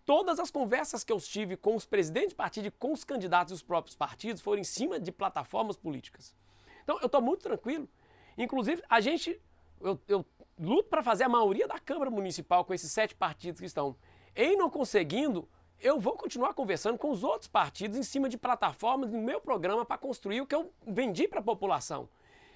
Todas 0.05 0.39
as 0.39 0.51
conversas 0.51 1.03
que 1.03 1.11
eu 1.11 1.19
tive 1.19 1.57
com 1.57 1.75
os 1.75 1.85
presidentes 1.85 2.29
de 2.29 2.35
partido 2.35 2.67
e 2.67 2.71
com 2.71 2.91
os 2.91 3.03
candidatos 3.03 3.53
dos 3.53 3.63
próprios 3.63 3.95
partidos 3.95 4.41
foram 4.41 4.61
em 4.61 4.65
cima 4.65 4.99
de 4.99 5.11
plataformas 5.11 5.75
políticas. 5.75 6.35
Então 6.83 6.99
eu 7.01 7.07
estou 7.07 7.21
muito 7.21 7.41
tranquilo. 7.41 7.89
Inclusive, 8.37 8.83
a 8.89 8.99
gente. 8.99 9.39
Eu, 9.79 9.99
eu 10.07 10.25
luto 10.59 10.89
para 10.89 11.01
fazer 11.01 11.23
a 11.23 11.29
maioria 11.29 11.67
da 11.67 11.79
Câmara 11.79 12.11
Municipal 12.11 12.63
com 12.63 12.73
esses 12.73 12.91
sete 12.91 13.15
partidos 13.15 13.59
que 13.59 13.65
estão. 13.65 13.95
Em 14.35 14.55
não 14.55 14.69
conseguindo, 14.69 15.47
eu 15.83 15.99
vou 15.99 16.13
continuar 16.13 16.53
conversando 16.53 16.97
com 16.97 17.11
os 17.11 17.25
outros 17.25 17.49
partidos 17.49 17.97
em 17.97 18.03
cima 18.03 18.29
de 18.29 18.37
plataformas 18.37 19.11
no 19.11 19.21
meu 19.21 19.41
programa 19.41 19.83
para 19.83 19.97
construir 19.97 20.39
o 20.39 20.47
que 20.47 20.55
eu 20.55 20.71
vendi 20.87 21.27
para 21.27 21.41
a 21.41 21.43
população. 21.43 22.07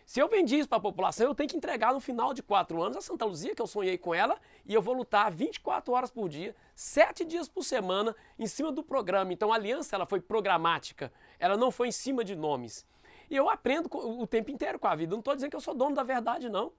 Se 0.05 0.21
eu 0.21 0.29
vendi 0.29 0.57
isso 0.57 0.69
para 0.69 0.77
a 0.77 0.81
população, 0.81 1.27
eu 1.27 1.35
tenho 1.35 1.49
que 1.49 1.57
entregar 1.57 1.93
no 1.93 1.99
final 1.99 2.33
de 2.33 2.41
quatro 2.41 2.81
anos 2.81 2.95
a 2.95 3.01
Santa 3.01 3.25
Luzia, 3.25 3.53
que 3.53 3.61
eu 3.61 3.67
sonhei 3.67 3.97
com 3.97 4.15
ela, 4.15 4.39
e 4.65 4.73
eu 4.73 4.81
vou 4.81 4.93
lutar 4.93 5.29
24 5.29 5.93
horas 5.93 6.09
por 6.09 6.29
dia, 6.29 6.55
sete 6.73 7.25
dias 7.25 7.49
por 7.49 7.65
semana, 7.65 8.15
em 8.39 8.47
cima 8.47 8.71
do 8.71 8.81
programa. 8.81 9.33
Então 9.33 9.51
a 9.51 9.55
aliança 9.55 9.93
ela 9.97 10.05
foi 10.05 10.21
programática, 10.21 11.11
ela 11.37 11.57
não 11.57 11.69
foi 11.69 11.89
em 11.89 11.91
cima 11.91 12.23
de 12.23 12.33
nomes. 12.33 12.85
E 13.29 13.35
eu 13.35 13.49
aprendo 13.49 13.89
o 13.91 14.25
tempo 14.25 14.49
inteiro 14.49 14.79
com 14.79 14.87
a 14.87 14.95
vida. 14.95 15.11
Não 15.11 15.19
estou 15.19 15.35
dizendo 15.35 15.49
que 15.49 15.57
eu 15.57 15.61
sou 15.61 15.75
dono 15.75 15.93
da 15.93 16.03
verdade, 16.03 16.47
não. 16.47 16.71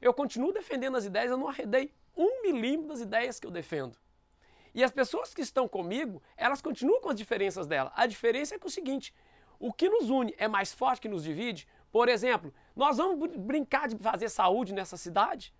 Eu 0.00 0.14
continuo 0.14 0.50
defendendo 0.50 0.96
as 0.96 1.04
ideias, 1.04 1.30
eu 1.30 1.36
não 1.36 1.48
arredei 1.48 1.92
um 2.16 2.40
milímetro 2.40 2.88
das 2.88 3.02
ideias 3.02 3.38
que 3.38 3.46
eu 3.46 3.50
defendo. 3.50 3.98
E 4.74 4.84
as 4.84 4.90
pessoas 4.90 5.34
que 5.34 5.42
estão 5.42 5.68
comigo, 5.68 6.22
elas 6.36 6.62
continuam 6.62 7.00
com 7.00 7.10
as 7.10 7.16
diferenças 7.16 7.66
dela. 7.66 7.92
A 7.94 8.06
diferença 8.06 8.54
é 8.54 8.58
que 8.58 8.64
é 8.64 8.68
o 8.68 8.70
seguinte: 8.70 9.14
o 9.58 9.72
que 9.72 9.88
nos 9.88 10.08
une 10.10 10.34
é 10.38 10.48
mais 10.48 10.72
forte 10.72 11.02
que 11.02 11.08
nos 11.08 11.24
divide. 11.24 11.68
Por 11.92 12.08
exemplo, 12.08 12.52
nós 12.74 12.96
vamos 12.98 13.36
brincar 13.36 13.88
de 13.88 13.96
fazer 13.96 14.28
saúde 14.28 14.72
nessa 14.72 14.96
cidade? 14.96 15.52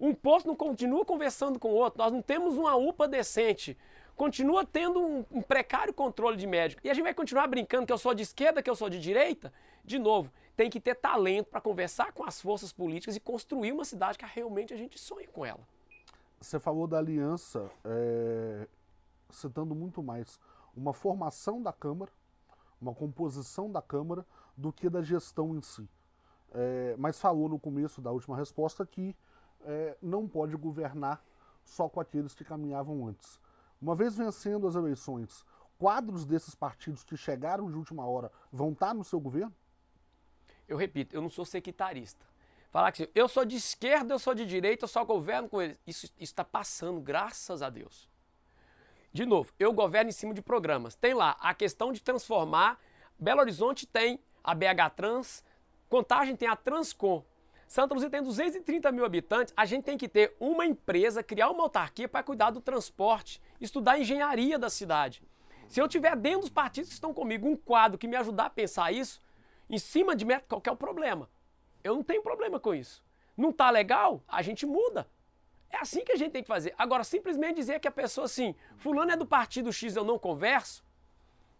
Um 0.00 0.14
posto 0.14 0.46
não 0.46 0.54
continua 0.54 1.04
conversando 1.04 1.58
com 1.58 1.70
o 1.70 1.74
outro, 1.74 1.98
nós 1.98 2.12
não 2.12 2.22
temos 2.22 2.56
uma 2.56 2.76
UPA 2.76 3.08
decente, 3.08 3.76
continua 4.14 4.64
tendo 4.64 5.00
um, 5.00 5.24
um, 5.30 5.42
precário 5.42 5.92
controle 5.92 6.36
de 6.36 6.46
médico. 6.46 6.80
E 6.84 6.90
a 6.90 6.94
gente 6.94 7.02
vai 7.02 7.14
continuar 7.14 7.48
brincando 7.48 7.86
que 7.86 7.92
eu 7.92 7.98
sou 7.98 8.14
de 8.14 8.22
esquerda, 8.22 8.62
que 8.62 8.70
eu 8.70 8.76
sou 8.76 8.88
de 8.88 9.00
direita? 9.00 9.52
De 9.84 9.98
novo, 9.98 10.30
tem 10.56 10.68
que 10.68 10.78
ter 10.78 10.94
talento 10.94 11.46
para 11.46 11.60
conversar 11.60 12.12
com 12.12 12.24
as 12.24 12.40
forças 12.40 12.72
políticas 12.72 13.16
e 13.16 13.20
construir 13.20 13.72
uma 13.72 13.84
cidade 13.84 14.18
que 14.18 14.24
realmente 14.26 14.72
a 14.74 14.76
gente 14.76 14.98
sonha 14.98 15.26
com 15.28 15.44
ela. 15.44 15.66
Você 16.40 16.60
falou 16.60 16.86
da 16.86 16.98
aliança, 16.98 17.68
é, 17.84 18.68
citando 19.28 19.74
muito 19.74 20.02
mais 20.02 20.38
uma 20.74 20.92
formação 20.92 21.60
da 21.60 21.72
Câmara, 21.72 22.12
uma 22.80 22.94
composição 22.94 23.70
da 23.70 23.82
Câmara, 23.82 24.24
do 24.56 24.72
que 24.72 24.88
da 24.88 25.02
gestão 25.02 25.56
em 25.56 25.60
si. 25.60 25.88
É, 26.52 26.94
mas 26.96 27.20
falou 27.20 27.48
no 27.48 27.58
começo 27.58 28.00
da 28.00 28.12
última 28.12 28.36
resposta 28.36 28.86
que 28.86 29.16
é, 29.62 29.96
não 30.00 30.28
pode 30.28 30.56
governar 30.56 31.20
só 31.64 31.88
com 31.88 32.00
aqueles 32.00 32.36
que 32.36 32.44
caminhavam 32.44 33.08
antes. 33.08 33.40
Uma 33.82 33.96
vez 33.96 34.16
vencendo 34.16 34.68
as 34.68 34.76
eleições, 34.76 35.44
quadros 35.76 36.24
desses 36.24 36.54
partidos 36.54 37.02
que 37.02 37.16
chegaram 37.16 37.68
de 37.68 37.76
última 37.76 38.06
hora 38.06 38.30
vão 38.52 38.70
estar 38.70 38.94
no 38.94 39.02
seu 39.02 39.18
governo? 39.18 39.54
Eu 40.68 40.76
repito, 40.76 41.16
eu 41.16 41.20
não 41.20 41.28
sou 41.28 41.44
sectarista. 41.44 42.24
Falar 42.70 42.92
que 42.92 43.10
eu 43.14 43.28
sou 43.28 43.44
de 43.44 43.56
esquerda, 43.56 44.14
eu 44.14 44.18
sou 44.18 44.34
de 44.34 44.44
direita, 44.44 44.84
eu 44.84 44.88
só 44.88 45.04
governo 45.04 45.48
com 45.48 45.60
eles. 45.62 45.78
Isso 45.86 46.12
está 46.18 46.44
passando, 46.44 47.00
graças 47.00 47.62
a 47.62 47.70
Deus. 47.70 48.08
De 49.12 49.24
novo, 49.24 49.52
eu 49.58 49.72
governo 49.72 50.10
em 50.10 50.12
cima 50.12 50.34
de 50.34 50.42
programas. 50.42 50.94
Tem 50.94 51.14
lá 51.14 51.36
a 51.40 51.54
questão 51.54 51.92
de 51.92 52.02
transformar. 52.02 52.78
Belo 53.18 53.40
Horizonte 53.40 53.86
tem 53.86 54.20
a 54.44 54.54
BH 54.54 54.90
Trans, 54.94 55.42
Contagem 55.88 56.36
tem 56.36 56.46
a 56.46 56.54
Transcom. 56.54 57.24
Santa 57.66 57.94
Luzia 57.94 58.10
tem 58.10 58.22
230 58.22 58.90
mil 58.92 59.04
habitantes, 59.04 59.52
a 59.56 59.64
gente 59.66 59.84
tem 59.84 59.98
que 59.98 60.08
ter 60.08 60.34
uma 60.40 60.64
empresa, 60.64 61.22
criar 61.22 61.50
uma 61.50 61.64
autarquia 61.64 62.08
para 62.08 62.22
cuidar 62.22 62.50
do 62.50 62.60
transporte, 62.60 63.42
estudar 63.60 63.92
a 63.92 63.98
engenharia 63.98 64.58
da 64.58 64.70
cidade. 64.70 65.22
Se 65.68 65.80
eu 65.80 65.86
tiver 65.86 66.16
dentro 66.16 66.40
dos 66.40 66.50
partidos 66.50 66.88
que 66.88 66.94
estão 66.94 67.12
comigo 67.12 67.46
um 67.46 67.56
quadro 67.56 67.98
que 67.98 68.08
me 68.08 68.16
ajudar 68.16 68.46
a 68.46 68.50
pensar 68.50 68.90
isso, 68.92 69.20
em 69.68 69.78
cima 69.78 70.16
de 70.16 70.24
meta, 70.24 70.46
qual 70.48 70.62
é 70.64 70.70
o 70.70 70.76
problema? 70.76 71.28
Eu 71.82 71.94
não 71.94 72.02
tenho 72.02 72.22
problema 72.22 72.58
com 72.58 72.74
isso. 72.74 73.04
Não 73.36 73.52
tá 73.52 73.70
legal? 73.70 74.22
A 74.26 74.42
gente 74.42 74.66
muda. 74.66 75.08
É 75.70 75.78
assim 75.78 76.04
que 76.04 76.12
a 76.12 76.16
gente 76.16 76.32
tem 76.32 76.42
que 76.42 76.48
fazer. 76.48 76.74
Agora, 76.78 77.04
simplesmente 77.04 77.56
dizer 77.56 77.78
que 77.78 77.88
a 77.88 77.92
pessoa 77.92 78.24
assim, 78.24 78.54
fulano 78.76 79.12
é 79.12 79.16
do 79.16 79.26
partido 79.26 79.72
X, 79.72 79.96
eu 79.96 80.04
não 80.04 80.18
converso. 80.18 80.84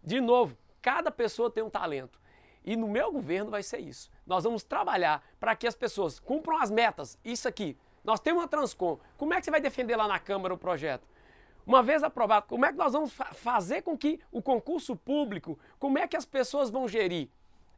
De 0.03 0.19
novo, 0.19 0.57
cada 0.81 1.11
pessoa 1.11 1.49
tem 1.49 1.63
um 1.63 1.69
talento. 1.69 2.19
E 2.65 2.75
no 2.75 2.87
meu 2.87 3.11
governo 3.11 3.51
vai 3.51 3.63
ser 3.63 3.79
isso. 3.79 4.11
Nós 4.25 4.43
vamos 4.43 4.63
trabalhar 4.63 5.23
para 5.39 5.55
que 5.55 5.67
as 5.67 5.75
pessoas 5.75 6.19
cumpram 6.19 6.57
as 6.61 6.69
metas. 6.69 7.17
Isso 7.23 7.47
aqui. 7.47 7.77
Nós 8.03 8.19
temos 8.19 8.41
uma 8.41 8.47
Transcom. 8.47 8.99
Como 9.17 9.33
é 9.33 9.39
que 9.39 9.45
você 9.45 9.51
vai 9.51 9.61
defender 9.61 9.95
lá 9.95 10.07
na 10.07 10.19
Câmara 10.19 10.53
o 10.53 10.57
projeto? 10.57 11.07
Uma 11.65 11.83
vez 11.83 12.01
aprovado, 12.01 12.47
como 12.47 12.65
é 12.65 12.71
que 12.71 12.77
nós 12.77 12.93
vamos 12.93 13.13
fa 13.13 13.25
fazer 13.25 13.83
com 13.83 13.97
que 13.97 14.19
o 14.31 14.41
concurso 14.41 14.95
público, 14.95 15.59
como 15.77 15.99
é 15.99 16.07
que 16.07 16.17
as 16.17 16.25
pessoas 16.25 16.69
vão 16.69 16.87
gerir? 16.87 17.29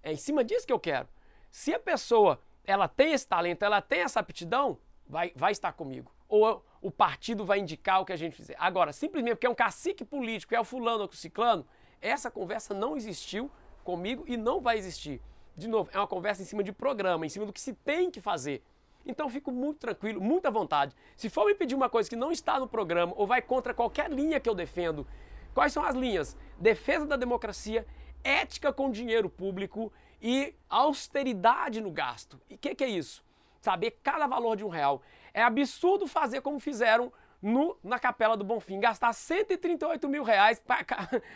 É 0.02 0.14
em 0.14 0.18
cima 0.18 0.44
disso 0.44 0.66
que 0.66 0.72
eu 0.72 0.80
quero. 0.80 1.08
Se 1.52 1.74
a 1.74 1.80
pessoa 1.80 2.40
ela 2.64 2.88
tem 2.88 3.12
esse 3.12 3.28
talento, 3.28 3.64
ela 3.64 3.82
tem 3.82 4.00
essa 4.00 4.22
aptidão, 4.22 4.78
vai, 5.06 5.34
vai 5.36 5.52
estar 5.52 5.74
comigo. 5.74 6.12
Ou 6.30 6.66
o 6.82 6.90
partido 6.90 7.44
vai 7.44 7.60
indicar 7.60 8.02
o 8.02 8.06
que 8.06 8.14
a 8.14 8.16
gente 8.16 8.36
fizer. 8.36 8.56
Agora, 8.58 8.94
simplesmente 8.94 9.36
porque 9.36 9.48
é 9.48 9.50
um 9.50 9.56
cacique 9.56 10.06
político, 10.06 10.56
é 10.56 10.60
o 10.60 10.64
fulano 10.64 11.04
ou 11.04 11.10
o 11.10 11.16
ciclano, 11.16 11.68
essa 12.02 12.32
conversa 12.32 12.74
não 12.74 12.96
existiu 12.96 13.52
comigo 13.84 14.24
e 14.26 14.38
não 14.38 14.62
vai 14.62 14.78
existir. 14.78 15.22
De 15.56 15.68
novo, 15.68 15.90
é 15.94 15.98
uma 15.98 16.08
conversa 16.08 16.42
em 16.42 16.46
cima 16.46 16.64
de 16.64 16.72
programa, 16.72 17.26
em 17.26 17.30
cima 17.30 17.46
do 17.46 17.52
que 17.52 17.60
se 17.60 17.74
tem 17.74 18.10
que 18.10 18.22
fazer. 18.22 18.64
Então 19.06 19.26
eu 19.26 19.30
fico 19.30 19.52
muito 19.52 19.80
tranquilo, 19.80 20.22
muito 20.22 20.46
à 20.46 20.50
vontade. 20.50 20.96
Se 21.18 21.30
for 21.30 21.46
me 21.46 21.54
pedir 21.54 21.76
uma 21.76 21.90
coisa 21.90 22.10
que 22.10 22.16
não 22.16 22.32
está 22.32 22.60
no 22.60 22.68
programa 22.68 23.14
ou 23.16 23.28
vai 23.28 23.42
contra 23.42 23.74
qualquer 23.74 24.10
linha 24.10 24.40
que 24.40 24.50
eu 24.50 24.56
defendo, 24.56 25.06
quais 25.54 25.74
são 25.74 25.84
as 25.84 25.96
linhas? 25.96 26.38
Defesa 26.58 27.06
da 27.06 27.18
democracia, 27.18 27.86
ética 28.24 28.72
com 28.72 28.90
dinheiro 28.90 29.30
público 29.30 29.92
e 30.22 30.54
austeridade 30.70 31.82
no 31.82 31.92
gasto. 31.92 32.40
E 32.50 32.56
o 32.56 32.58
que, 32.58 32.76
que, 32.76 32.84
é 32.84 32.90
isso? 32.90 33.24
Saber 33.60 34.00
cada 34.04 34.28
valor 34.28 34.56
de 34.56 34.64
um 34.64 34.70
real. 34.70 35.02
É 35.34 35.42
absurdo 35.42 36.08
fazer 36.08 36.42
como 36.42 36.60
fizeram 36.60 37.12
no, 37.42 37.78
na 37.84 37.98
Capela 37.98 38.38
do 38.38 38.44
Bonfim, 38.44 38.80
gastar 38.80 39.14
138 39.14 40.08
mil 40.08 40.24
reais 40.24 40.62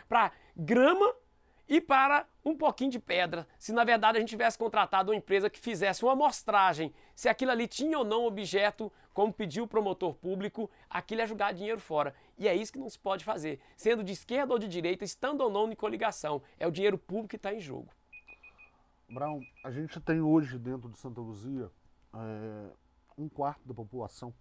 para 0.07 0.31
grama 0.55 1.15
e 1.67 1.81
para 1.81 2.27
um 2.43 2.55
pouquinho 2.55 2.91
de 2.91 2.99
pedra. 2.99 3.47
Se 3.57 3.73
na 3.73 3.83
verdade 3.83 4.17
a 4.17 4.21
gente 4.21 4.29
tivesse 4.29 4.57
contratado 4.57 5.11
uma 5.11 5.17
empresa 5.17 5.49
que 5.49 5.59
fizesse 5.59 6.03
uma 6.03 6.13
amostragem, 6.13 6.93
se 7.15 7.27
aquilo 7.27 7.51
ali 7.51 7.67
tinha 7.67 7.97
ou 7.97 8.05
não 8.05 8.25
objeto, 8.25 8.91
como 9.13 9.33
pediu 9.33 9.63
o 9.63 9.67
promotor 9.67 10.13
público, 10.13 10.69
aquilo 10.89 11.21
é 11.21 11.27
jogar 11.27 11.53
dinheiro 11.53 11.79
fora. 11.79 12.13
E 12.37 12.47
é 12.47 12.53
isso 12.55 12.71
que 12.71 12.79
não 12.79 12.89
se 12.89 12.99
pode 12.99 13.23
fazer, 13.23 13.59
sendo 13.75 14.03
de 14.03 14.13
esquerda 14.13 14.53
ou 14.53 14.59
de 14.59 14.67
direita, 14.67 15.03
estando 15.03 15.41
ou 15.41 15.49
não 15.49 15.71
em 15.71 15.75
coligação. 15.75 16.41
É 16.59 16.67
o 16.67 16.71
dinheiro 16.71 16.97
público 16.97 17.29
que 17.29 17.35
está 17.37 17.53
em 17.53 17.59
jogo. 17.59 17.89
Brown, 19.07 19.39
a 19.63 19.69
gente 19.69 19.99
tem 20.01 20.19
hoje 20.19 20.57
dentro 20.57 20.89
de 20.89 20.97
Santa 20.97 21.21
Luzia 21.21 21.71
é, 22.11 22.71
um 23.15 23.29
quarto 23.29 23.65
da 23.67 23.73
população 23.73 24.33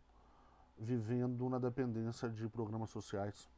vivendo 0.79 1.49
na 1.51 1.59
dependência 1.59 2.31
de 2.31 2.49
programas 2.49 2.89
sociais. 2.89 3.51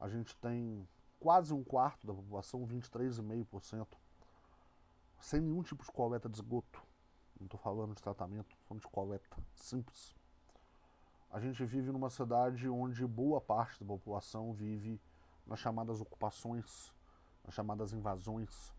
A 0.00 0.08
gente 0.08 0.34
tem 0.36 0.88
quase 1.20 1.52
um 1.52 1.62
quarto 1.62 2.06
da 2.06 2.14
população, 2.14 2.66
23,5%, 2.66 3.86
sem 5.20 5.40
nenhum 5.40 5.62
tipo 5.62 5.84
de 5.84 5.92
coleta 5.92 6.30
de 6.30 6.36
esgoto. 6.36 6.82
Não 7.38 7.44
estou 7.44 7.60
falando 7.60 7.94
de 7.94 8.02
tratamento, 8.02 8.50
estou 8.50 8.66
falando 8.68 8.82
de 8.82 8.88
coleta 8.88 9.36
simples. 9.52 10.16
A 11.30 11.40
gente 11.40 11.62
vive 11.64 11.92
numa 11.92 12.08
cidade 12.08 12.68
onde 12.70 13.06
boa 13.06 13.40
parte 13.40 13.80
da 13.80 13.86
população 13.86 14.52
vive 14.54 14.98
nas 15.46 15.58
chamadas 15.58 16.00
ocupações, 16.00 16.92
nas 17.44 17.54
chamadas 17.54 17.92
invasões. 17.92 18.72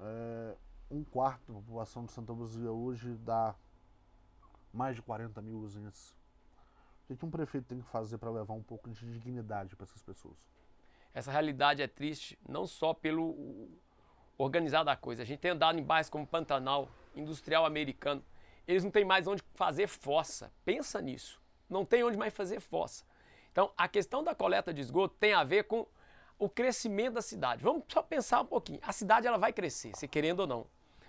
É, 0.00 0.56
um 0.90 1.04
quarto 1.04 1.52
da 1.52 1.58
população 1.60 2.04
de 2.04 2.12
Santa 2.12 2.32
Luzia 2.32 2.70
hoje 2.70 3.14
dá 3.16 3.54
mais 4.72 4.96
de 4.96 5.02
40 5.02 5.40
mil 5.40 5.58
usinhas. 5.58 6.14
O 7.08 7.16
que 7.16 7.24
um 7.24 7.30
prefeito 7.30 7.66
tem 7.66 7.80
que 7.80 7.88
fazer 7.88 8.18
para 8.18 8.30
levar 8.30 8.54
um 8.54 8.62
pouco 8.62 8.88
de 8.90 9.12
dignidade 9.12 9.76
para 9.76 9.84
essas 9.84 10.02
pessoas? 10.02 10.36
Essa 11.12 11.30
realidade 11.30 11.82
é 11.82 11.86
triste 11.86 12.38
não 12.48 12.66
só 12.66 12.92
pelo 12.92 13.68
organizar 14.36 14.82
da 14.82 14.96
coisa. 14.96 15.22
A 15.22 15.24
gente 15.24 15.38
tem 15.38 15.52
andado 15.52 15.78
em 15.78 15.82
bairros 15.82 16.10
como 16.10 16.26
Pantanal, 16.26 16.88
Industrial 17.14 17.64
Americano. 17.64 18.24
Eles 18.66 18.82
não 18.82 18.90
têm 18.90 19.04
mais 19.04 19.26
onde 19.26 19.42
fazer 19.54 19.86
fossa. 19.86 20.52
Pensa 20.64 21.00
nisso. 21.00 21.40
Não 21.68 21.84
tem 21.84 22.02
onde 22.02 22.16
mais 22.16 22.32
fazer 22.32 22.60
fossa. 22.60 23.04
Então, 23.52 23.72
a 23.76 23.86
questão 23.86 24.24
da 24.24 24.34
coleta 24.34 24.74
de 24.74 24.80
esgoto 24.80 25.14
tem 25.20 25.34
a 25.34 25.44
ver 25.44 25.64
com 25.64 25.86
o 26.44 26.48
crescimento 26.48 27.14
da 27.14 27.22
cidade. 27.22 27.62
Vamos 27.62 27.84
só 27.88 28.02
pensar 28.02 28.40
um 28.40 28.46
pouquinho. 28.46 28.80
A 28.82 28.92
cidade 28.92 29.26
ela 29.26 29.38
vai 29.38 29.52
crescer, 29.52 29.92
se 29.96 30.06
querendo 30.06 30.40
ou 30.40 30.46
não. 30.46 30.66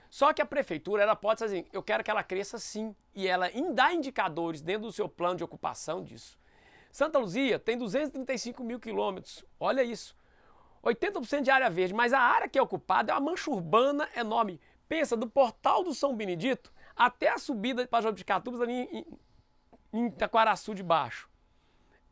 Só 0.10 0.32
que 0.32 0.42
a 0.42 0.46
prefeitura 0.46 1.04
ela 1.04 1.16
pode 1.16 1.44
dizer 1.44 1.60
assim, 1.60 1.70
eu 1.74 1.84
quero 1.84 2.04
que 2.04 2.10
ela 2.10 2.24
cresça 2.24 2.58
sim. 2.58 2.96
E 3.14 3.28
ela 3.28 3.50
dá 3.74 3.94
indicadores 3.94 4.62
dentro 4.62 4.84
do 4.84 4.92
seu 4.92 5.10
plano 5.10 5.36
de 5.36 5.44
ocupação 5.44 6.04
disso. 6.04 6.40
Santa 6.92 7.20
Luzia 7.20 7.60
tem 7.60 7.78
235 7.78 8.64
mil 8.64 8.80
quilômetros. 8.80 9.44
Olha 9.60 9.84
isso. 9.84 10.16
80% 10.84 11.42
de 11.42 11.52
área 11.52 11.70
verde, 11.70 11.94
mas 11.94 12.14
a 12.14 12.20
área 12.20 12.48
que 12.48 12.58
é 12.58 12.62
ocupada 12.62 13.12
é 13.12 13.16
uma 13.16 13.32
mancha 13.32 13.52
urbana 13.52 14.08
enorme. 14.16 14.62
Pensa, 14.88 15.18
do 15.18 15.28
portal 15.28 15.84
do 15.84 15.94
São 15.94 16.16
Benedito 16.16 16.72
até 16.96 17.30
a 17.30 17.38
subida 17.38 17.86
para 17.88 18.04
Jabuticatubas 18.04 18.62
ali 18.62 18.74
em, 18.74 19.06
em 19.92 20.06
Itaquaraçu 20.08 20.74
de 20.74 20.84
baixo. 20.84 21.30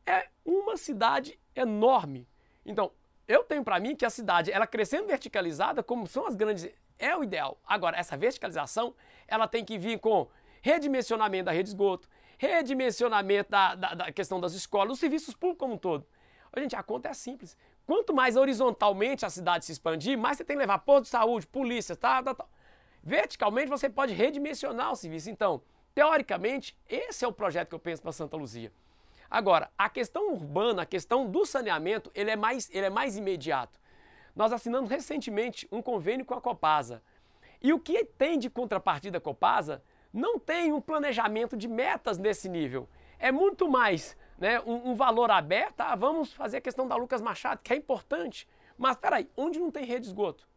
É 0.06 0.28
uma 0.44 0.76
cidade 0.76 1.40
enorme. 1.56 2.28
Então, 2.66 2.92
eu 3.28 3.44
tenho 3.44 3.64
para 3.64 3.80
mim 3.80 3.96
que 3.96 4.06
a 4.06 4.10
cidade, 4.10 4.52
ela 4.52 4.68
crescendo 4.68 5.08
verticalizada, 5.08 5.82
como 5.82 6.08
são 6.08 6.28
as 6.28 6.36
grandes, 6.36 6.70
é 7.00 7.16
o 7.16 7.24
ideal. 7.24 7.58
Agora, 7.66 7.98
essa 7.98 8.18
verticalização, 8.18 8.94
ela 9.28 9.48
tem 9.48 9.64
que 9.64 9.78
vir 9.78 10.00
com 10.00 10.28
redimensionamento 10.62 11.46
da 11.46 11.52
rede 11.52 11.64
de 11.64 11.70
esgoto, 11.70 12.10
redimensionamento 12.38 13.50
da, 13.50 13.76
da, 13.76 13.94
da 13.94 14.12
questão 14.12 14.40
das 14.40 14.54
escolas, 14.54 14.90
dos 14.90 15.00
serviços 15.00 15.34
públicos 15.34 15.60
como 15.60 15.74
um 15.76 15.78
todo. 15.78 16.06
Gente, 16.58 16.76
a 16.76 16.84
conta 16.84 17.10
é 17.10 17.14
simples. 17.14 17.58
Quanto 17.86 18.14
mais 18.14 18.36
horizontalmente 18.36 19.26
a 19.26 19.30
cidade 19.30 19.66
se 19.66 19.72
expandir, 19.72 20.18
mais 20.18 20.38
você 20.38 20.44
tem 20.44 20.56
que 20.56 20.62
levar 20.62 20.80
posto 20.80 21.04
de 21.04 21.10
saúde, 21.10 21.48
polícia, 21.48 21.96
tá, 21.96 22.22
tá, 22.22 22.34
tá. 22.34 22.46
Verticalmente 23.02 23.70
você 23.70 23.90
pode 23.90 24.14
redimensionar 24.14 24.92
o 24.92 24.96
serviço. 24.96 25.30
Então, 25.30 25.62
teoricamente, 25.94 26.78
esse 26.88 27.26
é 27.26 27.28
o 27.28 27.34
projeto 27.34 27.70
que 27.70 27.76
eu 27.76 27.80
penso 27.80 28.02
para 28.02 28.12
Santa 28.12 28.38
Luzia. 28.38 28.72
Agora, 29.34 29.72
a 29.76 29.90
questão 29.90 30.32
urbana, 30.32 30.84
a 30.84 30.86
questão 30.86 31.26
do 31.26 31.44
saneamento, 31.44 32.12
ele 32.14 32.30
é 32.30 32.36
mais, 32.36 32.70
ele 32.70 32.86
é 32.86 32.90
mais 32.92 33.18
imediato. 33.18 33.80
Nós 34.36 34.54
assinamos 34.54 34.92
recentemente 34.92 35.68
um 35.72 35.82
convênio 35.82 36.24
com 36.24 36.36
a 36.36 36.40
Copasa. 36.40 37.02
E 37.60 37.74
o 37.74 37.80
que 37.80 38.06
tem 38.06 38.38
de 38.38 38.48
contrapartida 38.48 39.20
Copasa 39.20 39.84
não 40.14 40.38
tem 40.38 40.72
um 40.72 40.80
planejamento 40.80 41.58
de 41.58 41.68
metas 41.68 42.20
nesse 42.20 42.48
nível. 42.48 42.88
É 43.18 43.32
muito 43.32 43.68
mais 43.68 44.16
né, 44.38 44.62
um, 44.68 44.92
um 44.92 44.94
valor 44.94 45.32
aberto. 45.32 45.82
Ah, 45.82 45.96
vamos 45.96 46.32
fazer 46.32 46.58
a 46.58 46.62
questão 46.62 46.88
da 46.88 46.96
Lucas 46.96 47.20
Machado, 47.20 47.60
que 47.64 47.74
é 47.74 47.76
importante. 47.76 48.48
Mas 48.78 48.98
peraí, 48.98 49.28
onde 49.36 49.60
não 49.60 49.72
tem 49.72 49.84
rede 49.84 50.02
de 50.02 50.08
esgoto? 50.10 50.48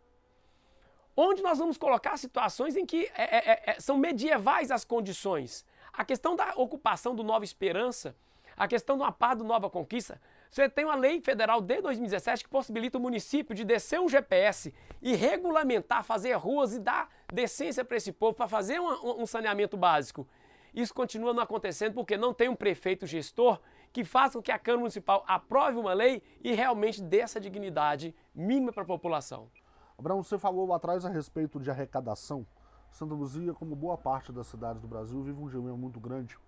Onde 1.16 1.42
nós 1.42 1.58
vamos 1.58 1.78
colocar 1.78 2.18
situações 2.18 2.76
em 2.76 2.84
que 2.84 3.10
é, 3.14 3.22
é, 3.22 3.52
é, 3.52 3.62
é, 3.68 3.80
são 3.80 3.96
medievais 3.96 4.70
as 4.70 4.84
condições? 4.84 5.64
A 5.94 6.04
questão 6.04 6.36
da 6.36 6.52
ocupação 6.56 7.14
do 7.14 7.24
Nova 7.24 7.42
Esperança, 7.42 8.14
a 8.56 8.66
questão 8.66 8.96
do 8.96 9.04
APA 9.04 9.34
do 9.34 9.44
Nova 9.44 9.68
Conquista, 9.68 10.20
você 10.50 10.68
tem 10.68 10.84
uma 10.84 10.94
lei 10.94 11.20
federal 11.20 11.60
de 11.60 11.80
2017 11.82 12.44
que 12.44 12.50
possibilita 12.50 12.96
o 12.96 13.00
município 13.00 13.54
de 13.54 13.64
descer 13.64 14.00
um 14.00 14.08
GPS 14.08 14.72
e 15.02 15.14
regulamentar, 15.14 16.02
fazer 16.02 16.32
ruas 16.34 16.74
e 16.74 16.78
dar 16.78 17.10
decência 17.32 17.84
para 17.84 17.96
esse 17.96 18.12
povo, 18.12 18.34
para 18.34 18.48
fazer 18.48 18.80
um, 18.80 19.22
um, 19.22 19.26
saneamento 19.26 19.76
básico. 19.76 20.26
Isso 20.74 20.94
continua 20.94 21.34
não 21.34 21.42
acontecendo 21.42 21.94
porque 21.94 22.16
não 22.16 22.32
tem 22.32 22.48
um 22.48 22.56
prefeito 22.56 23.06
gestor 23.06 23.60
que 23.92 24.04
faça 24.04 24.38
com 24.38 24.42
que 24.42 24.52
a 24.52 24.58
Câmara 24.58 24.80
Municipal 24.80 25.24
aprove 25.26 25.78
uma 25.78 25.92
lei 25.92 26.22
e 26.42 26.52
realmente 26.52 27.02
dê 27.02 27.20
essa 27.20 27.40
dignidade 27.40 28.14
mínima 28.34 28.72
para 28.72 28.82
a 28.82 28.86
população. 28.86 29.50
Abraão, 29.98 30.22
você 30.22 30.38
falou 30.38 30.66
lá 30.66 30.76
atrás 30.76 31.04
a 31.04 31.08
respeito 31.08 31.58
de 31.58 31.70
arrecadação. 31.70 32.46
Santa 32.90 33.14
Luzia, 33.14 33.52
como 33.52 33.74
boa 33.74 33.96
parte 33.96 34.32
das 34.32 34.46
cidades 34.46 34.80
do 34.80 34.88
Brasil, 34.88 35.22
vive 35.22 35.38
um 35.38 35.48
dilema 35.48 35.76
muito 35.76 36.00
grande, 36.00 36.38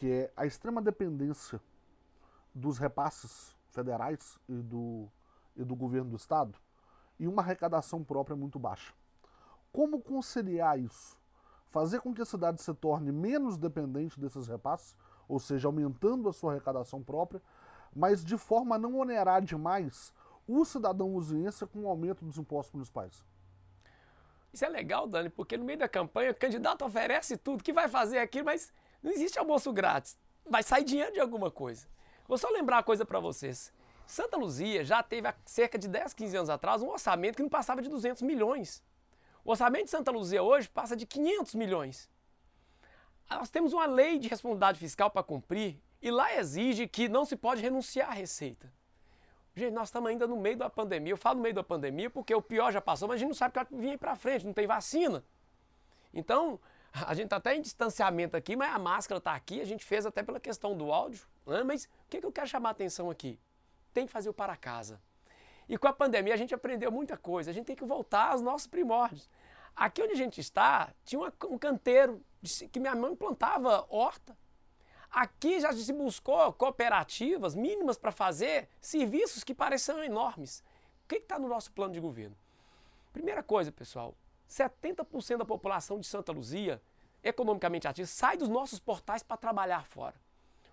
que 0.00 0.10
é 0.10 0.32
a 0.34 0.46
extrema 0.46 0.80
dependência 0.80 1.60
dos 2.54 2.78
repasses 2.78 3.54
federais 3.68 4.40
e 4.48 4.54
do, 4.54 5.06
e 5.54 5.62
do 5.62 5.76
governo 5.76 6.08
do 6.08 6.16
estado 6.16 6.58
e 7.18 7.28
uma 7.28 7.42
arrecadação 7.42 8.02
própria 8.02 8.34
muito 8.34 8.58
baixa. 8.58 8.94
Como 9.70 10.00
conciliar 10.00 10.80
isso? 10.80 11.18
Fazer 11.68 12.00
com 12.00 12.14
que 12.14 12.22
a 12.22 12.24
cidade 12.24 12.62
se 12.62 12.72
torne 12.72 13.12
menos 13.12 13.58
dependente 13.58 14.18
desses 14.18 14.48
repasses, 14.48 14.96
ou 15.28 15.38
seja, 15.38 15.68
aumentando 15.68 16.30
a 16.30 16.32
sua 16.32 16.52
arrecadação 16.52 17.02
própria, 17.02 17.42
mas 17.94 18.24
de 18.24 18.38
forma 18.38 18.76
a 18.76 18.78
não 18.78 18.96
onerar 18.96 19.42
demais 19.42 20.14
o 20.48 20.64
cidadão 20.64 21.14
usiense 21.14 21.66
com 21.66 21.80
o 21.80 21.88
aumento 21.88 22.24
dos 22.24 22.38
impostos 22.38 22.72
municipais. 22.72 23.22
Isso 24.50 24.64
é 24.64 24.68
legal, 24.70 25.06
Dani, 25.06 25.28
porque 25.28 25.58
no 25.58 25.64
meio 25.64 25.78
da 25.78 25.88
campanha 25.90 26.30
o 26.30 26.34
candidato 26.34 26.86
oferece 26.86 27.36
tudo, 27.36 27.62
que 27.62 27.70
vai 27.70 27.86
fazer 27.86 28.16
aquilo, 28.16 28.46
mas 28.46 28.72
não 29.02 29.10
existe 29.12 29.38
almoço 29.38 29.72
grátis. 29.72 30.18
Vai 30.44 30.62
sair 30.62 30.84
dinheiro 30.84 31.12
de 31.12 31.20
alguma 31.20 31.50
coisa. 31.50 31.86
Vou 32.26 32.38
só 32.38 32.48
lembrar 32.50 32.76
uma 32.76 32.82
coisa 32.82 33.04
para 33.04 33.20
vocês. 33.20 33.72
Santa 34.06 34.36
Luzia 34.36 34.84
já 34.84 35.02
teve 35.02 35.28
há 35.28 35.34
cerca 35.44 35.78
de 35.78 35.88
10, 35.88 36.14
15 36.14 36.36
anos 36.36 36.50
atrás 36.50 36.82
um 36.82 36.88
orçamento 36.88 37.36
que 37.36 37.42
não 37.42 37.48
passava 37.48 37.80
de 37.80 37.88
200 37.88 38.22
milhões. 38.22 38.82
O 39.44 39.50
orçamento 39.50 39.84
de 39.84 39.90
Santa 39.90 40.10
Luzia 40.10 40.42
hoje 40.42 40.68
passa 40.68 40.96
de 40.96 41.06
500 41.06 41.54
milhões. 41.54 42.10
Nós 43.30 43.48
temos 43.48 43.72
uma 43.72 43.86
lei 43.86 44.18
de 44.18 44.28
responsabilidade 44.28 44.78
fiscal 44.78 45.10
para 45.10 45.22
cumprir 45.22 45.80
e 46.02 46.10
lá 46.10 46.36
exige 46.36 46.88
que 46.88 47.08
não 47.08 47.24
se 47.24 47.36
pode 47.36 47.62
renunciar 47.62 48.10
à 48.10 48.12
receita. 48.12 48.72
Gente, 49.54 49.72
nós 49.72 49.88
estamos 49.88 50.10
ainda 50.10 50.26
no 50.26 50.36
meio 50.36 50.56
da 50.56 50.70
pandemia. 50.70 51.12
Eu 51.12 51.16
falo 51.16 51.36
no 51.36 51.42
meio 51.42 51.54
da 51.54 51.62
pandemia 51.62 52.10
porque 52.10 52.34
o 52.34 52.42
pior 52.42 52.72
já 52.72 52.80
passou, 52.80 53.08
mas 53.08 53.16
a 53.16 53.18
gente 53.18 53.28
não 53.28 53.34
sabe 53.34 53.58
o 53.58 53.64
que 53.64 53.74
vai 53.74 53.90
vir 53.90 53.98
para 53.98 54.16
frente, 54.16 54.46
não 54.46 54.52
tem 54.52 54.66
vacina. 54.66 55.24
Então, 56.12 56.58
a 56.92 57.14
gente 57.14 57.26
está 57.26 57.36
até 57.36 57.54
em 57.54 57.60
distanciamento 57.60 58.36
aqui, 58.36 58.56
mas 58.56 58.74
a 58.74 58.78
máscara 58.78 59.18
está 59.18 59.34
aqui, 59.34 59.60
a 59.60 59.64
gente 59.64 59.84
fez 59.84 60.04
até 60.04 60.22
pela 60.22 60.40
questão 60.40 60.76
do 60.76 60.92
áudio. 60.92 61.26
Né? 61.46 61.62
Mas 61.62 61.84
o 61.84 61.88
que, 62.08 62.20
que 62.20 62.26
eu 62.26 62.32
quero 62.32 62.48
chamar 62.48 62.70
a 62.70 62.72
atenção 62.72 63.10
aqui? 63.10 63.38
Tem 63.92 64.06
que 64.06 64.12
fazer 64.12 64.28
o 64.28 64.34
para 64.34 64.56
casa. 64.56 65.00
E 65.68 65.78
com 65.78 65.86
a 65.86 65.92
pandemia 65.92 66.34
a 66.34 66.36
gente 66.36 66.54
aprendeu 66.54 66.90
muita 66.90 67.16
coisa, 67.16 67.50
a 67.50 67.54
gente 67.54 67.66
tem 67.66 67.76
que 67.76 67.84
voltar 67.84 68.32
aos 68.32 68.42
nossos 68.42 68.66
primórdios. 68.66 69.28
Aqui 69.74 70.02
onde 70.02 70.12
a 70.12 70.16
gente 70.16 70.40
está, 70.40 70.92
tinha 71.04 71.20
um 71.48 71.58
canteiro 71.58 72.20
que 72.72 72.80
minha 72.80 72.94
mãe 72.94 73.14
plantava 73.14 73.86
horta. 73.88 74.36
Aqui 75.10 75.60
já 75.60 75.72
se 75.72 75.92
buscou 75.92 76.52
cooperativas 76.52 77.54
mínimas 77.54 77.96
para 77.96 78.12
fazer 78.12 78.68
serviços 78.80 79.44
que 79.44 79.54
pareciam 79.54 80.02
enormes. 80.02 80.62
O 81.04 81.08
que 81.08 81.16
está 81.16 81.38
no 81.38 81.48
nosso 81.48 81.72
plano 81.72 81.92
de 81.92 82.00
governo? 82.00 82.36
Primeira 83.12 83.42
coisa, 83.42 83.72
pessoal, 83.72 84.14
70% 84.50 85.38
da 85.38 85.44
população 85.44 86.00
de 86.00 86.06
Santa 86.06 86.32
Luzia, 86.32 86.82
economicamente 87.22 87.86
ativa, 87.86 88.06
sai 88.06 88.36
dos 88.36 88.48
nossos 88.48 88.80
portais 88.80 89.22
para 89.22 89.36
trabalhar 89.36 89.86
fora. 89.86 90.16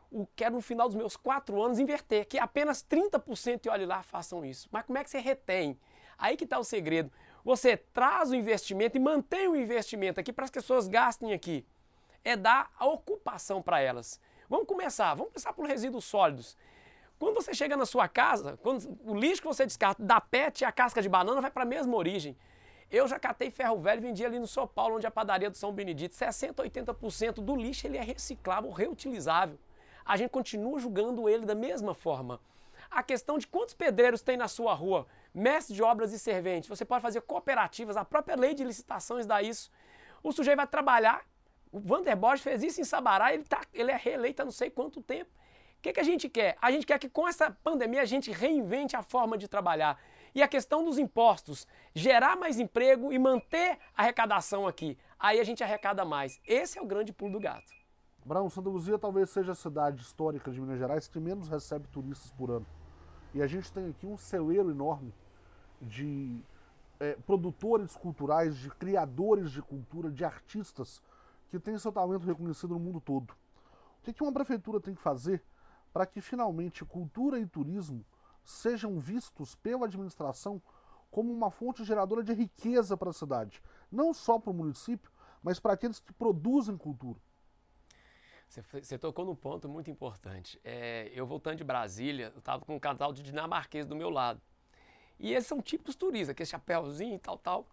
O 0.09 0.25
quero 0.35 0.55
no 0.55 0.61
final 0.61 0.87
dos 0.87 0.95
meus 0.95 1.15
quatro 1.15 1.61
anos 1.61 1.77
inverter, 1.77 2.25
que 2.25 2.39
apenas 2.39 2.83
30% 2.83 3.65
e 3.65 3.69
olhe 3.69 3.85
lá 3.85 4.01
façam 4.01 4.43
isso. 4.43 4.67
Mas 4.71 4.85
como 4.85 4.97
é 4.97 5.03
que 5.03 5.09
você 5.09 5.19
retém? 5.19 5.77
Aí 6.17 6.35
que 6.35 6.45
está 6.45 6.57
o 6.57 6.63
segredo. 6.63 7.11
Você 7.43 7.77
traz 7.77 8.31
o 8.31 8.35
investimento 8.35 8.97
e 8.97 8.99
mantém 8.99 9.47
o 9.47 9.55
investimento 9.55 10.19
aqui 10.19 10.33
para 10.33 10.45
as 10.45 10.51
pessoas 10.51 10.87
gastem 10.87 11.33
aqui. 11.33 11.65
É 12.23 12.35
dar 12.35 12.71
a 12.79 12.85
ocupação 12.87 13.61
para 13.61 13.79
elas. 13.79 14.19
Vamos 14.49 14.65
começar, 14.65 15.13
vamos 15.13 15.33
começar 15.33 15.53
por 15.53 15.67
resíduos 15.67 16.05
sólidos. 16.05 16.57
Quando 17.19 17.35
você 17.35 17.53
chega 17.53 17.75
na 17.75 17.85
sua 17.85 18.07
casa, 18.07 18.57
quando 18.63 18.97
o 19.03 19.13
lixo 19.13 19.41
que 19.41 19.47
você 19.47 19.65
descarta 19.65 20.01
da 20.01 20.21
PET 20.21 20.61
e 20.61 20.65
a 20.65 20.71
casca 20.71 21.01
de 21.01 21.09
banana 21.09 21.41
vai 21.41 21.51
para 21.51 21.63
a 21.63 21.65
mesma 21.65 21.95
origem. 21.95 22.37
Eu 22.89 23.07
já 23.07 23.19
catei 23.19 23.51
ferro 23.51 23.77
velho 23.79 24.01
vendi 24.01 24.25
ali 24.25 24.39
no 24.39 24.47
São 24.47 24.65
Paulo, 24.65 24.95
onde 24.95 25.05
é 25.05 25.09
a 25.09 25.11
padaria 25.11 25.49
do 25.49 25.57
São 25.57 25.71
Benedito. 25.71 26.15
60, 26.15 26.63
80% 26.63 27.33
do 27.35 27.55
lixo 27.55 27.85
ele 27.85 27.97
é 27.97 28.01
reciclável, 28.01 28.71
reutilizável. 28.71 29.59
A 30.05 30.15
gente 30.15 30.29
continua 30.29 30.79
julgando 30.79 31.27
ele 31.27 31.45
da 31.45 31.55
mesma 31.55 31.93
forma. 31.93 32.39
A 32.89 33.03
questão 33.03 33.37
de 33.37 33.45
quantos 33.45 33.73
pedreiros 33.73 34.21
tem 34.21 34.37
na 34.37 34.47
sua 34.47 34.73
rua, 34.73 35.05
mestres 35.33 35.75
de 35.75 35.83
obras 35.83 36.13
e 36.13 36.19
serventes, 36.19 36.69
você 36.69 36.85
pode 36.85 37.01
fazer 37.01 37.21
cooperativas, 37.21 37.97
a 37.97 38.05
própria 38.05 38.37
lei 38.37 38.53
de 38.53 38.63
licitações 38.63 39.25
dá 39.25 39.41
isso. 39.41 39.69
O 40.23 40.31
sujeito 40.31 40.55
vai 40.55 40.67
trabalhar, 40.67 41.25
o 41.69 41.79
Vander 41.79 42.17
fez 42.39 42.63
isso 42.63 42.79
em 42.79 42.85
Sabará, 42.85 43.33
ele, 43.33 43.43
tá, 43.43 43.61
ele 43.73 43.91
é 43.91 43.97
reeleito 43.97 44.41
há 44.41 44.45
não 44.45 44.51
sei 44.51 44.69
quanto 44.69 45.01
tempo. 45.01 45.29
O 45.77 45.81
que, 45.81 45.93
que 45.93 45.99
a 45.99 46.03
gente 46.03 46.27
quer? 46.29 46.57
A 46.61 46.71
gente 46.71 46.85
quer 46.85 46.97
que 46.97 47.09
com 47.09 47.27
essa 47.27 47.51
pandemia 47.51 48.01
a 48.01 48.05
gente 48.05 48.31
reinvente 48.31 48.95
a 48.95 49.03
forma 49.03 49.37
de 49.37 49.47
trabalhar. 49.47 49.99
E 50.37 50.43
a 50.43 50.47
questão 50.47 50.85
dos 50.85 50.99
impostos, 50.99 51.67
gerar 51.95 52.35
mais 52.35 52.59
emprego 52.59 53.11
e 53.11 53.17
manter 53.17 53.79
a 53.97 54.03
arrecadação 54.03 54.67
aqui. 54.67 54.95
Aí 55.17 55.39
a 55.39 55.43
gente 55.43 55.63
arrecada 55.63 56.05
mais. 56.05 56.39
Esse 56.45 56.77
é 56.77 56.81
o 56.81 56.85
grande 56.85 57.11
pulo 57.11 57.31
do 57.31 57.39
gato. 57.39 57.73
Brão, 58.23 58.47
Santa 58.47 58.69
Luzia 58.69 58.99
talvez 58.99 59.31
seja 59.31 59.53
a 59.53 59.55
cidade 59.55 59.99
histórica 59.99 60.51
de 60.51 60.61
Minas 60.61 60.77
Gerais 60.77 61.07
que 61.07 61.19
menos 61.19 61.49
recebe 61.49 61.87
turistas 61.87 62.31
por 62.33 62.51
ano. 62.51 62.67
E 63.33 63.41
a 63.41 63.47
gente 63.47 63.71
tem 63.71 63.89
aqui 63.89 64.05
um 64.05 64.15
celeiro 64.15 64.69
enorme 64.69 65.11
de 65.81 66.39
é, 66.99 67.15
produtores 67.25 67.95
culturais, 67.95 68.55
de 68.57 68.69
criadores 68.69 69.49
de 69.49 69.63
cultura, 69.63 70.11
de 70.11 70.23
artistas 70.23 71.01
que 71.49 71.57
tem 71.57 71.79
seu 71.79 71.91
talento 71.91 72.27
reconhecido 72.27 72.75
no 72.75 72.79
mundo 72.79 73.01
todo. 73.01 73.33
O 74.07 74.13
que 74.13 74.21
uma 74.21 74.31
prefeitura 74.31 74.79
tem 74.79 74.93
que 74.93 75.01
fazer 75.01 75.43
para 75.91 76.05
que 76.05 76.21
finalmente 76.21 76.85
cultura 76.85 77.39
e 77.39 77.45
turismo 77.47 78.05
sejam 78.47 78.97
vistos 78.99 79.55
pela 79.55 79.85
administração 79.85 80.61
como 81.11 81.31
uma 81.31 81.51
fonte 81.51 81.83
geradora 81.83 82.23
de 82.23 82.33
riqueza 82.33 82.95
para 82.95 83.09
a 83.09 83.13
cidade, 83.13 83.61
não 83.91 84.13
só 84.13 84.39
para 84.39 84.51
o 84.51 84.53
município, 84.53 85.11
mas 85.43 85.59
para 85.59 85.73
aqueles 85.73 85.99
que 85.99 86.13
produzem 86.13 86.77
cultura? 86.77 87.19
Você, 88.47 88.61
você 88.61 88.97
tocou 88.97 89.25
num 89.25 89.35
ponto 89.35 89.67
muito 89.67 89.91
importante. 89.91 90.59
É, 90.63 91.11
eu 91.13 91.25
voltando 91.25 91.57
de 91.57 91.63
Brasília, 91.63 92.31
eu 92.33 92.39
estava 92.39 92.63
com 92.63 92.75
um 92.75 92.79
casal 92.79 93.11
de 93.11 93.21
dinamarquês 93.21 93.85
do 93.85 93.95
meu 93.95 94.09
lado. 94.09 94.41
E 95.19 95.33
eles 95.33 95.45
são 95.45 95.61
típicos 95.61 95.95
turistas, 95.95 96.29
aquele 96.29 96.47
chapéuzinho 96.47 97.15
e 97.15 97.19
tal, 97.19 97.37
tal. 97.37 97.67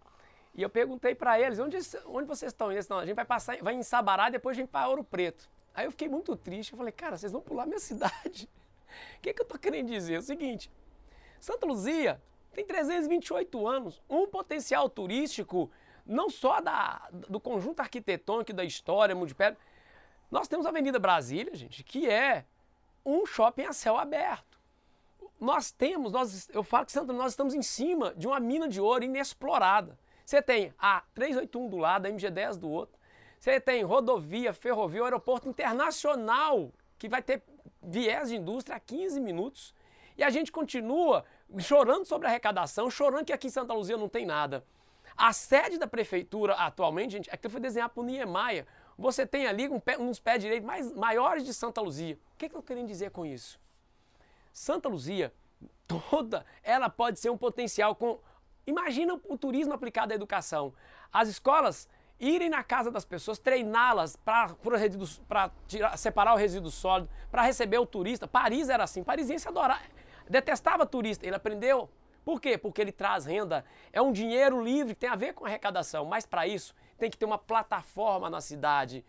E 0.54 0.62
eu 0.62 0.70
perguntei 0.70 1.14
para 1.14 1.38
eles, 1.38 1.58
onde, 1.58 1.76
onde 2.06 2.26
vocês 2.26 2.52
estão? 2.52 2.72
Eles 2.72 2.88
não, 2.88 2.98
a 2.98 3.06
gente 3.06 3.14
vai 3.14 3.24
passar, 3.24 3.56
vai 3.58 3.74
em 3.74 3.82
Sabará, 3.82 4.30
depois 4.30 4.56
a 4.56 4.60
gente 4.60 4.70
vai 4.70 4.82
para 4.82 4.90
Ouro 4.90 5.04
Preto. 5.04 5.48
Aí 5.74 5.86
eu 5.86 5.90
fiquei 5.90 6.08
muito 6.08 6.36
triste, 6.36 6.72
eu 6.72 6.78
falei, 6.78 6.92
cara, 6.92 7.16
vocês 7.16 7.30
vão 7.30 7.40
pular 7.40 7.66
minha 7.66 7.78
cidade. 7.80 8.48
O 9.18 9.20
que, 9.20 9.32
que 9.32 9.42
eu 9.42 9.46
tô 9.46 9.58
querendo 9.58 9.88
dizer? 9.88 10.14
É 10.14 10.18
o 10.18 10.22
seguinte, 10.22 10.70
Santa 11.40 11.66
Luzia 11.66 12.20
tem 12.52 12.64
328 12.64 13.66
anos, 13.66 14.02
um 14.08 14.26
potencial 14.26 14.88
turístico 14.88 15.70
não 16.06 16.28
só 16.28 16.60
da, 16.60 17.08
do 17.12 17.40
conjunto 17.40 17.80
arquitetônico 17.80 18.52
da 18.52 18.64
história, 18.64 19.16
perto. 19.34 19.58
Nós 20.30 20.48
temos 20.48 20.66
a 20.66 20.68
Avenida 20.68 20.98
Brasília, 20.98 21.54
gente, 21.54 21.82
que 21.82 22.08
é 22.08 22.44
um 23.04 23.24
shopping 23.26 23.64
a 23.64 23.72
céu 23.72 23.96
aberto. 23.96 24.58
Nós 25.40 25.70
temos, 25.70 26.12
nós, 26.12 26.48
eu 26.50 26.62
falo 26.62 26.86
que 26.86 26.92
Santa, 26.92 27.12
nós 27.12 27.32
estamos 27.32 27.54
em 27.54 27.62
cima 27.62 28.14
de 28.14 28.26
uma 28.26 28.38
mina 28.38 28.68
de 28.68 28.80
ouro 28.80 29.04
inexplorada. 29.04 29.98
Você 30.24 30.40
tem 30.40 30.72
a 30.78 31.02
381 31.14 31.68
do 31.68 31.76
lado, 31.76 32.06
a 32.06 32.10
MG10 32.10 32.56
do 32.56 32.68
outro. 32.68 32.98
Você 33.38 33.60
tem 33.60 33.82
rodovia, 33.82 34.54
ferrovia, 34.54 35.04
aeroporto 35.04 35.48
internacional, 35.48 36.72
que 36.98 37.08
vai 37.08 37.22
ter 37.22 37.42
viés 37.84 38.28
de 38.28 38.36
indústria 38.36 38.76
a 38.76 38.80
15 38.80 39.20
minutos. 39.20 39.74
E 40.16 40.22
a 40.22 40.30
gente 40.30 40.52
continua 40.52 41.24
chorando 41.58 42.04
sobre 42.04 42.26
a 42.26 42.30
arrecadação, 42.30 42.90
chorando 42.90 43.26
que 43.26 43.32
aqui 43.32 43.48
em 43.48 43.50
Santa 43.50 43.72
Luzia 43.74 43.96
não 43.96 44.08
tem 44.08 44.24
nada. 44.24 44.64
A 45.16 45.32
sede 45.32 45.78
da 45.78 45.86
prefeitura 45.86 46.54
atualmente, 46.54 47.12
gente, 47.12 47.30
é 47.30 47.36
que 47.36 47.48
foi 47.48 47.60
desenhada 47.60 47.92
por 47.92 48.04
Niemeyer. 48.04 48.66
Você 48.96 49.26
tem 49.26 49.46
ali 49.46 49.68
um 49.68 49.80
pé, 49.80 49.98
uns 49.98 50.18
pés 50.18 50.40
direitos 50.40 50.66
mais, 50.66 50.92
maiores 50.92 51.44
de 51.44 51.52
Santa 51.52 51.80
Luzia. 51.80 52.18
O 52.34 52.38
que, 52.38 52.48
que 52.48 52.54
eu 52.54 52.62
querendo 52.62 52.86
dizer 52.86 53.10
com 53.10 53.26
isso? 53.26 53.60
Santa 54.52 54.88
Luzia, 54.88 55.32
toda, 55.86 56.44
ela 56.62 56.88
pode 56.88 57.18
ser 57.18 57.30
um 57.30 57.36
potencial 57.36 57.94
com 57.94 58.20
Imagina 58.66 59.20
o 59.28 59.36
turismo 59.36 59.74
aplicado 59.74 60.12
à 60.12 60.16
educação. 60.16 60.72
As 61.12 61.28
escolas 61.28 61.88
irem 62.18 62.48
na 62.48 62.62
casa 62.62 62.90
das 62.90 63.04
pessoas, 63.04 63.38
treiná-las 63.38 64.16
para 64.16 64.56
separar 65.96 66.34
o 66.34 66.36
resíduo 66.36 66.70
sólido, 66.70 67.10
para 67.30 67.42
receber 67.42 67.78
o 67.78 67.86
turista. 67.86 68.26
Paris 68.26 68.68
era 68.68 68.84
assim, 68.84 69.02
parisiense 69.02 69.48
adorava, 69.48 69.82
detestava 70.28 70.86
turista. 70.86 71.26
Ele 71.26 71.36
aprendeu. 71.36 71.88
Por 72.24 72.40
quê? 72.40 72.56
Porque 72.56 72.80
ele 72.80 72.92
traz 72.92 73.26
renda. 73.26 73.64
É 73.92 74.00
um 74.00 74.10
dinheiro 74.10 74.62
livre 74.62 74.94
que 74.94 75.00
tem 75.00 75.10
a 75.10 75.16
ver 75.16 75.34
com 75.34 75.44
arrecadação, 75.44 76.06
mas 76.06 76.24
para 76.24 76.46
isso 76.46 76.74
tem 76.98 77.10
que 77.10 77.18
ter 77.18 77.26
uma 77.26 77.38
plataforma 77.38 78.30
na 78.30 78.40
cidade. 78.40 79.04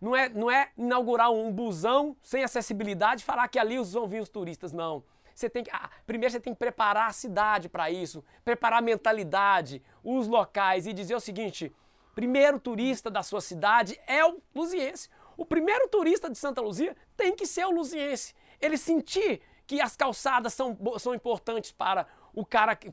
Não 0.00 0.14
é, 0.14 0.28
não 0.28 0.50
é 0.50 0.70
inaugurar 0.76 1.30
um 1.30 1.50
busão 1.50 2.16
sem 2.22 2.42
acessibilidade 2.42 3.22
e 3.22 3.24
falar 3.24 3.48
que 3.48 3.58
ali 3.58 3.78
vão 3.78 4.06
vir 4.06 4.20
os 4.20 4.28
turistas, 4.28 4.72
não. 4.72 5.02
Você 5.34 5.48
tem 5.48 5.64
que, 5.64 5.70
ah, 5.70 5.88
primeiro 6.06 6.32
você 6.32 6.40
tem 6.40 6.52
que 6.52 6.58
preparar 6.58 7.08
a 7.08 7.12
cidade 7.12 7.68
para 7.68 7.90
isso, 7.90 8.24
preparar 8.44 8.80
a 8.80 8.82
mentalidade, 8.82 9.82
os 10.04 10.28
locais 10.28 10.86
e 10.86 10.92
dizer 10.92 11.14
o 11.14 11.20
seguinte: 11.20 11.72
primeiro 12.14 12.58
turista 12.58 13.10
da 13.10 13.22
sua 13.22 13.40
cidade 13.40 13.98
é 14.06 14.24
o 14.24 14.40
luziense. 14.54 15.08
O 15.36 15.44
primeiro 15.44 15.88
turista 15.88 16.30
de 16.30 16.38
Santa 16.38 16.60
Luzia 16.60 16.96
tem 17.16 17.34
que 17.34 17.46
ser 17.46 17.64
o 17.64 17.70
luziense. 17.70 18.34
Ele 18.60 18.76
sentir 18.76 19.40
que 19.66 19.80
as 19.80 19.96
calçadas 19.96 20.52
são, 20.54 20.76
são 20.98 21.14
importantes 21.14 21.72
para 21.72 22.06
o 22.34 22.44
cara, 22.44 22.76
quem 22.76 22.92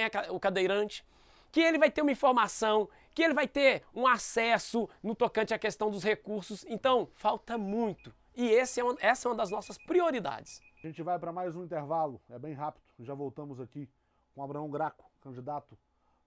é 0.00 0.30
o 0.30 0.38
cadeirante, 0.38 1.04
que 1.50 1.60
ele 1.60 1.78
vai 1.78 1.90
ter 1.90 2.02
uma 2.02 2.12
informação, 2.12 2.88
que 3.14 3.22
ele 3.22 3.34
vai 3.34 3.48
ter 3.48 3.82
um 3.94 4.06
acesso 4.06 4.88
no 5.02 5.14
tocante 5.14 5.52
à 5.52 5.58
questão 5.58 5.90
dos 5.90 6.02
recursos. 6.02 6.64
Então, 6.68 7.08
falta 7.14 7.58
muito. 7.58 8.14
E 8.36 8.54
é 8.54 8.84
uma, 8.84 8.96
essa 9.00 9.28
é 9.28 9.30
uma 9.30 9.36
das 9.36 9.50
nossas 9.50 9.76
prioridades. 9.76 10.60
A 10.82 10.86
gente 10.86 11.02
vai 11.02 11.18
para 11.18 11.32
mais 11.32 11.56
um 11.56 11.64
intervalo, 11.64 12.20
é 12.30 12.38
bem 12.38 12.54
rápido. 12.54 12.84
Já 12.98 13.14
voltamos 13.14 13.60
aqui 13.60 13.88
com 14.34 14.42
Abraão 14.42 14.70
Graco, 14.70 15.10
candidato 15.20 15.76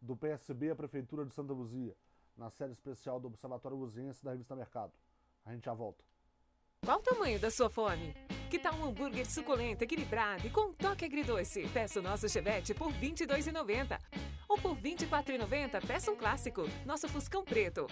do 0.04 0.18
PSB 0.18 0.72
à 0.72 0.76
Prefeitura 0.76 1.26
de 1.26 1.34
Santa 1.34 1.54
Luzia, 1.54 1.96
na 2.36 2.50
série 2.50 2.74
especial 2.74 3.20
do 3.20 3.28
Observatório 3.28 3.78
Luziense 3.78 4.24
da 4.24 4.32
revista 4.32 4.56
Mercado. 4.56 4.92
A 5.46 5.54
gente 5.54 5.66
já 5.66 5.74
volta. 5.74 6.04
Qual 6.84 7.00
o 7.00 7.02
tamanho 7.02 7.40
da 7.40 7.50
sua 7.50 7.70
fome? 7.70 8.14
Que 8.50 8.60
tal 8.60 8.76
um 8.76 8.84
hambúrguer 8.84 9.26
suculento, 9.26 9.84
equilibrado 9.84 10.46
e 10.46 10.50
com 10.50 10.74
toque 10.74 11.06
agridoce? 11.06 11.68
Peça 11.70 12.00
o 12.00 12.04
nosso 12.04 12.28
chevette 12.28 12.74
por 12.74 12.92
R$ 12.92 13.10
22,90. 13.10 13.98
Ou 14.50 14.58
por 14.58 14.74
R$ 14.76 14.96
24,90, 14.96 15.88
peça 15.88 16.12
um 16.12 16.18
clássico, 16.18 16.64
nosso 16.86 17.08
Fuscão 17.08 17.46
Preto. 17.46 17.88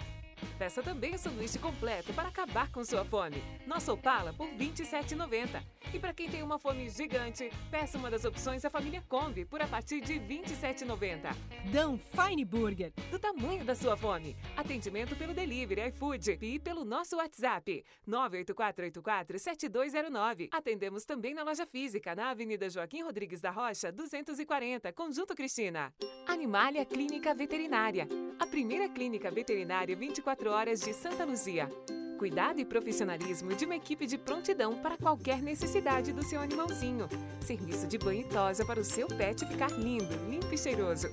Peça 0.58 0.82
também 0.84 1.16
o 1.16 1.18
sanduíche 1.18 1.60
completo 1.60 2.14
para 2.14 2.30
acabar 2.30 2.72
com 2.72 2.82
sua 2.84 3.04
fome. 3.04 3.44
Nosso 3.66 3.94
Opala 3.94 4.32
por 4.34 4.48
R$ 4.48 4.56
27,90. 4.58 5.62
E 5.94 6.00
para 6.00 6.14
quem 6.14 6.30
tem 6.30 6.44
uma 6.44 6.60
fome 6.60 6.90
gigante, 6.90 7.50
peça 7.70 7.98
uma 7.98 8.10
das 8.10 8.24
opções 8.26 8.62
da 8.62 8.70
família 8.70 9.04
Kombi 9.10 9.44
por 9.46 9.62
a 9.62 9.68
partir 9.68 10.00
de 10.02 10.14
R$ 10.14 10.44
27,90. 10.44 11.36
Dão 11.72 11.98
Fine 11.98 12.46
Burger. 12.46 12.94
Do 13.10 13.20
tamanho 13.20 13.66
da 13.66 13.76
sua 13.76 13.98
fome. 13.98 14.36
Atendimento 14.56 15.16
pelo 15.16 15.34
delivery 15.34 15.90
iFood 15.90 16.38
e 16.42 16.60
pelo 16.60 16.86
nosso 16.86 17.18
WhatsApp 17.18 17.84
984847209. 18.08 20.50
Atendemos 20.52 21.04
também 21.06 21.34
na 21.34 21.42
loja 21.44 21.66
física 21.66 22.14
na 22.16 22.30
Avenida 22.30 22.70
Joaquim 22.70 23.02
Rodrigues 23.04 23.42
da 23.42 23.52
Rocha, 23.52 23.92
240, 23.92 24.94
Conjunto 24.94 25.36
Cristina. 25.36 25.94
Animalia 26.28 26.86
Clínica 26.86 27.34
Veterinária. 27.34 28.08
A 28.40 28.48
primeira 28.48 28.88
clínica 28.90 29.30
veterinária 29.30 29.96
24 29.96 30.31
horas 30.48 30.80
de 30.80 30.94
Santa 30.94 31.26
Luzia. 31.26 31.70
Cuidado 32.18 32.60
e 32.60 32.66
profissionalismo 32.66 33.54
de 33.54 33.66
uma 33.66 33.76
equipe 33.76 34.06
de 34.06 34.18
prontidão 34.18 34.80
para 34.80 34.96
qualquer 34.96 35.42
necessidade 35.42 36.14
do 36.14 36.24
seu 36.24 36.40
animalzinho. 36.40 37.10
Serviço 37.42 37.88
de 37.88 37.98
banho 37.98 38.22
e 38.22 38.24
tosa 38.24 38.64
para 38.64 38.80
o 38.80 38.84
seu 38.84 39.08
pet 39.08 39.46
ficar 39.46 39.72
lindo, 39.72 40.16
limpo 40.30 40.54
e 40.54 40.58
cheiroso. 40.58 41.08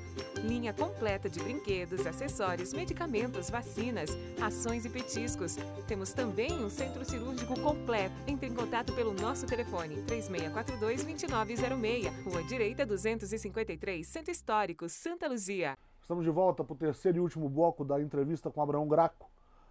Linha 0.44 0.72
completa 0.72 1.28
de 1.28 1.40
brinquedos, 1.40 2.07
acessórios, 2.07 2.72
medicamentos, 2.72 3.50
vacinas, 3.50 4.11
rações 4.38 4.85
e 4.85 4.90
petiscos. 4.90 5.57
Temos 5.87 6.12
também 6.12 6.52
um 6.52 6.70
centro 6.70 7.04
cirúrgico 7.04 7.59
completo. 7.59 8.14
Entre 8.26 8.46
em 8.46 8.54
contato 8.54 8.92
pelo 8.92 9.14
nosso 9.14 9.46
telefone 9.46 9.96
3642-2906, 10.07 12.24
Rua 12.24 12.44
Direita 12.44 12.87
253, 12.87 14.07
Centro 14.07 14.31
Histórico, 14.31 14.88
Santa 14.88 15.26
Luzia. 15.26 15.76
Estamos 16.09 16.25
de 16.25 16.31
volta 16.31 16.64
para 16.64 16.73
o 16.73 16.77
terceiro 16.77 17.18
e 17.18 17.21
último 17.21 17.51
bloco 17.51 17.85
da 17.85 18.01
entrevista 18.01 18.51
com 18.51 18.62
Abraão 18.62 18.88
Graco, 18.88 19.29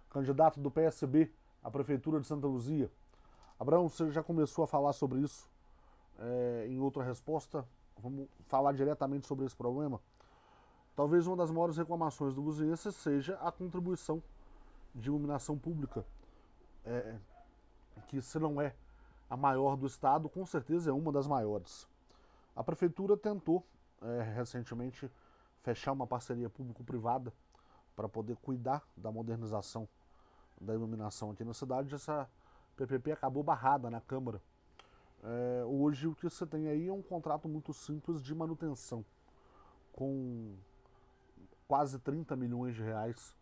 candidato 0.08 0.60
do 0.60 0.70
PSB 0.70 1.32
à 1.64 1.68
Prefeitura 1.68 2.20
de 2.20 2.28
Santa 2.28 2.46
Luzia. 2.46 2.88
Abraão, 3.58 3.88
você 3.88 4.08
já 4.12 4.22
começou 4.22 4.62
a 4.62 4.68
falar 4.68 4.92
sobre 4.92 5.18
isso 5.18 5.50
é, 6.16 6.66
em 6.68 6.78
outra 6.78 7.02
resposta. 7.02 7.66
Vamos 8.00 8.28
falar 8.46 8.72
diretamente 8.72 9.26
sobre 9.26 9.46
esse 9.46 9.56
problema. 9.56 10.00
Talvez 10.94 11.26
uma 11.26 11.36
das 11.36 11.50
maiores 11.50 11.76
reclamações 11.76 12.36
do 12.36 12.40
luziense 12.40 12.92
seja 12.92 13.34
a 13.42 13.50
contribuição 13.50 14.22
de 14.94 15.08
iluminação 15.08 15.58
pública, 15.58 16.06
é, 16.86 17.16
que 18.06 18.22
se 18.22 18.38
não 18.38 18.60
é 18.60 18.76
a 19.28 19.36
maior 19.36 19.76
do 19.76 19.88
estado, 19.88 20.28
com 20.28 20.46
certeza 20.46 20.90
é 20.90 20.92
uma 20.92 21.10
das 21.10 21.26
maiores. 21.26 21.88
A 22.54 22.62
prefeitura 22.62 23.16
tentou 23.16 23.66
é, 24.00 24.22
recentemente 24.36 25.10
fechar 25.62 25.92
uma 25.92 26.06
parceria 26.06 26.48
público-privada 26.48 27.32
para 27.94 28.08
poder 28.08 28.36
cuidar 28.36 28.86
da 28.96 29.10
modernização 29.10 29.88
da 30.60 30.74
iluminação 30.74 31.30
aqui 31.30 31.44
na 31.44 31.54
cidade. 31.54 31.94
Essa 31.94 32.28
PPP 32.76 33.12
acabou 33.12 33.42
barrada 33.42 33.90
na 33.90 34.00
Câmara. 34.00 34.40
É, 35.22 35.64
hoje 35.64 36.06
o 36.06 36.14
que 36.14 36.24
você 36.30 36.46
tem 36.46 36.68
aí 36.68 36.88
é 36.88 36.92
um 36.92 37.02
contrato 37.02 37.48
muito 37.48 37.72
simples 37.72 38.22
de 38.22 38.34
manutenção, 38.34 39.04
com 39.92 40.54
quase 41.66 41.98
30 41.98 42.36
milhões 42.36 42.74
de 42.74 42.82
reais 42.82 43.34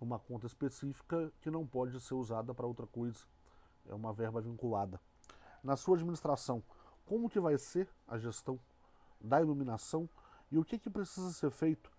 numa 0.00 0.18
conta 0.18 0.46
específica 0.46 1.32
que 1.40 1.50
não 1.50 1.66
pode 1.66 2.00
ser 2.00 2.14
usada 2.14 2.52
para 2.52 2.66
outra 2.66 2.86
coisa. 2.86 3.20
É 3.88 3.94
uma 3.94 4.12
verba 4.12 4.40
vinculada. 4.40 5.00
Na 5.62 5.76
sua 5.76 5.96
administração, 5.96 6.62
como 7.06 7.28
que 7.28 7.38
vai 7.38 7.56
ser 7.58 7.88
a 8.08 8.18
gestão 8.18 8.58
da 9.20 9.40
iluminação 9.40 10.08
e 10.50 10.58
o 10.58 10.64
que, 10.64 10.78
que 10.78 10.90
precisa 10.90 11.30
ser 11.32 11.50
feito 11.50 11.90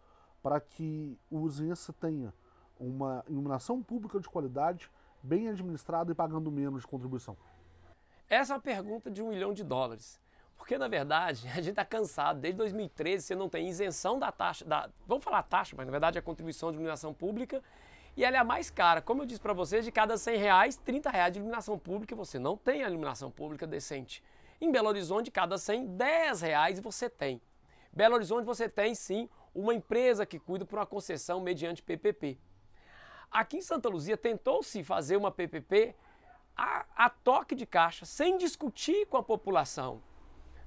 para 0.41 0.59
que 0.59 1.17
o 1.29 1.39
usiense 1.39 1.93
tenha 1.93 2.33
uma 2.79 3.23
iluminação 3.29 3.81
pública 3.81 4.19
de 4.19 4.27
qualidade, 4.27 4.89
bem 5.21 5.47
administrada 5.47 6.11
e 6.11 6.15
pagando 6.15 6.51
menos 6.51 6.81
de 6.81 6.87
contribuição? 6.87 7.37
Essa 8.27 8.53
é 8.53 8.55
uma 8.55 8.61
pergunta 8.61 9.11
de 9.11 9.21
um 9.21 9.29
milhão 9.29 9.53
de 9.53 9.63
dólares. 9.63 10.19
Porque, 10.57 10.77
na 10.77 10.87
verdade, 10.87 11.47
a 11.53 11.55
gente 11.55 11.71
está 11.71 11.85
cansado. 11.85 12.39
Desde 12.39 12.57
2013 12.57 13.25
você 13.25 13.35
não 13.35 13.49
tem 13.49 13.67
isenção 13.67 14.19
da 14.19 14.31
taxa, 14.31 14.65
da, 14.65 14.89
vamos 15.07 15.23
falar 15.23 15.43
taxa, 15.43 15.75
mas 15.75 15.85
na 15.85 15.91
verdade 15.91 16.17
é 16.17 16.19
a 16.19 16.23
contribuição 16.23 16.69
de 16.71 16.75
iluminação 16.75 17.13
pública 17.13 17.61
e 18.15 18.23
ela 18.25 18.37
é 18.37 18.39
a 18.39 18.43
mais 18.43 18.69
cara. 18.69 19.01
Como 19.01 19.21
eu 19.21 19.25
disse 19.25 19.39
para 19.39 19.53
vocês, 19.53 19.85
de 19.85 19.91
cada 19.91 20.17
100 20.17 20.37
reais, 20.37 20.77
30 20.77 21.09
reais 21.09 21.33
de 21.33 21.39
iluminação 21.39 21.79
pública 21.79 22.15
você 22.15 22.37
não 22.37 22.57
tem 22.57 22.83
a 22.83 22.87
iluminação 22.87 23.31
pública 23.31 23.65
decente. 23.65 24.23
Em 24.59 24.71
Belo 24.71 24.89
Horizonte, 24.89 25.25
de 25.25 25.31
cada 25.31 25.57
100, 25.57 25.87
10 25.95 26.41
reais 26.41 26.79
você 26.79 27.09
tem. 27.09 27.41
Belo 27.93 28.15
Horizonte 28.15 28.45
você 28.45 28.69
tem 28.69 28.95
sim 28.95 29.29
uma 29.53 29.73
empresa 29.73 30.25
que 30.25 30.39
cuida 30.39 30.65
por 30.65 30.79
uma 30.79 30.85
concessão 30.85 31.41
mediante 31.41 31.83
PPP. 31.83 32.39
Aqui 33.29 33.57
em 33.57 33.61
Santa 33.61 33.89
Luzia 33.89 34.15
tentou-se 34.15 34.83
fazer 34.83 35.17
uma 35.17 35.31
PPP 35.31 35.95
a, 36.55 36.85
a, 36.95 37.09
toque 37.09 37.55
de 37.55 37.65
caixa, 37.65 38.05
sem 38.05 38.37
discutir 38.37 39.05
com 39.07 39.17
a 39.17 39.23
população. 39.23 40.01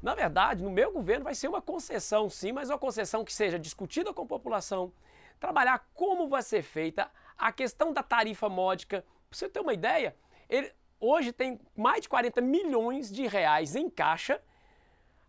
Na 0.03 0.15
verdade, 0.15 0.63
no 0.63 0.71
meu 0.71 0.93
governo 0.93 1.25
vai 1.25 1.35
ser 1.35 1.49
uma 1.49 1.63
concessão 1.63 2.29
sim, 2.29 2.53
mas 2.53 2.69
uma 2.69 2.79
concessão 2.79 3.25
que 3.25 3.33
seja 3.33 3.59
discutida 3.59 4.13
com 4.13 4.23
a 4.23 4.27
população, 4.27 4.93
trabalhar 5.41 5.89
como 5.95 6.29
vai 6.29 6.43
ser 6.43 6.63
feita 6.63 7.11
a 7.39 7.51
questão 7.53 7.93
da 7.93 8.03
tarifa 8.03 8.49
módica. 8.49 9.05
Para 9.31 9.39
você 9.39 9.49
ter 9.49 9.61
uma 9.61 9.73
ideia, 9.73 10.15
ele 10.49 10.71
hoje 11.01 11.33
tem 11.33 11.59
mais 11.75 12.03
de 12.03 12.09
40 12.09 12.41
milhões 12.43 13.11
de 13.11 13.27
reais 13.27 13.75
em 13.75 13.89
caixa 13.89 14.43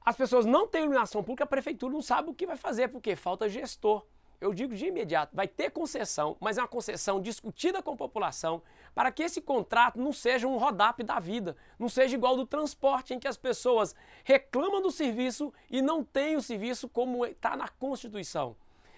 as 0.05 0.15
pessoas 0.15 0.45
não 0.45 0.67
têm 0.67 0.81
iluminação 0.81 1.23
pública, 1.23 1.45
a 1.45 1.47
prefeitura 1.47 1.91
não 1.91 2.01
sabe 2.01 2.29
o 2.29 2.33
que 2.33 2.45
vai 2.45 2.55
fazer, 2.55 2.89
porque 2.89 3.15
falta 3.15 3.49
gestor. 3.49 4.05
Eu 4.39 4.53
digo 4.53 4.75
de 4.75 4.85
imediato, 4.85 5.35
vai 5.35 5.47
ter 5.47 5.71
concessão, 5.71 6.37
mas 6.39 6.57
é 6.57 6.61
uma 6.61 6.67
concessão 6.67 7.19
discutida 7.19 7.81
com 7.81 7.93
a 7.93 7.97
população, 7.97 8.61
para 8.93 9.11
que 9.11 9.23
esse 9.23 9.41
contrato 9.41 9.97
não 9.99 10.13
seja 10.13 10.47
um 10.47 10.57
rodap 10.57 11.01
da 11.03 11.19
vida, 11.19 11.57
não 11.79 11.89
seja 11.89 12.15
igual 12.15 12.35
do 12.35 12.45
transporte, 12.45 13.13
em 13.13 13.19
que 13.19 13.27
as 13.27 13.37
pessoas 13.37 13.95
reclamam 14.23 14.81
do 14.81 14.91
serviço 14.91 15.51
e 15.71 15.81
não 15.81 16.03
têm 16.03 16.35
o 16.35 16.41
serviço 16.41 16.87
como 16.87 17.25
está 17.25 17.55
na 17.55 17.67
Constituição. 17.67 18.55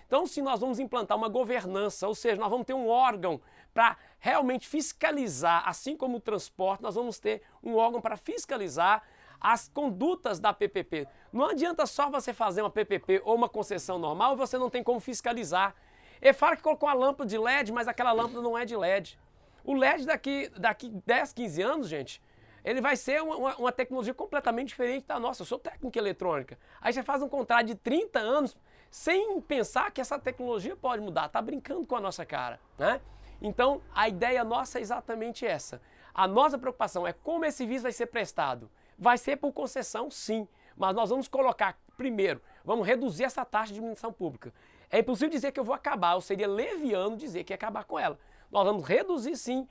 Então, 0.08 0.26
se 0.26 0.42
nós 0.42 0.60
vamos 0.60 0.80
implantar 0.80 1.18
uma 1.18 1.28
governança, 1.28 2.08
ou 2.08 2.16
seja, 2.16 2.40
nós 2.40 2.50
vamos 2.50 2.66
ter 2.66 2.74
um 2.74 2.88
órgão 2.88 3.40
para 3.74 3.98
realmente 4.20 4.68
fiscalizar, 4.68 5.68
assim 5.68 5.96
como 5.96 6.18
o 6.18 6.22
transporte, 6.22 6.82
nós 6.82 6.96
vamos 6.96 7.20
ter 7.20 7.44
um 7.62 7.76
órgão 7.76 8.02
para 8.02 8.18
fiscalizar 8.18 9.04
as 9.40 9.68
condutas 9.68 10.40
da 10.40 10.54
PPP. 10.54 11.08
Não 11.32 11.46
adianta 11.46 11.86
só 11.86 12.10
você 12.10 12.34
fazer 12.34 12.62
uma 12.62 12.70
PPP 12.70 13.22
ou 13.24 13.36
uma 13.36 13.50
concessão 13.50 13.98
normal 14.00 14.34
e 14.34 14.38
você 14.38 14.58
não 14.58 14.70
tem 14.70 14.84
como 14.84 15.00
fiscalizar. 15.00 15.76
Ele 16.22 16.34
fala 16.34 16.56
que 16.56 16.64
colocou 16.64 16.90
uma 16.90 16.96
lâmpada 16.96 17.30
de 17.30 17.38
LED, 17.38 17.72
mas 17.72 17.88
aquela 17.88 18.12
lâmpada 18.12 18.42
não 18.42 18.58
é 18.58 18.66
de 18.66 18.76
LED. 18.76 19.20
O 19.64 19.74
LED 19.74 20.06
daqui, 20.06 20.50
daqui 20.58 20.90
10, 21.06 21.34
15 21.34 21.62
anos, 21.62 21.88
gente, 21.90 22.22
ele 22.64 22.82
vai 22.82 22.96
ser 22.96 23.22
uma, 23.22 23.56
uma, 23.56 23.72
tecnologia 23.72 24.14
completamente 24.14 24.70
diferente 24.70 25.06
da 25.06 25.20
nossa. 25.20 25.42
Eu 25.42 25.46
sou 25.46 25.60
técnica 25.60 26.00
eletrônica. 26.00 26.58
Aí 26.82 26.92
você 26.92 27.04
faz 27.04 27.22
um 27.22 27.30
contrato 27.30 27.68
de 27.68 27.76
30 27.76 28.20
anos 28.20 28.58
sem 28.90 29.40
pensar 29.42 29.92
que 29.92 30.02
essa 30.02 30.18
tecnologia 30.18 30.76
pode 30.76 31.02
mudar. 31.02 31.28
Está 31.28 31.42
brincando 31.42 31.86
com 31.86 31.96
a 31.96 32.02
nossa 32.02 32.26
cara, 32.26 32.60
né? 32.78 33.00
Então, 33.42 33.82
a 33.94 34.10
ideia 34.10 34.44
nossa 34.44 34.80
é 34.80 34.82
exatamente 34.82 35.46
essa. 35.46 35.82
A 36.14 36.28
nossa 36.28 36.58
preocupação 36.58 37.06
é 37.06 37.14
como 37.14 37.46
esse 37.46 37.58
serviço 37.58 37.84
vai 37.84 37.92
ser 37.92 38.08
prestado. 38.08 38.70
Vai 38.98 39.18
ser 39.18 39.38
por 39.38 39.52
concessão, 39.54 40.10
sim, 40.10 40.48
mas 40.76 40.96
nós 40.96 41.10
vamos 41.10 41.28
colocar, 41.28 41.78
primeiro, 41.96 42.42
vamos 42.66 42.86
reduzir 42.86 43.26
essa 43.26 43.46
taxa 43.46 43.68
de 43.68 43.76
diminuição 43.76 44.12
pública. 44.12 44.54
É 44.90 45.00
impossível 45.00 45.30
dizer 45.30 45.52
que 45.52 45.60
eu 45.60 45.64
vou 45.64 45.76
acabar, 45.76 46.16
ou 46.16 46.22
seria 46.22 46.48
leviano 46.48 47.16
dizer 47.16 47.44
que 47.44 47.54
ia 47.54 47.56
acabar 47.56 47.84
com 47.84 48.00
ela. 48.00 48.18
Nós 48.52 48.66
vamos 48.66 48.84
reduzir, 48.84 49.36
sim, 49.36 49.68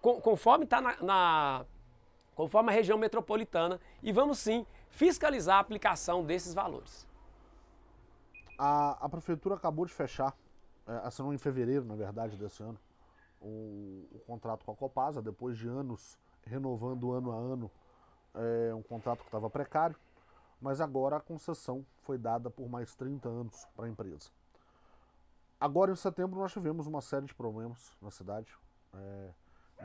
conforme 0.00 0.64
está 0.64 0.80
na, 0.80 1.02
na, 1.02 1.66
conforme 2.34 2.70
a 2.70 2.74
região 2.74 2.98
metropolitana, 2.98 3.80
e 4.02 4.10
vamos, 4.10 4.38
sim, 4.38 4.66
fiscalizar 4.88 5.56
a 5.56 5.60
aplicação 5.60 6.24
desses 6.24 6.54
valores. 6.54 7.06
A, 8.58 9.04
a 9.04 9.08
prefeitura 9.08 9.54
acabou 9.56 9.84
de 9.84 9.92
fechar, 9.92 10.34
é, 10.86 10.92
assinou 11.04 11.32
em 11.34 11.38
fevereiro, 11.38 11.84
na 11.84 11.94
verdade, 11.94 12.36
desse 12.36 12.62
ano, 12.62 12.78
o, 13.40 14.08
o 14.12 14.18
contrato 14.26 14.64
com 14.64 14.72
a 14.72 14.76
Copasa, 14.76 15.20
depois 15.20 15.58
de 15.58 15.68
anos 15.68 16.18
renovando 16.46 17.12
ano 17.12 17.32
a 17.32 17.36
ano 17.36 17.70
é, 18.34 18.74
um 18.74 18.82
contrato 18.82 19.20
que 19.20 19.26
estava 19.26 19.48
precário, 19.48 19.96
mas 20.60 20.80
agora 20.80 21.16
a 21.16 21.20
concessão 21.20 21.84
foi 22.02 22.18
dada 22.18 22.50
por 22.50 22.68
mais 22.68 22.94
30 22.94 23.28
anos 23.28 23.66
para 23.76 23.86
a 23.86 23.88
empresa. 23.88 24.30
Agora 25.60 25.92
em 25.92 25.96
setembro 25.96 26.40
nós 26.40 26.52
tivemos 26.52 26.86
uma 26.86 27.00
série 27.00 27.26
de 27.26 27.34
problemas 27.34 27.96
na 28.00 28.10
cidade, 28.10 28.52
é, 28.94 29.30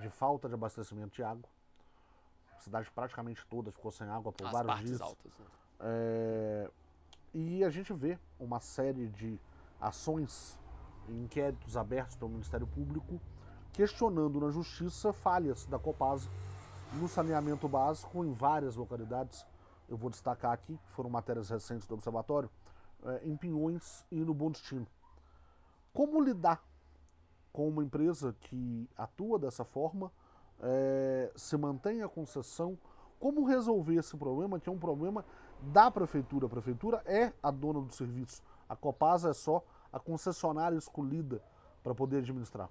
de 0.02 0.10
falta 0.10 0.48
de 0.48 0.56
abastecimento 0.56 1.16
de 1.16 1.24
água. 1.24 1.50
A 2.58 2.60
cidade 2.60 2.92
praticamente 2.92 3.46
toda 3.48 3.72
ficou 3.72 3.92
sem 3.92 4.08
água 4.08 4.32
por 4.34 4.46
As 4.48 4.52
vários 4.52 4.72
partes 4.74 4.90
dias. 4.90 5.02
altas. 5.02 5.32
Né? 5.40 5.46
É, 5.82 6.72
e 7.34 7.64
a 7.64 7.70
gente 7.70 7.94
vê 7.94 8.20
uma 8.40 8.60
série 8.60 9.08
de 9.08 9.40
ações 9.80 10.60
inquéritos 11.08 11.78
abertos 11.78 12.16
pelo 12.16 12.32
Ministério 12.32 12.68
Público 12.68 13.20
questionando 13.72 14.40
na 14.42 14.50
justiça 14.50 15.14
falhas 15.14 15.66
da 15.66 15.80
Copasa 15.80 16.30
no 16.94 17.08
saneamento 17.08 17.68
básico 17.68 18.24
em 18.24 18.34
várias 18.34 18.76
localidades. 18.76 19.46
Eu 19.88 19.98
vou 19.98 20.10
destacar 20.10 20.52
aqui, 20.52 20.78
que 20.78 20.92
foram 20.92 21.10
matérias 21.10 21.50
recentes 21.50 21.88
do 21.88 21.96
Observatório, 21.96 22.50
é, 23.04 23.22
em 23.24 23.36
Pinhões 23.36 24.06
e 24.12 24.24
no 24.24 24.34
Bom 24.34 24.52
Destino. 24.52 24.88
Como 25.94 26.22
lidar 26.22 26.64
com 27.52 27.68
uma 27.68 27.84
empresa 27.84 28.36
que 28.42 28.88
atua 28.96 29.40
dessa 29.40 29.64
forma, 29.64 30.12
é, 30.62 31.32
se 31.36 31.58
mantém 31.58 32.04
a 32.04 32.10
concessão, 32.10 32.78
como 33.20 33.46
resolver 33.46 33.96
esse 33.96 34.16
problema, 34.16 34.60
que 34.60 34.70
é 34.70 34.72
um 34.72 34.78
problema 34.78 35.26
da 35.62 35.90
prefeitura. 35.90 36.46
A 36.46 36.50
prefeitura 36.50 37.02
é 37.06 37.34
a 37.42 37.52
dona 37.52 37.82
do 37.82 37.94
serviço, 37.94 38.42
a 38.68 38.76
Copasa 38.76 39.30
é 39.30 39.34
só 39.34 39.64
a 39.92 40.00
concessionária 40.00 40.78
escolhida 40.78 41.42
para 41.84 41.96
poder 41.96 42.18
administrar. 42.18 42.70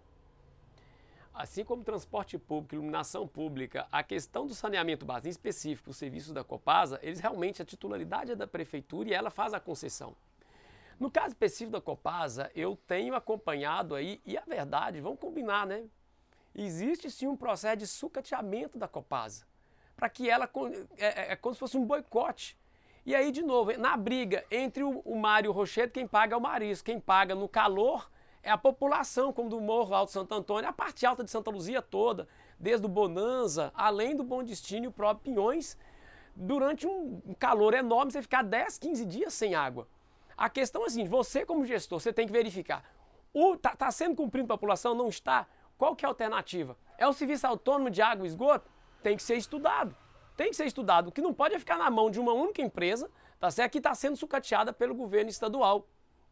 Assim 1.38 1.64
como 1.64 1.84
transporte 1.84 2.36
público, 2.36 2.74
iluminação 2.74 3.24
pública, 3.24 3.86
a 3.92 4.02
questão 4.02 4.44
do 4.44 4.56
saneamento 4.56 5.06
básico, 5.06 5.28
em 5.28 5.30
específico, 5.30 5.90
os 5.90 5.96
serviços 5.96 6.32
da 6.32 6.42
Copasa, 6.42 6.98
eles 7.00 7.20
realmente, 7.20 7.62
a 7.62 7.64
titularidade 7.64 8.32
é 8.32 8.34
da 8.34 8.44
prefeitura 8.48 9.08
e 9.08 9.12
ela 9.12 9.30
faz 9.30 9.54
a 9.54 9.60
concessão. 9.60 10.16
No 10.98 11.08
caso 11.08 11.28
específico 11.28 11.70
da 11.70 11.80
Copasa, 11.80 12.50
eu 12.56 12.76
tenho 12.88 13.14
acompanhado 13.14 13.94
aí, 13.94 14.20
e 14.26 14.36
a 14.36 14.40
verdade, 14.40 15.00
vamos 15.00 15.20
combinar, 15.20 15.64
né? 15.64 15.84
Existe 16.52 17.08
sim 17.08 17.28
um 17.28 17.36
processo 17.36 17.76
de 17.76 17.86
sucateamento 17.86 18.76
da 18.76 18.88
Copasa, 18.88 19.46
para 19.94 20.08
que 20.08 20.28
ela, 20.28 20.50
é, 20.96 21.06
é, 21.06 21.32
é, 21.34 21.36
como 21.36 21.54
se 21.54 21.60
fosse 21.60 21.76
um 21.76 21.84
boicote. 21.84 22.58
E 23.06 23.14
aí, 23.14 23.30
de 23.30 23.44
novo, 23.44 23.78
na 23.78 23.96
briga 23.96 24.44
entre 24.50 24.82
o, 24.82 24.98
o 25.04 25.16
Mário 25.16 25.52
Rochedo, 25.52 25.92
quem 25.92 26.04
paga 26.04 26.34
é 26.34 26.36
o 26.36 26.40
Marisco, 26.40 26.86
quem 26.86 26.98
paga 26.98 27.36
no 27.36 27.48
calor 27.48 28.10
é 28.48 28.50
a 28.50 28.56
população, 28.56 29.30
como 29.30 29.50
do 29.50 29.60
Morro 29.60 29.94
Alto 29.94 30.10
Santo 30.10 30.34
Antônio, 30.34 30.70
a 30.70 30.72
parte 30.72 31.04
alta 31.04 31.22
de 31.22 31.30
Santa 31.30 31.50
Luzia 31.50 31.82
toda, 31.82 32.26
desde 32.58 32.86
o 32.86 32.88
Bonanza, 32.88 33.70
além 33.74 34.16
do 34.16 34.24
Bom 34.24 34.42
Destino 34.42 34.86
e 34.86 34.88
o 34.88 34.92
próprio 34.92 35.22
Pinhões, 35.22 35.76
durante 36.34 36.86
um 36.86 37.20
calor 37.38 37.74
enorme, 37.74 38.10
você 38.10 38.22
ficar 38.22 38.42
10, 38.42 38.78
15 38.78 39.04
dias 39.04 39.34
sem 39.34 39.54
água. 39.54 39.86
A 40.34 40.48
questão 40.48 40.82
é 40.84 40.86
assim, 40.86 41.04
você 41.04 41.44
como 41.44 41.66
gestor, 41.66 42.00
você 42.00 42.10
tem 42.10 42.26
que 42.26 42.32
verificar, 42.32 42.82
está 43.54 43.76
tá 43.76 43.90
sendo 43.90 44.16
cumprido 44.16 44.46
a 44.46 44.56
população, 44.56 44.94
não 44.94 45.08
está? 45.08 45.46
Qual 45.76 45.94
que 45.94 46.04
é 46.04 46.06
a 46.06 46.10
alternativa? 46.10 46.74
É 46.96 47.06
o 47.06 47.12
serviço 47.12 47.46
autônomo 47.46 47.90
de 47.90 48.00
água 48.00 48.24
e 48.24 48.28
esgoto? 48.28 48.70
Tem 49.02 49.14
que 49.14 49.22
ser 49.22 49.36
estudado. 49.36 49.94
Tem 50.38 50.48
que 50.48 50.56
ser 50.56 50.64
estudado. 50.64 51.08
O 51.08 51.12
que 51.12 51.20
não 51.20 51.34
pode 51.34 51.54
é 51.54 51.58
ficar 51.58 51.76
na 51.76 51.90
mão 51.90 52.10
de 52.10 52.18
uma 52.18 52.32
única 52.32 52.62
empresa, 52.62 53.10
tá 53.38 53.50
certo? 53.50 53.72
Que 53.72 53.78
está 53.78 53.94
sendo 53.94 54.16
sucateada 54.16 54.72
pelo 54.72 54.94
governo 54.94 55.28
estadual 55.28 55.86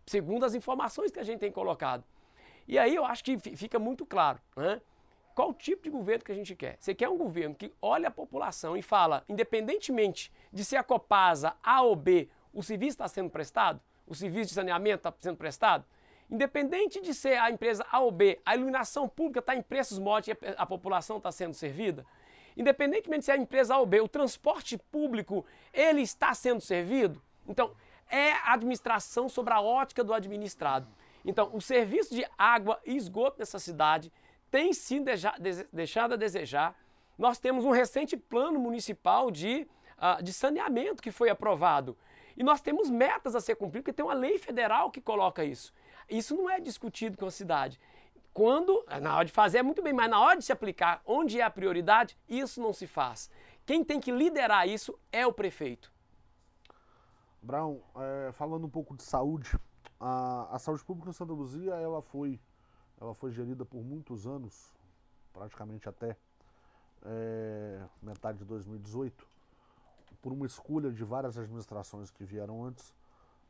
segundo 0.06 0.44
as 0.44 0.54
informações 0.54 1.10
que 1.10 1.18
a 1.18 1.24
gente 1.24 1.40
tem 1.40 1.50
colocado. 1.50 2.04
E 2.68 2.78
aí 2.78 2.94
eu 2.94 3.04
acho 3.04 3.22
que 3.22 3.38
fica 3.38 3.78
muito 3.78 4.06
claro, 4.06 4.40
né? 4.56 4.80
Qual 5.34 5.52
tipo 5.52 5.82
de 5.82 5.90
governo 5.90 6.24
que 6.24 6.32
a 6.32 6.34
gente 6.34 6.56
quer? 6.56 6.78
Você 6.80 6.94
quer 6.94 7.10
um 7.10 7.16
governo 7.18 7.54
que 7.54 7.70
olha 7.82 8.08
a 8.08 8.10
população 8.10 8.74
e 8.74 8.80
fala, 8.80 9.22
independentemente 9.28 10.32
de 10.50 10.64
ser 10.64 10.76
a 10.76 10.82
Copasa 10.82 11.54
A 11.62 11.82
ou 11.82 11.94
B, 11.94 12.30
o 12.54 12.62
serviço 12.62 12.92
está 12.92 13.06
sendo 13.06 13.28
prestado? 13.28 13.78
O 14.06 14.14
serviço 14.14 14.48
de 14.48 14.54
saneamento 14.54 14.96
está 14.96 15.14
sendo 15.18 15.36
prestado? 15.36 15.84
Independente 16.30 17.02
de 17.02 17.12
ser 17.12 17.38
a 17.38 17.50
empresa 17.50 17.86
A 17.92 18.00
ou 18.00 18.10
B, 18.10 18.40
a 18.46 18.56
iluminação 18.56 19.06
pública 19.08 19.40
está 19.40 19.54
em 19.54 19.62
preços 19.62 19.98
móveis 19.98 20.28
e 20.28 20.54
a 20.56 20.64
população 20.64 21.18
está 21.18 21.30
sendo 21.30 21.52
servida? 21.52 22.06
Independentemente 22.56 23.20
de 23.20 23.26
ser 23.26 23.32
a 23.32 23.36
empresa 23.36 23.74
A 23.74 23.78
ou 23.78 23.86
B, 23.86 24.00
o 24.00 24.08
transporte 24.08 24.78
público, 24.90 25.44
ele 25.72 26.00
está 26.00 26.32
sendo 26.32 26.62
servido? 26.62 27.22
Então, 27.46 27.72
é 28.10 28.32
administração 28.44 29.28
sobre 29.28 29.52
a 29.52 29.60
ótica 29.60 30.02
do 30.04 30.14
administrado. 30.14 30.86
Então, 31.24 31.50
o 31.52 31.60
serviço 31.60 32.14
de 32.14 32.24
água 32.38 32.80
e 32.84 32.96
esgoto 32.96 33.38
nessa 33.38 33.58
cidade 33.58 34.12
tem 34.50 34.72
sido 34.72 35.06
deixado 35.72 36.14
a 36.14 36.16
desejar. 36.16 36.78
Nós 37.18 37.38
temos 37.38 37.64
um 37.64 37.70
recente 37.70 38.16
plano 38.16 38.60
municipal 38.60 39.30
de, 39.30 39.66
uh, 39.98 40.22
de 40.22 40.32
saneamento 40.32 41.02
que 41.02 41.10
foi 41.10 41.28
aprovado. 41.28 41.96
E 42.36 42.44
nós 42.44 42.60
temos 42.60 42.90
metas 42.90 43.34
a 43.34 43.40
ser 43.40 43.56
cumpridas, 43.56 43.82
porque 43.82 43.92
tem 43.92 44.04
uma 44.04 44.14
lei 44.14 44.38
federal 44.38 44.90
que 44.90 45.00
coloca 45.00 45.44
isso. 45.44 45.72
Isso 46.08 46.36
não 46.36 46.48
é 46.48 46.60
discutido 46.60 47.16
com 47.16 47.26
a 47.26 47.30
cidade. 47.30 47.80
Quando, 48.32 48.84
na 49.00 49.16
hora 49.16 49.24
de 49.24 49.32
fazer 49.32 49.58
é 49.58 49.62
muito 49.62 49.82
bem, 49.82 49.94
mas 49.94 50.10
na 50.10 50.20
hora 50.20 50.38
de 50.38 50.44
se 50.44 50.52
aplicar, 50.52 51.00
onde 51.06 51.40
é 51.40 51.42
a 51.42 51.50
prioridade, 51.50 52.16
isso 52.28 52.60
não 52.60 52.72
se 52.72 52.86
faz. 52.86 53.30
Quem 53.64 53.82
tem 53.82 53.98
que 53.98 54.12
liderar 54.12 54.68
isso 54.68 54.96
é 55.10 55.26
o 55.26 55.32
prefeito. 55.32 55.90
Brown, 57.46 57.80
é, 57.94 58.32
falando 58.32 58.66
um 58.66 58.68
pouco 58.68 58.96
de 58.96 59.04
saúde, 59.04 59.56
a, 60.00 60.56
a, 60.56 60.58
saúde 60.58 60.84
pública 60.84 61.10
em 61.10 61.12
Santa 61.12 61.32
Luzia 61.32 61.74
ela 61.76 62.02
foi, 62.02 62.40
ela 63.00 63.14
foi 63.14 63.30
gerida 63.30 63.64
por 63.64 63.84
muitos 63.84 64.26
anos, 64.26 64.74
praticamente 65.32 65.88
até 65.88 66.16
é, 67.04 67.86
metade 68.02 68.38
de 68.38 68.44
2018, 68.44 69.24
por 70.20 70.32
uma 70.32 70.44
escolha 70.44 70.90
de 70.90 71.04
várias 71.04 71.38
administrações 71.38 72.10
que 72.10 72.24
vieram 72.24 72.64
antes, 72.64 72.92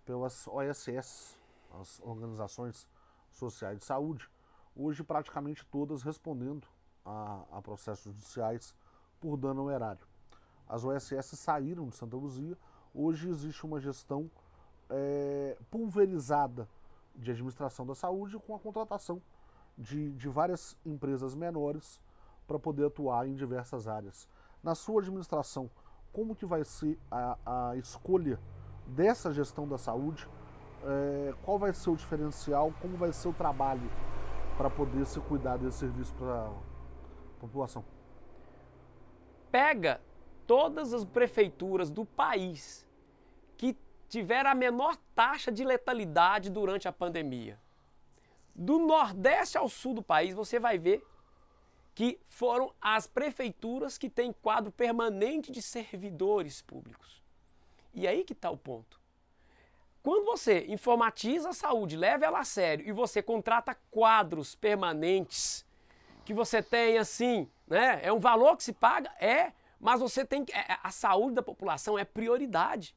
pelas 0.05 0.47
OSS, 0.47 1.38
as 1.80 1.99
Organizações 2.01 2.86
Sociais 3.32 3.78
de 3.78 3.84
Saúde, 3.86 4.28
hoje 4.76 5.03
praticamente 5.03 5.64
todas 5.64 6.03
respondendo 6.03 6.68
a, 7.03 7.44
a 7.51 7.62
processos 7.62 8.12
judiciais 8.12 8.76
por 9.18 9.38
dano 9.38 9.62
ao 9.62 9.70
erário. 9.70 10.07
As 10.68 10.84
OSS 10.84 11.38
saíram 11.38 11.88
de 11.88 11.97
Santa 11.97 12.16
Luzia 12.16 12.59
Hoje 12.99 13.28
existe 13.28 13.66
uma 13.66 13.78
gestão 13.78 14.30
é, 14.88 15.55
pulverizada 15.70 16.66
de 17.14 17.30
administração 17.30 17.84
da 17.84 17.94
saúde 17.94 18.38
com 18.38 18.55
a 18.55 18.59
contratação 18.59 19.20
de, 19.76 20.12
de 20.12 20.30
várias 20.30 20.74
empresas 20.82 21.34
menores 21.34 22.01
para 22.47 22.59
poder 22.59 22.86
atuar 22.86 23.28
em 23.28 23.34
diversas 23.34 23.86
áreas. 23.86 24.26
Na 24.62 24.74
sua 24.74 25.03
administração, 25.03 25.70
como 26.11 26.34
que 26.34 26.47
vai 26.47 26.64
ser 26.64 26.99
a, 27.11 27.36
a 27.44 27.76
escolha 27.76 28.40
dessa 28.86 29.30
gestão 29.30 29.68
da 29.68 29.76
saúde? 29.76 30.26
É, 30.82 31.34
qual 31.44 31.59
vai 31.59 31.74
ser 31.74 31.90
o 31.90 31.97
diferencial? 31.97 32.72
Como 32.80 32.97
vai 32.97 33.12
ser 33.12 33.28
o 33.28 33.32
trabalho 33.34 33.90
para 34.57 34.70
poder 34.70 35.05
se 35.05 35.20
cuidar 35.20 35.59
desse 35.59 35.80
serviço 35.80 36.14
para 36.14 36.47
a 36.47 37.40
população? 37.40 37.84
Pega 39.51 40.01
todas 40.47 40.94
as 40.94 41.05
prefeituras 41.05 41.90
do 41.90 42.07
país 42.07 42.86
que 43.57 43.77
tiveram 44.09 44.51
a 44.51 44.55
menor 44.55 44.97
taxa 45.15 45.51
de 45.51 45.65
letalidade 45.65 46.51
durante 46.51 46.87
a 46.87 46.93
pandemia. 46.93 47.59
Do 48.55 48.79
Nordeste 48.79 49.59
ao 49.59 49.69
Sul 49.69 49.95
do 49.95 50.03
país, 50.03 50.35
você 50.35 50.59
vai 50.59 50.79
ver 50.79 51.05
que 51.95 52.21
foram 52.29 52.73
as 52.81 53.07
prefeituras 53.07 53.97
que 53.97 54.11
têm 54.11 54.33
quadro 54.33 54.71
permanente 54.71 55.51
de 55.51 55.63
servidores 55.63 56.61
públicos. 56.61 57.23
E 57.95 58.07
aí 58.07 58.23
que 58.23 58.35
está 58.35 58.51
o 58.51 58.57
ponto. 58.57 59.01
Quando 60.03 60.25
você 60.25 60.67
informatiza 60.69 61.49
a 61.49 61.53
saúde, 61.55 61.97
leva 61.97 62.25
ela 62.25 62.41
a 62.41 62.45
sério 62.45 62.87
e 62.87 62.93
você 62.93 63.23
contrata 63.23 63.77
quadros 63.91 64.55
permanentes, 64.55 65.67
que 66.25 66.33
você 66.33 66.63
tem 66.63 66.99
assim, 66.99 67.51
né? 67.67 67.99
É 68.03 68.13
um 68.13 68.21
valor 68.21 68.57
que 68.57 68.63
se 68.63 68.73
paga? 68.73 69.11
É, 69.19 69.53
mas 69.81 70.01
você 70.01 70.25
tem 70.25 70.45
que. 70.45 70.53
É, 70.53 70.79
a 70.83 70.91
saúde 70.91 71.35
da 71.35 71.43
população 71.43 71.99
é 71.99 72.05
prioridade. 72.05 72.95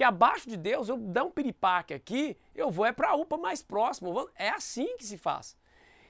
Porque 0.00 0.08
abaixo 0.08 0.48
de 0.48 0.56
Deus, 0.56 0.88
eu 0.88 0.96
dar 0.96 1.24
um 1.24 1.30
piripaque 1.30 1.92
aqui, 1.92 2.34
eu 2.54 2.70
vou 2.70 2.86
é 2.86 2.90
para 2.90 3.10
a 3.10 3.14
UPA 3.14 3.36
mais 3.36 3.60
próximo. 3.60 4.30
É 4.34 4.48
assim 4.48 4.96
que 4.96 5.04
se 5.04 5.18
faz. 5.18 5.54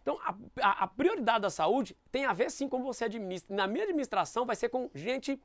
Então, 0.00 0.16
a, 0.24 0.32
a, 0.62 0.84
a, 0.84 0.86
prioridade 0.86 1.40
da 1.40 1.50
saúde 1.50 1.96
tem 2.12 2.24
a 2.24 2.32
ver 2.32 2.52
sim 2.52 2.68
com 2.68 2.84
você 2.84 3.06
administra. 3.06 3.52
Na 3.52 3.66
minha 3.66 3.82
administração 3.82 4.46
vai 4.46 4.54
ser 4.54 4.68
com 4.68 4.88
gente 4.94 5.42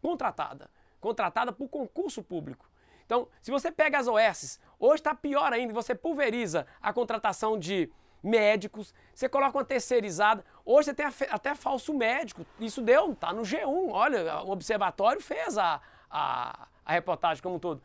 contratada, 0.00 0.70
contratada 1.02 1.52
por 1.52 1.68
concurso 1.68 2.22
público. 2.22 2.66
Então, 3.04 3.28
se 3.42 3.50
você 3.50 3.70
pega 3.70 3.98
as 3.98 4.08
OS, 4.08 4.58
hoje 4.80 4.94
está 4.94 5.14
pior 5.14 5.52
ainda, 5.52 5.74
você 5.74 5.94
pulveriza 5.94 6.66
a 6.80 6.94
contratação 6.94 7.58
de 7.58 7.92
médicos, 8.22 8.94
você 9.14 9.28
coloca 9.28 9.58
uma 9.58 9.66
terceirizada. 9.66 10.42
Hoje 10.64 10.86
você 10.86 10.94
tem 10.94 11.06
até 11.28 11.54
falso 11.54 11.92
médico. 11.92 12.46
Isso 12.58 12.80
deu, 12.80 13.14
tá 13.14 13.34
no 13.34 13.42
G1. 13.42 13.90
Olha, 13.90 14.42
o 14.44 14.50
observatório 14.50 15.20
fez 15.20 15.58
a, 15.58 15.78
a, 16.10 16.68
a 16.84 16.92
reportagem 16.92 17.42
como 17.42 17.56
um 17.56 17.58
todo. 17.58 17.82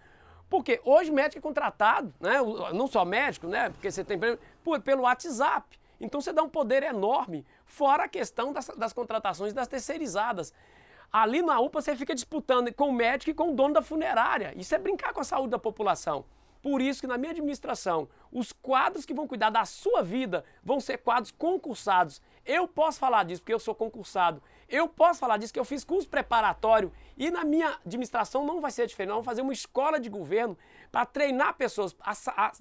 Porque 0.50 0.80
hoje 0.84 1.12
médico 1.12 1.40
é 1.40 1.42
contratado, 1.42 2.14
né? 2.20 2.38
não 2.74 2.88
só 2.88 3.04
médico, 3.04 3.48
né? 3.48 3.70
Porque 3.70 3.92
você 3.92 4.04
tem 4.04 4.18
pelo 4.84 5.02
WhatsApp. 5.04 5.78
Então 6.00 6.22
você 6.22 6.32
dá 6.32 6.44
um 6.44 6.50
poder 6.50 6.84
enorme, 6.84 7.46
fora 7.66 8.04
a 8.04 8.08
questão 8.08 8.54
das, 8.54 8.68
das 8.68 8.94
contratações 8.94 9.54
das 9.54 9.68
terceirizadas. 9.68 10.54
Ali 11.12 11.42
na 11.42 11.60
UPA 11.60 11.82
você 11.82 11.96
fica 11.96 12.14
disputando 12.14 12.72
com 12.74 12.90
o 12.90 12.94
médico 12.94 13.32
e 13.32 13.34
com 13.34 13.52
o 13.52 13.56
dono 13.56 13.74
da 13.74 13.82
funerária. 13.82 14.54
Isso 14.56 14.76
é 14.76 14.78
brincar 14.78 15.14
com 15.14 15.22
a 15.22 15.24
saúde 15.24 15.50
da 15.50 15.60
população. 15.60 16.26
Por 16.62 16.82
isso 16.82 17.02
que 17.02 17.08
na 17.08 17.18
minha 17.18 17.32
administração, 17.32 18.10
os 18.32 18.52
quadros 18.52 19.06
que 19.06 19.14
vão 19.14 19.28
cuidar 19.28 19.50
da 19.50 19.64
sua 19.64 20.04
vida 20.04 20.44
vão 20.64 20.80
ser 20.80 20.98
quadros 20.98 21.32
concursados. 21.32 22.22
Eu 22.46 22.68
posso 22.68 23.00
falar 23.00 23.24
disso 23.24 23.42
porque 23.42 23.54
eu 23.54 23.60
sou 23.60 23.74
concursado. 23.74 24.42
Eu 24.70 24.90
posso 24.90 25.20
falar 25.20 25.38
disso 25.38 25.54
que 25.54 25.60
eu 25.60 25.64
fiz 25.64 25.86
curso 25.86 26.10
preparatório 26.10 26.92
e 27.16 27.32
na 27.32 27.46
minha 27.46 27.80
administração 27.86 28.46
não 28.46 28.60
vai 28.60 28.70
ser 28.70 28.86
diferente. 28.86 29.10
Nós 29.10 29.16
vamos 29.16 29.26
fazer 29.26 29.42
uma 29.42 29.54
escola 29.54 29.98
de 29.98 30.10
governo 30.10 30.58
para 30.92 31.06
treinar 31.06 31.56
pessoas 31.56 31.96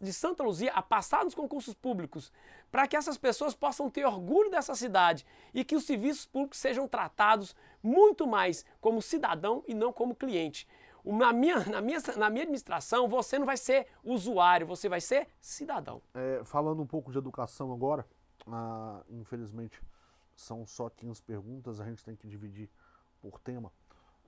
de 0.00 0.12
Santa 0.12 0.44
Luzia 0.44 0.72
a 0.72 0.80
passar 0.80 1.24
nos 1.24 1.34
concursos 1.34 1.74
públicos, 1.74 2.32
para 2.70 2.86
que 2.86 2.96
essas 2.96 3.18
pessoas 3.18 3.54
possam 3.56 3.90
ter 3.90 4.04
orgulho 4.06 4.50
dessa 4.50 4.74
cidade 4.76 5.26
e 5.52 5.64
que 5.64 5.74
os 5.74 5.84
serviços 5.84 6.26
públicos 6.26 6.58
sejam 6.58 6.86
tratados 6.86 7.56
muito 7.82 8.24
mais 8.24 8.64
como 8.80 9.02
cidadão 9.02 9.64
e 9.66 9.74
não 9.74 9.92
como 9.92 10.14
cliente. 10.14 10.68
Na 11.04 11.32
minha, 11.32 11.58
na, 11.66 11.80
minha, 11.80 11.98
na 12.16 12.30
minha 12.30 12.42
administração, 12.42 13.08
você 13.08 13.38
não 13.38 13.46
vai 13.46 13.56
ser 13.56 13.86
usuário, 14.04 14.66
você 14.66 14.88
vai 14.88 15.00
ser 15.00 15.28
cidadão. 15.40 16.00
É, 16.14 16.42
falando 16.44 16.82
um 16.82 16.86
pouco 16.86 17.10
de 17.10 17.18
educação 17.18 17.72
agora, 17.72 18.06
ah, 18.46 19.02
infelizmente 19.10 19.80
são 20.36 20.66
só 20.66 20.88
15 20.88 21.22
perguntas, 21.22 21.80
a 21.80 21.84
gente 21.84 22.04
tem 22.04 22.14
que 22.14 22.28
dividir 22.28 22.70
por 23.20 23.40
tema. 23.40 23.72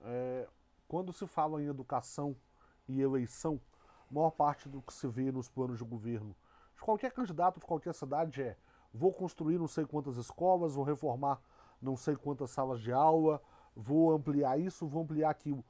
É, 0.01 0.47
quando 0.87 1.13
se 1.13 1.25
fala 1.27 1.61
em 1.61 1.67
educação 1.67 2.35
e 2.87 2.99
eleição, 2.99 3.61
a 4.09 4.13
maior 4.13 4.31
parte 4.31 4.67
do 4.67 4.81
que 4.81 4.93
se 4.93 5.07
vê 5.07 5.31
nos 5.31 5.47
planos 5.47 5.77
de 5.77 5.83
governo 5.83 6.35
de 6.75 6.81
qualquer 6.81 7.11
candidato 7.11 7.59
de 7.59 7.65
qualquer 7.65 7.93
cidade 7.93 8.41
é 8.41 8.57
vou 8.93 9.13
construir 9.13 9.59
não 9.59 9.67
sei 9.67 9.85
quantas 9.85 10.17
escolas, 10.17 10.75
vou 10.75 10.83
reformar 10.83 11.39
não 11.81 11.95
sei 11.95 12.15
quantas 12.15 12.51
salas 12.51 12.81
de 12.81 12.91
aula, 12.91 13.41
vou 13.75 14.11
ampliar 14.11 14.59
isso, 14.59 14.87
vou 14.87 15.03
ampliar 15.03 15.29
aquilo. 15.29 15.63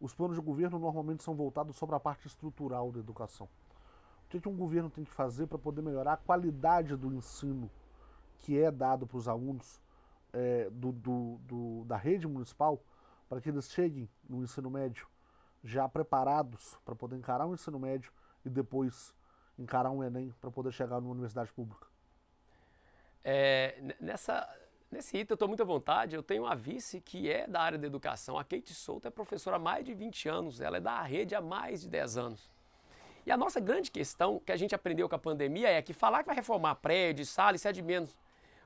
Os 0.00 0.14
planos 0.14 0.36
de 0.36 0.42
governo 0.42 0.78
normalmente 0.78 1.22
são 1.22 1.34
voltados 1.34 1.76
sobre 1.76 1.94
a 1.94 2.00
parte 2.00 2.26
estrutural 2.26 2.90
da 2.90 3.00
educação. 3.00 3.46
O 4.24 4.28
que, 4.30 4.38
é 4.38 4.40
que 4.40 4.48
um 4.48 4.56
governo 4.56 4.88
tem 4.88 5.04
que 5.04 5.10
fazer 5.10 5.46
para 5.46 5.58
poder 5.58 5.82
melhorar 5.82 6.14
a 6.14 6.16
qualidade 6.16 6.96
do 6.96 7.12
ensino 7.12 7.70
que 8.40 8.58
é 8.58 8.70
dado 8.70 9.06
para 9.06 9.16
os 9.16 9.28
alunos 9.28 9.80
é, 10.32 10.68
do, 10.70 10.92
do, 10.92 11.38
do, 11.42 11.84
da 11.84 11.96
rede 11.96 12.26
municipal, 12.26 12.82
para 13.28 13.40
que 13.40 13.48
eles 13.48 13.70
cheguem 13.70 14.08
no 14.28 14.42
ensino 14.42 14.70
médio 14.70 15.06
já 15.62 15.88
preparados 15.88 16.78
para 16.84 16.94
poder 16.94 17.16
encarar 17.16 17.46
o 17.46 17.54
ensino 17.54 17.78
médio 17.78 18.12
e 18.44 18.48
depois 18.48 19.14
encarar 19.58 19.90
um 19.90 20.02
Enem 20.02 20.34
para 20.40 20.50
poder 20.50 20.72
chegar 20.72 21.00
numa 21.00 21.12
universidade 21.12 21.52
pública? 21.52 21.86
É, 23.22 23.94
nessa, 24.00 24.48
nesse 24.90 25.18
item 25.18 25.32
eu 25.32 25.34
estou 25.34 25.48
muito 25.48 25.62
à 25.62 25.66
vontade. 25.66 26.16
Eu 26.16 26.22
tenho 26.22 26.44
uma 26.44 26.56
vice 26.56 27.00
que 27.00 27.30
é 27.30 27.46
da 27.46 27.60
área 27.60 27.78
da 27.78 27.86
educação. 27.86 28.38
A 28.38 28.44
Kate 28.44 28.74
Souto 28.74 29.06
é 29.06 29.10
professora 29.10 29.56
há 29.56 29.58
mais 29.58 29.84
de 29.84 29.92
20 29.92 30.28
anos. 30.28 30.60
Ela 30.60 30.78
é 30.78 30.80
da 30.80 31.02
rede 31.02 31.34
há 31.34 31.40
mais 31.40 31.82
de 31.82 31.88
10 31.88 32.16
anos. 32.16 32.50
E 33.26 33.30
a 33.30 33.36
nossa 33.36 33.60
grande 33.60 33.90
questão 33.90 34.40
que 34.40 34.50
a 34.50 34.56
gente 34.56 34.74
aprendeu 34.74 35.08
com 35.08 35.14
a 35.14 35.18
pandemia 35.18 35.68
é 35.68 35.82
que 35.82 35.92
falar 35.92 36.20
que 36.20 36.26
vai 36.26 36.36
reformar 36.36 36.76
prédio, 36.76 37.26
sala, 37.26 37.54
isso 37.54 37.68
é 37.68 37.72
de 37.72 37.82
menos. 37.82 38.16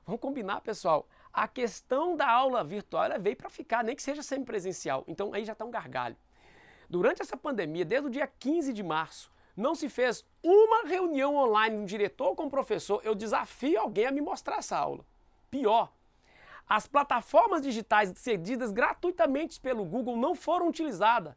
Vamos 0.05 0.21
combinar, 0.21 0.61
pessoal. 0.61 1.07
A 1.33 1.47
questão 1.47 2.15
da 2.15 2.29
aula 2.29 2.63
virtual 2.63 3.09
veio 3.19 3.35
para 3.35 3.49
ficar, 3.49 3.83
nem 3.83 3.95
que 3.95 4.03
seja 4.03 4.21
semipresencial. 4.21 5.03
Então 5.07 5.33
aí 5.33 5.43
já 5.43 5.53
está 5.53 5.65
um 5.65 5.71
gargalho. 5.71 6.15
Durante 6.89 7.21
essa 7.21 7.35
pandemia, 7.35 7.83
desde 7.83 8.07
o 8.07 8.11
dia 8.11 8.27
15 8.27 8.71
de 8.71 8.83
março, 8.83 9.31
não 9.57 9.73
se 9.73 9.89
fez 9.89 10.23
uma 10.43 10.87
reunião 10.87 11.35
online, 11.35 11.77
um 11.77 11.85
diretor 11.85 12.35
com 12.35 12.45
o 12.45 12.49
professor, 12.49 13.01
eu 13.03 13.15
desafio 13.15 13.79
alguém 13.79 14.05
a 14.05 14.11
me 14.11 14.21
mostrar 14.21 14.57
essa 14.57 14.77
aula. 14.77 15.03
Pior, 15.49 15.91
as 16.67 16.87
plataformas 16.87 17.61
digitais 17.61 18.11
cedidas 18.15 18.71
gratuitamente 18.71 19.59
pelo 19.59 19.85
Google 19.85 20.17
não 20.17 20.35
foram 20.35 20.67
utilizadas. 20.67 21.33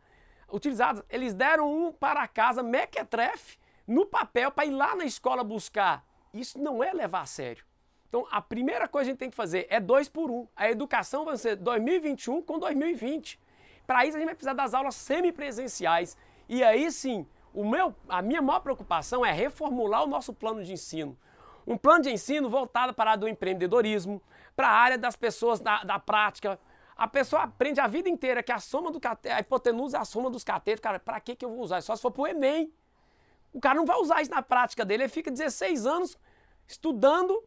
utilizadas. 0.51 1.05
Eles 1.09 1.35
deram 1.35 1.71
um 1.71 1.93
para 1.93 2.27
casa, 2.27 2.62
mequetrefe, 2.62 3.59
no 3.87 4.05
papel, 4.05 4.51
para 4.51 4.66
ir 4.66 4.71
lá 4.71 4.95
na 4.95 5.05
escola 5.05 5.45
buscar. 5.45 6.05
Isso 6.33 6.59
não 6.59 6.83
é 6.83 6.93
levar 6.93 7.23
a 7.23 7.27
sério. 7.27 7.68
Então, 8.09 8.27
a 8.31 8.41
primeira 8.41 8.89
coisa 8.89 9.07
que 9.07 9.11
a 9.11 9.13
gente 9.13 9.19
tem 9.19 9.31
que 9.31 9.37
fazer 9.37 9.67
é 9.69 9.79
dois 9.79 10.09
por 10.09 10.31
um. 10.31 10.47
A 10.57 10.71
educação 10.71 11.25
vai 11.25 11.37
ser 11.37 11.57
2021 11.57 12.43
com 12.43 12.59
2020. 12.59 13.39
Para 13.87 14.07
isso, 14.07 14.17
a 14.17 14.21
gente 14.21 14.27
vai 14.27 14.35
precisar 14.35 14.55
das 14.55 14.73
aulas 14.75 14.95
semipresenciais. 14.95 16.17
E 16.49 16.65
aí 16.65 16.91
sim, 16.91 17.27
o 17.53 17.65
meu, 17.65 17.95
a 18.09 18.23
minha 18.23 18.41
maior 18.41 18.61
preocupação 18.61 19.25
é 19.25 19.33
reformular 19.33 20.05
o 20.05 20.07
nosso 20.07 20.33
plano 20.33 20.63
de 20.63 20.73
ensino. 20.73 21.17
Um 21.67 21.77
plano 21.77 22.03
de 22.03 22.11
ensino 22.11 22.49
voltado 22.49 22.95
para 22.95 23.11
a 23.11 23.13
área 23.13 23.21
do 23.21 23.29
empreendedorismo, 23.29 24.23
para 24.57 24.69
a 24.69 24.73
área 24.73 24.97
das 24.97 25.17
pessoas 25.17 25.61
da, 25.61 25.85
da 25.85 25.99
prática. 25.99 26.59
A 26.97 27.07
pessoa 27.07 27.43
aprende 27.43 27.79
a 27.79 27.87
vida 27.87 28.09
inteira 28.09 28.43
que 28.43 28.51
a 28.51 28.59
soma 28.59 28.91
do 28.91 28.99
a 29.05 29.41
hipotenusa 29.41 29.99
é 29.99 30.01
a 30.01 30.05
soma 30.05 30.31
dos 30.31 30.43
catetos. 30.43 30.81
Cara, 30.81 30.99
para 30.99 31.21
que, 31.21 31.37
que 31.37 31.45
eu 31.45 31.51
vou 31.51 31.61
usar? 31.61 31.83
Só 31.83 31.95
se 31.95 32.01
for 32.01 32.11
para 32.11 32.23
o 32.23 32.27
Enem. 32.27 32.73
O 33.53 33.61
cara 33.61 33.75
não 33.75 33.85
vai 33.85 33.99
usar 33.99 34.23
isso 34.23 34.31
na 34.31 34.43
prática 34.43 34.85
dele. 34.85 35.05
Ele 35.05 35.11
fica 35.11 35.31
16 35.31 35.87
anos 35.87 36.19
estudando. 36.67 37.43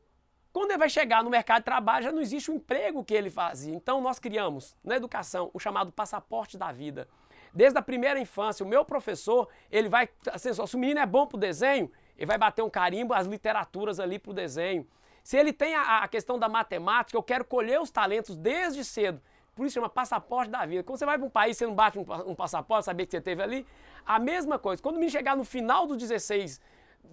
Quando 0.54 0.72
ele 0.72 0.80
vai 0.80 0.89
chegar 0.89 1.24
no 1.24 1.30
mercado 1.30 1.60
de 1.60 1.66
trabalho, 1.66 2.04
já 2.04 2.12
não 2.12 2.22
existe 2.22 2.52
o 2.52 2.56
emprego 2.56 3.04
que 3.04 3.14
ele 3.14 3.30
fazia. 3.30 3.74
Então, 3.74 4.02
nós 4.02 4.20
criamos 4.20 4.76
na 4.84 4.95
educação 4.95 5.49
o 5.54 5.60
chamado 5.60 5.91
passaporte 5.91 6.58
da 6.58 6.72
vida. 6.72 7.08
Desde 7.54 7.78
a 7.78 7.82
primeira 7.82 8.20
infância, 8.20 8.66
o 8.66 8.68
meu 8.68 8.84
professor, 8.84 9.47
ele 9.72 9.88
vai, 9.88 10.10
assim, 10.32 10.54
se 10.54 10.76
o 10.76 10.80
menino 10.80 10.99
é 10.99 11.06
bom 11.06 11.26
para 11.26 11.38
o 11.38 11.39
desenho, 11.39 11.91
ele 12.18 12.26
vai 12.26 12.38
bater 12.38 12.62
um 12.62 12.70
carimbo, 12.70 13.14
as 13.14 13.28
literaturas 13.28 13.99
ali 13.99 14.20
para 14.20 14.32
o 14.32 14.34
desenho. 14.34 14.88
Se 15.24 15.38
ele 15.38 15.54
tem 15.54 15.76
a, 15.76 15.99
a, 15.99 16.08
questão 16.08 16.38
da 16.38 16.49
matemática, 16.49 17.18
eu 17.18 17.24
quero 17.24 17.45
colher 17.45 17.80
os 17.80 17.89
talentos 17.89 18.36
desde 18.36 18.84
cedo. 18.84 19.22
Por 19.56 19.66
isso 19.66 19.76
chama 19.76 19.89
passaporte 19.89 20.49
da 20.49 20.66
vida. 20.66 20.84
Quando 20.84 20.97
você 20.97 21.06
vai 21.06 21.18
para 21.18 21.28
um 21.28 21.30
país, 21.30 21.58
você 21.58 21.66
não 21.66 21.76
bate 21.76 21.99
um, 21.99 22.06
um 22.26 22.36
passaporte, 22.36 22.86
saber 22.86 23.06
que 23.06 23.12
você 23.12 23.22
teve 23.22 23.41
ali. 23.41 23.66
A 24.06 24.18
mesma 24.18 24.58
coisa. 24.58 24.82
Quando 24.82 24.95
o 24.95 24.99
menino 24.99 25.12
chegar 25.12 25.36
no 25.36 25.43
final 25.43 25.86
dos 25.86 25.97
16 25.97 26.62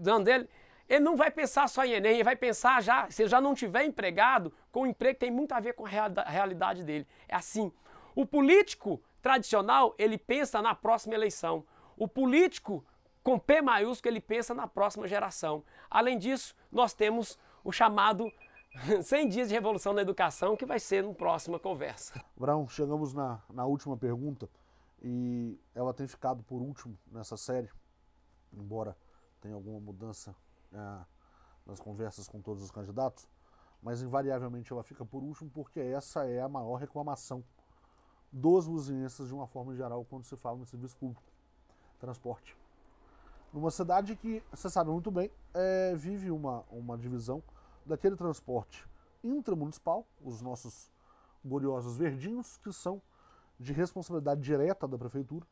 anos 0.07 0.25
dele, 0.25 0.49
ele 0.89 1.05
não 1.05 1.17
vai 1.17 1.31
pensar 1.31 1.69
só 1.69 1.85
em 1.85 1.93
Enem, 1.93 2.15
ele 2.15 2.25
vai 2.25 2.37
pensar 2.37 2.83
já, 2.83 3.11
se 3.11 3.23
ele 3.23 3.29
já 3.29 3.41
não 3.41 3.55
tiver 3.55 3.85
empregado, 3.85 4.53
com 4.73 4.83
o 4.83 4.87
emprego 4.87 5.15
que 5.15 5.21
tem 5.21 5.31
muito 5.31 5.53
a 5.53 5.61
ver 5.61 5.75
com 5.75 5.85
a 5.85 5.89
realidade 5.89 6.83
dele. 6.83 7.07
É 7.29 7.37
assim. 7.37 7.71
O 8.15 8.25
político 8.25 9.01
tradicional, 9.21 9.95
ele 9.99 10.17
pensa 10.17 10.63
na 10.63 10.75
próxima 10.75 11.15
eleição. 11.15 11.65
O 11.97 12.09
político 12.09 12.85
com 13.23 13.39
P 13.39 13.61
maiúsculo, 13.61 14.13
ele 14.13 14.21
pensa 14.21 14.55
na 14.55 14.67
próxima 14.67 15.07
geração. 15.07 15.63
Além 15.91 16.17
disso, 16.17 16.55
nós 16.73 16.95
temos 16.95 17.39
o 17.63 17.71
chamado 17.71 18.33
100 19.03 19.29
dias 19.29 19.49
de 19.49 19.55
revolução 19.55 19.93
na 19.93 20.01
educação, 20.01 20.57
que 20.57 20.65
vai 20.65 20.81
ser 20.81 21.03
no 21.03 21.15
próxima 21.15 21.59
conversa. 21.59 22.25
Brown, 22.35 22.67
chegamos 22.69 23.13
na, 23.13 23.43
na 23.53 23.67
última 23.67 23.97
pergunta 23.97 24.49
e 25.03 25.61
ela 25.75 25.93
tem 25.93 26.07
ficado 26.07 26.43
por 26.43 26.63
último 26.63 26.99
nessa 27.13 27.37
série, 27.37 27.69
embora 28.53 28.97
tenha 29.41 29.55
alguma 29.55 29.79
mudança 29.79 30.35
é, 30.73 31.05
nas 31.67 31.81
conversas 31.81 32.29
com 32.29 32.41
todos 32.41 32.63
os 32.63 32.71
candidatos, 32.71 33.29
mas 33.83 34.03
invariavelmente 34.03 34.73
ela 34.73 34.83
fica 34.83 35.05
por 35.05 35.23
último 35.23 35.51
porque 35.51 35.81
essa 35.81 36.27
é 36.27 36.41
a 36.41 36.49
maior 36.49 36.77
reclamação 36.77 37.45
dos 38.33 38.67
luzienses 38.67 39.29
de 39.29 39.35
uma 39.35 39.47
forma 39.47 39.75
geral 39.75 40.05
quando 40.05 40.25
se 40.25 40.37
fala 40.37 40.59
no 40.59 40.67
serviço 40.67 40.97
público, 40.97 41.23
transporte. 41.99 42.57
Numa 43.53 43.71
cidade 43.71 44.15
que, 44.17 44.43
você 44.51 44.69
sabe 44.69 44.91
muito 44.91 45.11
bem, 45.11 45.31
é, 45.55 45.95
vive 45.95 46.31
uma, 46.31 46.65
uma 46.71 46.99
divisão 46.99 47.43
daquele 47.87 48.17
transporte 48.17 48.87
intramunicipal, 49.25 50.07
os 50.23 50.43
nossos 50.43 50.91
gloriosos 51.45 51.97
verdinhos, 51.97 52.59
que 52.59 52.73
são 52.73 53.01
de 53.59 53.73
responsabilidade 53.73 54.41
direta 54.41 54.87
da 54.87 54.99
prefeitura, 54.99 55.47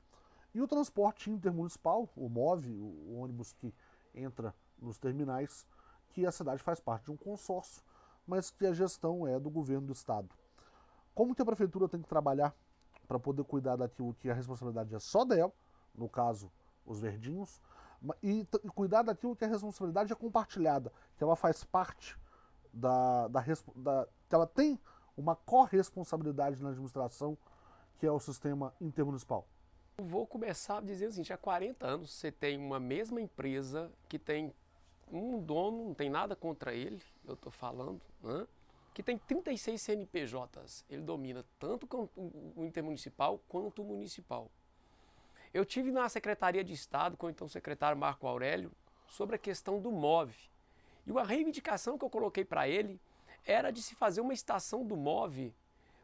e 0.54 0.60
o 0.60 0.68
transporte 0.68 1.30
intermunicipal, 1.30 2.08
o 2.14 2.28
MOVE, 2.28 2.72
o 2.78 3.18
ônibus 3.18 3.52
que 3.52 3.74
entra 4.14 4.54
nos 4.80 4.98
terminais, 4.98 5.66
que 6.10 6.26
a 6.26 6.32
cidade 6.32 6.62
faz 6.62 6.80
parte 6.80 7.04
de 7.04 7.12
um 7.12 7.16
consórcio, 7.16 7.82
mas 8.26 8.50
que 8.50 8.66
a 8.66 8.72
gestão 8.72 9.26
é 9.26 9.38
do 9.38 9.50
governo 9.50 9.86
do 9.86 9.92
estado. 9.92 10.28
Como 11.14 11.34
que 11.34 11.42
a 11.42 11.46
prefeitura 11.46 11.88
tem 11.88 12.00
que 12.00 12.08
trabalhar 12.08 12.54
para 13.06 13.18
poder 13.18 13.44
cuidar 13.44 13.76
daquilo 13.76 14.14
que 14.14 14.28
a 14.28 14.34
responsabilidade 14.34 14.94
é 14.94 14.98
só 14.98 15.24
dela, 15.24 15.52
no 15.94 16.08
caso, 16.08 16.50
os 16.84 17.00
verdinhos, 17.00 17.60
e, 18.22 18.46
e, 18.64 18.68
cuidar 18.68 19.02
daquilo 19.02 19.34
que 19.34 19.44
a 19.44 19.48
responsabilidade 19.48 20.12
é 20.12 20.16
compartilhada, 20.16 20.92
que 21.16 21.24
ela 21.24 21.34
faz 21.34 21.64
parte 21.64 22.18
da, 22.72 23.28
da, 23.28 23.44
da 23.76 24.08
que 24.28 24.34
ela 24.34 24.46
tem 24.46 24.78
uma 25.16 25.34
corresponsabilidade 25.34 26.62
na 26.62 26.70
administração, 26.70 27.38
que 27.98 28.06
é 28.06 28.10
o 28.10 28.20
sistema 28.20 28.74
intermunicipal. 28.80 29.46
Vou 29.96 30.26
começar 30.26 30.78
a 30.78 30.80
dizer 30.82 31.06
o 31.06 31.10
seguinte, 31.10 31.32
há 31.32 31.38
40 31.38 31.86
anos 31.86 32.12
você 32.12 32.30
tem 32.30 32.58
uma 32.58 32.78
mesma 32.78 33.18
empresa 33.18 33.90
que 34.08 34.18
tem 34.18 34.54
um 35.10 35.40
dono, 35.40 35.86
não 35.86 35.94
tem 35.94 36.10
nada 36.10 36.34
contra 36.34 36.74
ele, 36.74 37.02
eu 37.26 37.34
estou 37.34 37.52
falando, 37.52 38.00
né? 38.22 38.46
que 38.96 39.02
tem 39.02 39.18
36 39.18 39.80
CNPJs. 39.82 40.84
Ele 40.88 41.02
domina 41.02 41.44
tanto 41.58 41.86
o 42.16 42.64
intermunicipal 42.64 43.38
quanto 43.46 43.82
o 43.82 43.84
municipal. 43.84 44.50
Eu 45.52 45.66
tive 45.66 45.90
na 45.90 46.08
Secretaria 46.08 46.64
de 46.64 46.72
Estado 46.72 47.14
com 47.14 47.26
o 47.26 47.30
então 47.30 47.46
secretário 47.46 47.98
Marco 47.98 48.26
Aurélio 48.26 48.72
sobre 49.06 49.36
a 49.36 49.38
questão 49.38 49.78
do 49.78 49.92
MOVE. 49.92 50.50
E 51.06 51.10
uma 51.10 51.24
reivindicação 51.24 51.98
que 51.98 52.06
eu 52.06 52.10
coloquei 52.10 52.42
para 52.42 52.68
ele 52.68 52.98
era 53.44 53.70
de 53.70 53.82
se 53.82 53.94
fazer 53.94 54.22
uma 54.22 54.32
estação 54.32 54.82
do 54.82 54.96
MOVE 54.96 55.54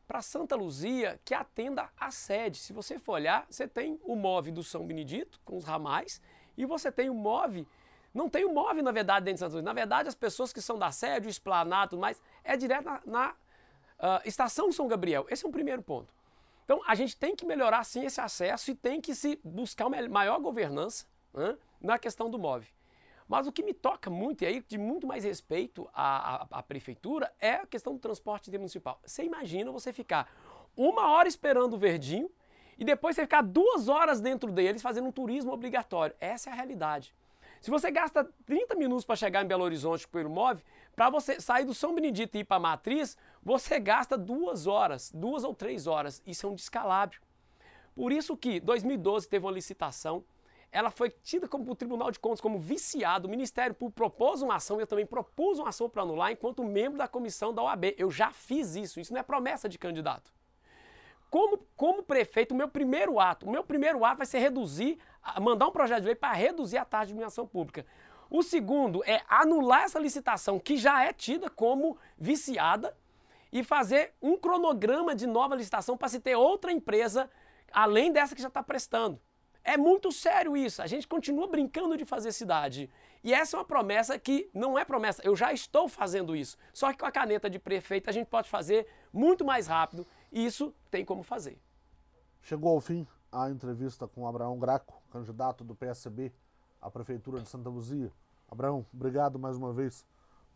para 0.07 0.21
Santa 0.21 0.55
Luzia 0.55 1.19
que 1.25 1.33
atenda 1.33 1.91
a 1.99 2.11
sede. 2.11 2.59
Se 2.59 2.75
você 2.75 2.99
for 2.99 3.13
olhar, 3.13 3.47
você 3.49 3.67
tem 3.67 3.99
o 4.05 4.15
MOVE 4.15 4.53
do 4.53 4.63
São 4.63 4.87
Benedito, 4.87 5.41
com 5.47 5.57
os 5.57 5.65
ramais, 5.65 6.21
e 6.59 6.67
você 6.67 6.93
tem 6.93 7.09
o 7.09 7.15
MOVE 7.15 7.67
não 8.15 8.29
tem 8.29 8.45
o 8.45 8.53
MOVE, 8.53 8.83
na 8.83 8.93
verdade, 8.93 9.25
dentro 9.25 9.37
de 9.47 9.53
Santos. 9.53 9.63
Na 9.63 9.73
verdade, 9.73 10.09
as 10.09 10.15
pessoas 10.15 10.53
que 10.53 10.61
são 10.61 10.79
da 10.79 10.91
sede, 10.91 11.29
o 11.29 11.31
esplanado, 11.31 11.97
mais, 11.97 12.21
é 12.45 12.57
direto 12.57 12.85
na, 12.85 13.01
na 13.07 13.31
uh, 13.31 14.29
estação 14.29 14.71
São 14.71 14.87
Gabriel. 14.87 15.27
Esse 15.31 15.45
é 15.45 15.49
um 15.49 15.53
primeiro 15.53 15.83
ponto. 15.83 16.13
Então, 16.65 16.81
a 16.87 16.95
gente 16.95 17.17
tem 17.17 17.35
que 17.35 17.45
melhorar, 17.45 17.85
sim, 17.85 18.05
esse 18.05 18.21
acesso 18.21 18.71
e 18.71 18.75
tem 18.75 19.01
que 19.01 19.15
se 19.15 19.41
buscar 19.43 19.87
uma 19.87 20.09
maior 20.09 20.39
governança 20.41 21.07
né, 21.33 21.57
na 21.81 21.99
questão 21.99 22.31
do 22.31 22.39
MOVE. 22.39 22.69
Mas 23.29 23.47
o 23.47 23.53
que 23.53 23.63
me 23.63 23.73
toca 23.73 24.11
muito, 24.11 24.43
e 24.43 24.47
aí 24.47 24.61
de 24.61 24.77
muito 24.77 25.07
mais 25.07 25.25
respeito 25.25 25.89
à, 25.95 26.43
à, 26.43 26.47
à 26.59 26.63
prefeitura, 26.63 27.33
é 27.41 27.55
a 27.55 27.67
questão 27.67 27.95
do 27.95 27.99
transporte 27.99 28.51
municipal. 28.51 29.01
Você 29.05 29.25
imagina 29.25 29.71
você 29.71 29.93
ficar 29.93 30.31
uma 30.77 31.11
hora 31.11 31.29
esperando 31.29 31.75
o 31.75 31.79
verdinho 31.79 32.31
e 32.79 32.85
depois 32.85 33.17
você 33.17 33.23
ficar 33.23 33.43
duas 33.43 33.89
horas 33.89 34.21
dentro 34.21 34.53
deles 34.53 34.83
fazendo 34.83 35.09
um 35.09 35.13
turismo 35.13 35.53
obrigatório. 35.53 36.15
Essa 36.21 36.51
é 36.51 36.53
a 36.53 36.57
realidade. 36.57 37.15
Se 37.63 37.71
você 37.71 37.93
gasta 37.93 38.29
30 38.45 38.75
minutos 38.75 39.05
para 39.05 39.15
chegar 39.15 39.45
em 39.45 39.47
Belo 39.47 39.63
Horizonte 39.63 40.09
pelo 40.09 40.29
MOV, 40.29 40.61
para 40.97 41.09
você 41.09 41.41
sair 41.41 41.65
do 41.65 41.73
São 41.73 41.95
Benedito 41.95 42.37
e 42.37 42.41
ir 42.41 42.45
para 42.45 42.57
a 42.57 42.61
Matriz, 42.61 43.17
você 43.41 43.79
gasta 43.79 44.19
duas 44.19 44.67
horas, 44.67 45.13
duas 45.15 45.45
ou 45.45 45.55
três 45.55 45.87
horas. 45.87 46.21
Isso 46.27 46.45
é 46.45 46.51
um 46.51 46.57
descalabro. 46.57 47.21
Por 47.95 48.11
isso 48.11 48.37
que 48.37 48.59
2012 48.59 49.29
teve 49.29 49.47
uma 49.47 49.53
licitação, 49.53 50.25
ela 50.73 50.91
foi 50.91 51.09
tida 51.11 51.47
como 51.47 51.71
o 51.71 51.77
Tribunal 51.77 52.11
de 52.11 52.19
Contas 52.19 52.41
como 52.41 52.59
viciado, 52.59 53.29
o 53.29 53.31
Ministério 53.31 53.77
Público 53.77 53.95
propôs 53.95 54.43
uma 54.43 54.57
ação, 54.57 54.81
eu 54.81 54.87
também 54.87 55.07
propus 55.07 55.61
uma 55.61 55.69
ação 55.69 55.89
para 55.89 56.03
anular 56.03 56.33
enquanto 56.33 56.65
membro 56.65 56.99
da 56.99 57.07
comissão 57.07 57.55
da 57.55 57.63
OAB. 57.63 57.95
Eu 57.97 58.11
já 58.11 58.33
fiz 58.33 58.75
isso, 58.75 58.99
isso 58.99 59.13
não 59.13 59.21
é 59.21 59.23
promessa 59.23 59.69
de 59.69 59.79
candidato. 59.79 60.33
Como, 61.33 61.59
como 61.77 62.03
prefeito, 62.03 62.53
o 62.53 62.55
meu 62.55 62.69
primeiro 62.69 63.19
ato, 63.19 63.47
o 63.47 63.51
meu 63.51 63.65
primeiro 63.65 64.05
ato 64.05 64.19
vai 64.19 64.27
ser 64.27 64.39
reduzir, 64.39 64.99
mandar 65.41 65.69
um 65.69 65.73
projeto 65.73 66.01
de 66.01 66.07
lei 66.07 66.15
para 66.15 66.33
reduzir 66.33 66.79
a 66.79 66.85
taxa 66.85 67.07
de 67.07 67.13
iluminação 67.13 67.47
pública. 67.47 67.87
O 68.29 68.43
segundo 68.43 69.05
é 69.05 69.23
anular 69.29 69.83
essa 69.83 69.99
licitação 69.99 70.59
que 70.59 70.77
já 70.77 71.05
é 71.05 71.13
tida 71.13 71.51
como 71.51 71.99
viciada 72.17 72.97
e 73.53 73.63
fazer 73.63 74.15
um 74.23 74.37
cronograma 74.37 75.15
de 75.15 75.27
nova 75.27 75.55
licitação 75.55 75.97
para 75.97 76.09
se 76.09 76.19
ter 76.19 76.35
outra 76.35 76.73
empresa 76.73 77.31
além 77.71 78.11
dessa 78.11 78.35
que 78.35 78.41
já 78.41 78.49
está 78.49 78.63
prestando. 78.63 79.21
É 79.65 79.77
muito 79.77 80.11
sério 80.11 80.57
isso. 80.57 80.83
A 80.83 80.87
gente 80.87 81.07
continua 81.07 81.47
brincando 81.47 81.97
de 81.97 82.05
fazer 82.05 82.33
cidade. 82.33 82.91
E 83.23 83.33
essa 83.33 83.57
é 83.57 83.61
uma 83.61 83.65
promessa 83.65 84.19
que 84.19 84.51
não 84.53 84.79
é 84.79 84.85
promessa. 84.85 85.23
Eu 85.25 85.37
já 85.37 85.53
estou 85.53 85.89
fazendo 85.89 86.35
isso. 86.35 86.57
Só 86.73 86.91
que 86.91 86.99
com 86.99 87.07
a 87.07 87.13
caneta 87.13 87.49
de 87.49 87.59
prefeito 87.59 88.11
a 88.11 88.13
gente 88.13 88.27
pode 88.27 88.49
fazer 88.49 88.87
muito 89.13 89.45
mais 89.45 89.67
rápido. 89.67 90.07
E 90.33 90.45
isso 90.45 90.75
tem 90.91 91.05
como 91.05 91.23
fazer. 91.23 91.59
Chegou 92.41 92.75
ao 92.75 92.81
fim 92.81 93.07
a 93.33 93.51
entrevista 93.51 94.07
com 94.07 94.29
Abraão 94.29 94.59
Graco, 94.59 95.03
candidato 95.11 95.65
do 95.65 95.75
PSB 95.75 96.31
à 96.81 96.91
Prefeitura 96.91 97.41
de 97.41 97.49
Santa 97.49 97.71
Luzia. 97.71 98.13
Abraão, 98.51 98.85
obrigado 98.93 99.39
mais 99.39 99.57
uma 99.57 99.73
vez 99.73 100.07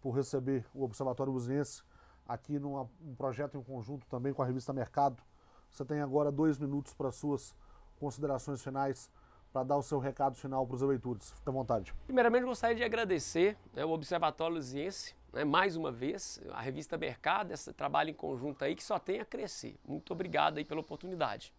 por 0.03 0.11
receber 0.11 0.67
o 0.75 0.85
Observatório 0.85 1.33
Luziense 1.33 1.83
aqui 2.29 2.59
num 2.59 2.87
projeto 3.17 3.57
em 3.57 3.63
conjunto 3.63 4.07
também 4.09 4.35
com 4.35 4.43
a 4.43 4.45
revista 4.45 4.75
Mercado. 4.75 5.23
Você 5.71 5.87
tem 5.87 6.01
agora 6.01 6.31
dois 6.31 6.59
minutos 6.59 6.93
para 6.93 7.11
suas 7.11 7.57
considerações 7.99 8.63
finais 8.63 9.11
para 9.53 9.63
dar 9.65 9.77
o 9.77 9.83
seu 9.83 9.99
recado 9.99 10.37
final 10.37 10.67
para 10.67 10.77
os 10.77 10.83
eleitores. 10.83 11.31
Fique 11.31 11.49
à 11.49 11.53
vontade. 11.53 11.95
Primeiramente, 12.05 12.45
gostaria 12.45 12.77
de 12.77 12.85
agradecer 12.85 13.57
né, 13.73 13.87
o 13.87 13.91
Observatório 13.91 14.57
Luziense, 14.57 15.15
né, 15.33 15.45
mais 15.45 15.77
uma 15.77 15.91
vez, 15.91 16.43
a 16.53 16.61
revista 16.61 16.99
Mercado, 16.99 17.53
esse 17.53 17.73
trabalho 17.73 18.11
em 18.11 18.15
conjunto 18.15 18.63
aí 18.63 18.77
que 18.77 18.85
só 18.85 18.99
tem 18.99 19.19
a 19.19 19.25
crescer. 19.25 19.79
Muito 19.83 20.13
obrigado 20.13 20.59
aí 20.59 20.65
pela 20.65 20.83
oportunidade. 20.83 21.55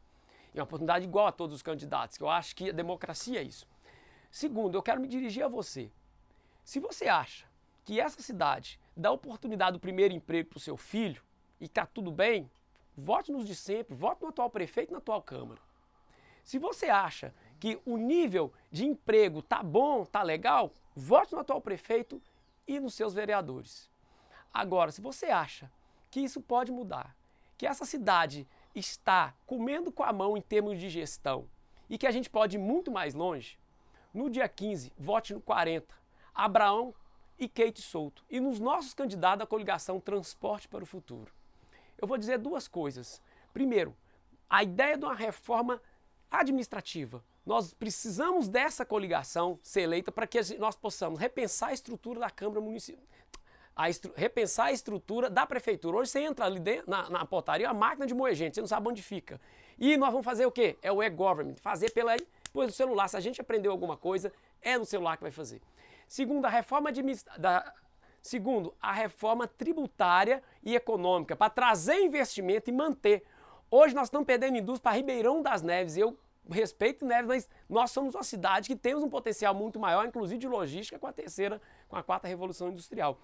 E 0.57 0.59
uma 0.59 0.63
oportunidade 0.63 1.05
igual 1.05 1.27
a 1.27 1.31
todos 1.31 1.55
os 1.55 1.61
candidatos, 1.61 2.17
que 2.17 2.23
eu 2.23 2.29
acho 2.29 2.55
que 2.55 2.71
a 2.71 2.73
democracia 2.73 3.39
é 3.39 3.43
isso. 3.43 3.67
Segundo, 4.31 4.75
eu 4.75 4.81
quero 4.81 4.99
me 4.99 5.07
dirigir 5.07 5.43
a 5.43 5.47
você. 5.47 5.91
Se 6.63 6.79
você 6.79 7.07
acha 7.07 7.45
que 7.85 7.99
essa 7.99 8.23
cidade 8.23 8.79
dá 8.95 9.11
oportunidade 9.11 9.73
do 9.73 9.79
primeiro 9.79 10.15
emprego 10.15 10.49
para 10.49 10.57
o 10.57 10.59
seu 10.59 10.75
filho 10.75 11.21
e 11.61 11.65
está 11.65 11.85
tudo 11.85 12.11
bem, 12.11 12.49
vote 12.97 13.31
nos 13.31 13.45
de 13.45 13.53
sempre, 13.53 13.93
vote 13.93 14.23
no 14.23 14.29
atual 14.29 14.49
prefeito 14.49 14.89
e 14.89 14.93
na 14.93 14.97
atual 14.97 15.21
Câmara. 15.21 15.61
Se 16.43 16.57
você 16.57 16.87
acha 16.87 17.35
que 17.59 17.79
o 17.85 17.95
nível 17.95 18.51
de 18.71 18.83
emprego 18.83 19.43
tá 19.43 19.61
bom, 19.61 20.05
tá 20.05 20.23
legal, 20.23 20.73
vote 20.95 21.33
no 21.33 21.39
atual 21.39 21.61
prefeito 21.61 22.19
e 22.67 22.79
nos 22.79 22.95
seus 22.95 23.13
vereadores. 23.13 23.91
Agora, 24.51 24.91
se 24.91 25.01
você 25.01 25.27
acha 25.27 25.71
que 26.09 26.19
isso 26.19 26.41
pode 26.41 26.71
mudar, 26.71 27.15
que 27.57 27.67
essa 27.67 27.85
cidade 27.85 28.47
está 28.79 29.33
comendo 29.45 29.91
com 29.91 30.03
a 30.03 30.13
mão 30.13 30.37
em 30.37 30.41
termos 30.41 30.79
de 30.79 30.89
gestão 30.89 31.47
e 31.89 31.97
que 31.97 32.07
a 32.07 32.11
gente 32.11 32.29
pode 32.29 32.57
ir 32.57 32.59
muito 32.59 32.91
mais 32.91 33.13
longe, 33.13 33.57
no 34.13 34.29
dia 34.29 34.47
15, 34.47 34.91
vote 34.97 35.33
no 35.33 35.41
40, 35.41 35.93
Abraão 36.33 36.93
e 37.39 37.47
Kate 37.47 37.81
Souto, 37.81 38.25
e 38.29 38.39
nos 38.39 38.59
nossos 38.59 38.93
candidatos 38.93 39.39
da 39.39 39.45
coligação 39.45 39.99
Transporte 39.99 40.67
para 40.67 40.83
o 40.83 40.87
Futuro. 40.87 41.31
Eu 41.97 42.07
vou 42.07 42.17
dizer 42.17 42.37
duas 42.37 42.67
coisas. 42.67 43.21
Primeiro, 43.53 43.95
a 44.49 44.63
ideia 44.63 44.97
de 44.97 45.05
uma 45.05 45.15
reforma 45.15 45.81
administrativa. 46.29 47.23
Nós 47.45 47.73
precisamos 47.73 48.49
dessa 48.49 48.85
coligação 48.85 49.59
ser 49.63 49.81
eleita 49.81 50.11
para 50.11 50.27
que 50.27 50.39
nós 50.57 50.75
possamos 50.75 51.19
repensar 51.19 51.69
a 51.69 51.73
estrutura 51.73 52.19
da 52.19 52.29
Câmara 52.29 52.59
Municipal. 52.59 53.03
A 53.77 53.85
repensar 54.15 54.65
a 54.65 54.71
estrutura 54.71 55.29
da 55.29 55.45
prefeitura. 55.45 55.97
Hoje 55.97 56.11
você 56.11 56.19
entra 56.21 56.45
ali 56.45 56.59
dentro, 56.59 56.89
na, 56.89 57.09
na 57.09 57.25
portaria, 57.25 57.69
a 57.69 57.73
máquina 57.73 58.07
de 58.07 58.13
moer 58.13 58.33
gente, 58.33 58.55
você 58.55 58.61
não 58.61 58.67
sabe 58.67 58.89
onde 58.89 59.03
fica. 59.03 59.39
E 59.77 59.95
nós 59.95 60.09
vamos 60.11 60.25
fazer 60.25 60.47
o 60.47 60.51
quê? 60.51 60.75
É 60.81 60.91
o 60.91 61.03
e-government, 61.03 61.57
fazer 61.61 61.91
pela, 61.91 62.17
pelo 62.51 62.71
celular. 62.71 63.07
Se 63.07 63.15
a 63.15 63.19
gente 63.19 63.39
aprendeu 63.39 63.71
alguma 63.71 63.95
coisa, 63.95 64.33
é 64.61 64.77
no 64.77 64.85
celular 64.85 65.15
que 65.15 65.21
vai 65.23 65.31
fazer. 65.31 65.61
Segundo, 66.07 66.45
a 66.45 66.49
reforma 66.49 66.89
da, 67.37 67.73
Segundo, 68.19 68.73
a 68.81 68.91
reforma 68.91 69.47
tributária 69.47 70.41
e 70.63 70.75
econômica, 70.75 71.35
para 71.35 71.49
trazer 71.49 72.01
investimento 72.01 72.69
e 72.69 72.73
manter 72.73 73.23
Hoje 73.69 73.93
nós 73.93 74.07
estamos 74.07 74.25
perdendo 74.25 74.55
indústria 74.55 74.83
para 74.83 74.95
Ribeirão 74.95 75.41
das 75.41 75.61
Neves. 75.61 75.97
Eu 75.97 76.17
respeito 76.49 77.05
Neves, 77.05 77.27
mas 77.27 77.49
nós 77.67 77.91
somos 77.91 78.15
uma 78.15 78.23
cidade 78.23 78.69
que 78.69 78.77
temos 78.77 79.03
um 79.03 79.09
potencial 79.09 79.53
muito 79.53 79.77
maior, 79.77 80.05
inclusive 80.07 80.39
de 80.39 80.47
logística, 80.47 80.97
com 80.97 81.05
a 81.05 81.11
terceira, 81.11 81.61
com 81.89 81.97
a 81.97 82.01
quarta 82.01 82.29
revolução 82.29 82.69
industrial. 82.69 83.19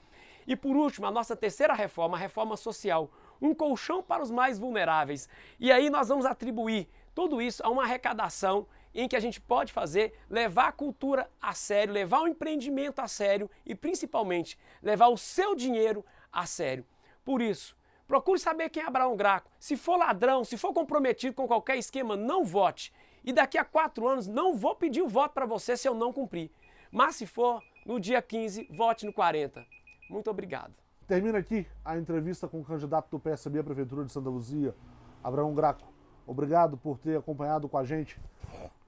E 0.48 0.56
por 0.56 0.76
último, 0.76 1.06
a 1.06 1.12
nossa 1.12 1.36
terceira 1.36 1.74
reforma, 1.74 2.18
a 2.18 2.20
reforma 2.20 2.58
social, 2.58 3.12
um 3.42 3.54
colchão 3.54 4.02
para 4.02 4.24
os 4.24 4.32
mais 4.32 4.60
vulneráveis. 4.60 5.28
E 5.60 5.72
aí 5.72 5.90
nós 5.90 6.10
vamos 6.10 6.26
atribuir 6.26 6.88
tudo 7.14 7.42
isso 7.42 7.66
a 7.66 7.70
uma 7.70 7.84
arrecadação 7.84 8.68
em 8.94 9.08
que 9.08 9.16
a 9.16 9.20
gente 9.20 9.42
pode 9.42 9.74
fazer, 9.74 10.14
levar 10.30 10.68
a 10.68 10.72
cultura 10.72 11.30
a 11.42 11.54
sério, 11.54 11.94
levar 11.94 12.22
o 12.22 12.28
empreendimento 12.28 13.00
a 13.00 13.08
sério 13.08 13.50
e 13.66 13.74
principalmente 13.74 14.58
levar 14.82 15.08
o 15.08 15.18
seu 15.18 15.56
dinheiro 15.56 16.06
a 16.32 16.46
sério. 16.46 16.86
Por 17.24 17.42
isso, 17.42 17.76
Procure 18.08 18.38
saber 18.38 18.70
quem 18.70 18.84
é 18.84 18.86
Abraão 18.86 19.16
Graco. 19.16 19.50
Se 19.60 19.78
for 19.78 19.96
ladrão, 19.96 20.44
se 20.44 20.58
for 20.58 20.74
comprometido 20.74 21.34
com 21.34 21.48
qualquer 21.48 21.78
esquema, 21.78 22.16
não 22.16 22.44
vote. 22.44 22.94
E 23.24 23.32
daqui 23.32 23.58
a 23.58 23.64
quatro 23.64 24.08
anos 24.08 24.28
não 24.28 24.56
vou 24.56 24.76
pedir 24.76 25.02
o 25.02 25.08
voto 25.08 25.34
para 25.34 25.46
você 25.46 25.78
se 25.78 25.88
eu 25.88 25.96
não 25.96 26.12
cumprir. 26.12 26.52
Mas 26.92 27.16
se 27.16 27.26
for 27.26 27.64
no 27.86 28.00
dia 28.00 28.22
15, 28.22 28.68
vote 28.70 29.06
no 29.06 29.14
40. 29.14 29.66
Muito 30.14 30.30
obrigado. 30.30 30.76
Termina 31.08 31.40
aqui 31.40 31.66
a 31.84 31.98
entrevista 31.98 32.48
com 32.48 32.62
o 32.62 32.64
candidato 32.64 33.10
do 33.10 33.20
PSB 33.20 33.58
à 33.58 33.64
Prefeitura 33.64 34.06
de 34.06 34.12
Santa 34.12 34.30
Luzia, 34.30 34.76
Abraão 35.24 35.56
Graco. 35.56 35.92
Obrigado 36.28 36.78
por 36.78 37.00
ter 37.00 37.18
acompanhado 37.18 37.68
com 37.68 37.80
a 37.80 37.84
gente. 37.84 38.22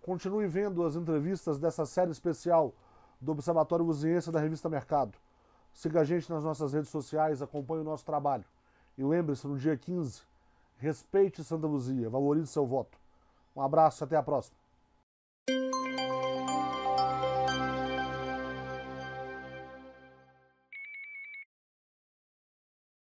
Continue 0.04 0.46
vendo 0.46 0.86
as 0.86 0.96
entrevistas 0.96 1.58
dessa 1.58 1.84
série 1.84 2.12
especial 2.12 2.76
do 3.20 3.32
Observatório 3.32 3.84
Luziense 3.84 4.32
da 4.32 4.40
revista 4.40 4.70
Mercado. 4.70 5.18
Siga 5.74 6.02
a 6.02 6.04
gente 6.04 6.32
nas 6.32 6.44
nossas 6.44 6.74
redes 6.74 6.92
sociais, 6.92 7.42
acompanhe 7.42 7.82
o 7.82 7.86
nosso 7.86 8.06
trabalho. 8.06 8.46
E 8.96 9.04
lembre-se, 9.04 9.48
no 9.48 9.58
dia 9.58 9.76
15, 9.76 10.22
respeite 10.78 11.44
Santa 11.44 11.66
Luzia, 11.66 12.08
valorize 12.08 12.48
seu 12.48 12.68
voto. 12.68 13.00
Um 13.56 13.64
abraço, 13.64 14.04
até 14.04 14.16
a 14.16 14.22
próxima. 14.22 14.65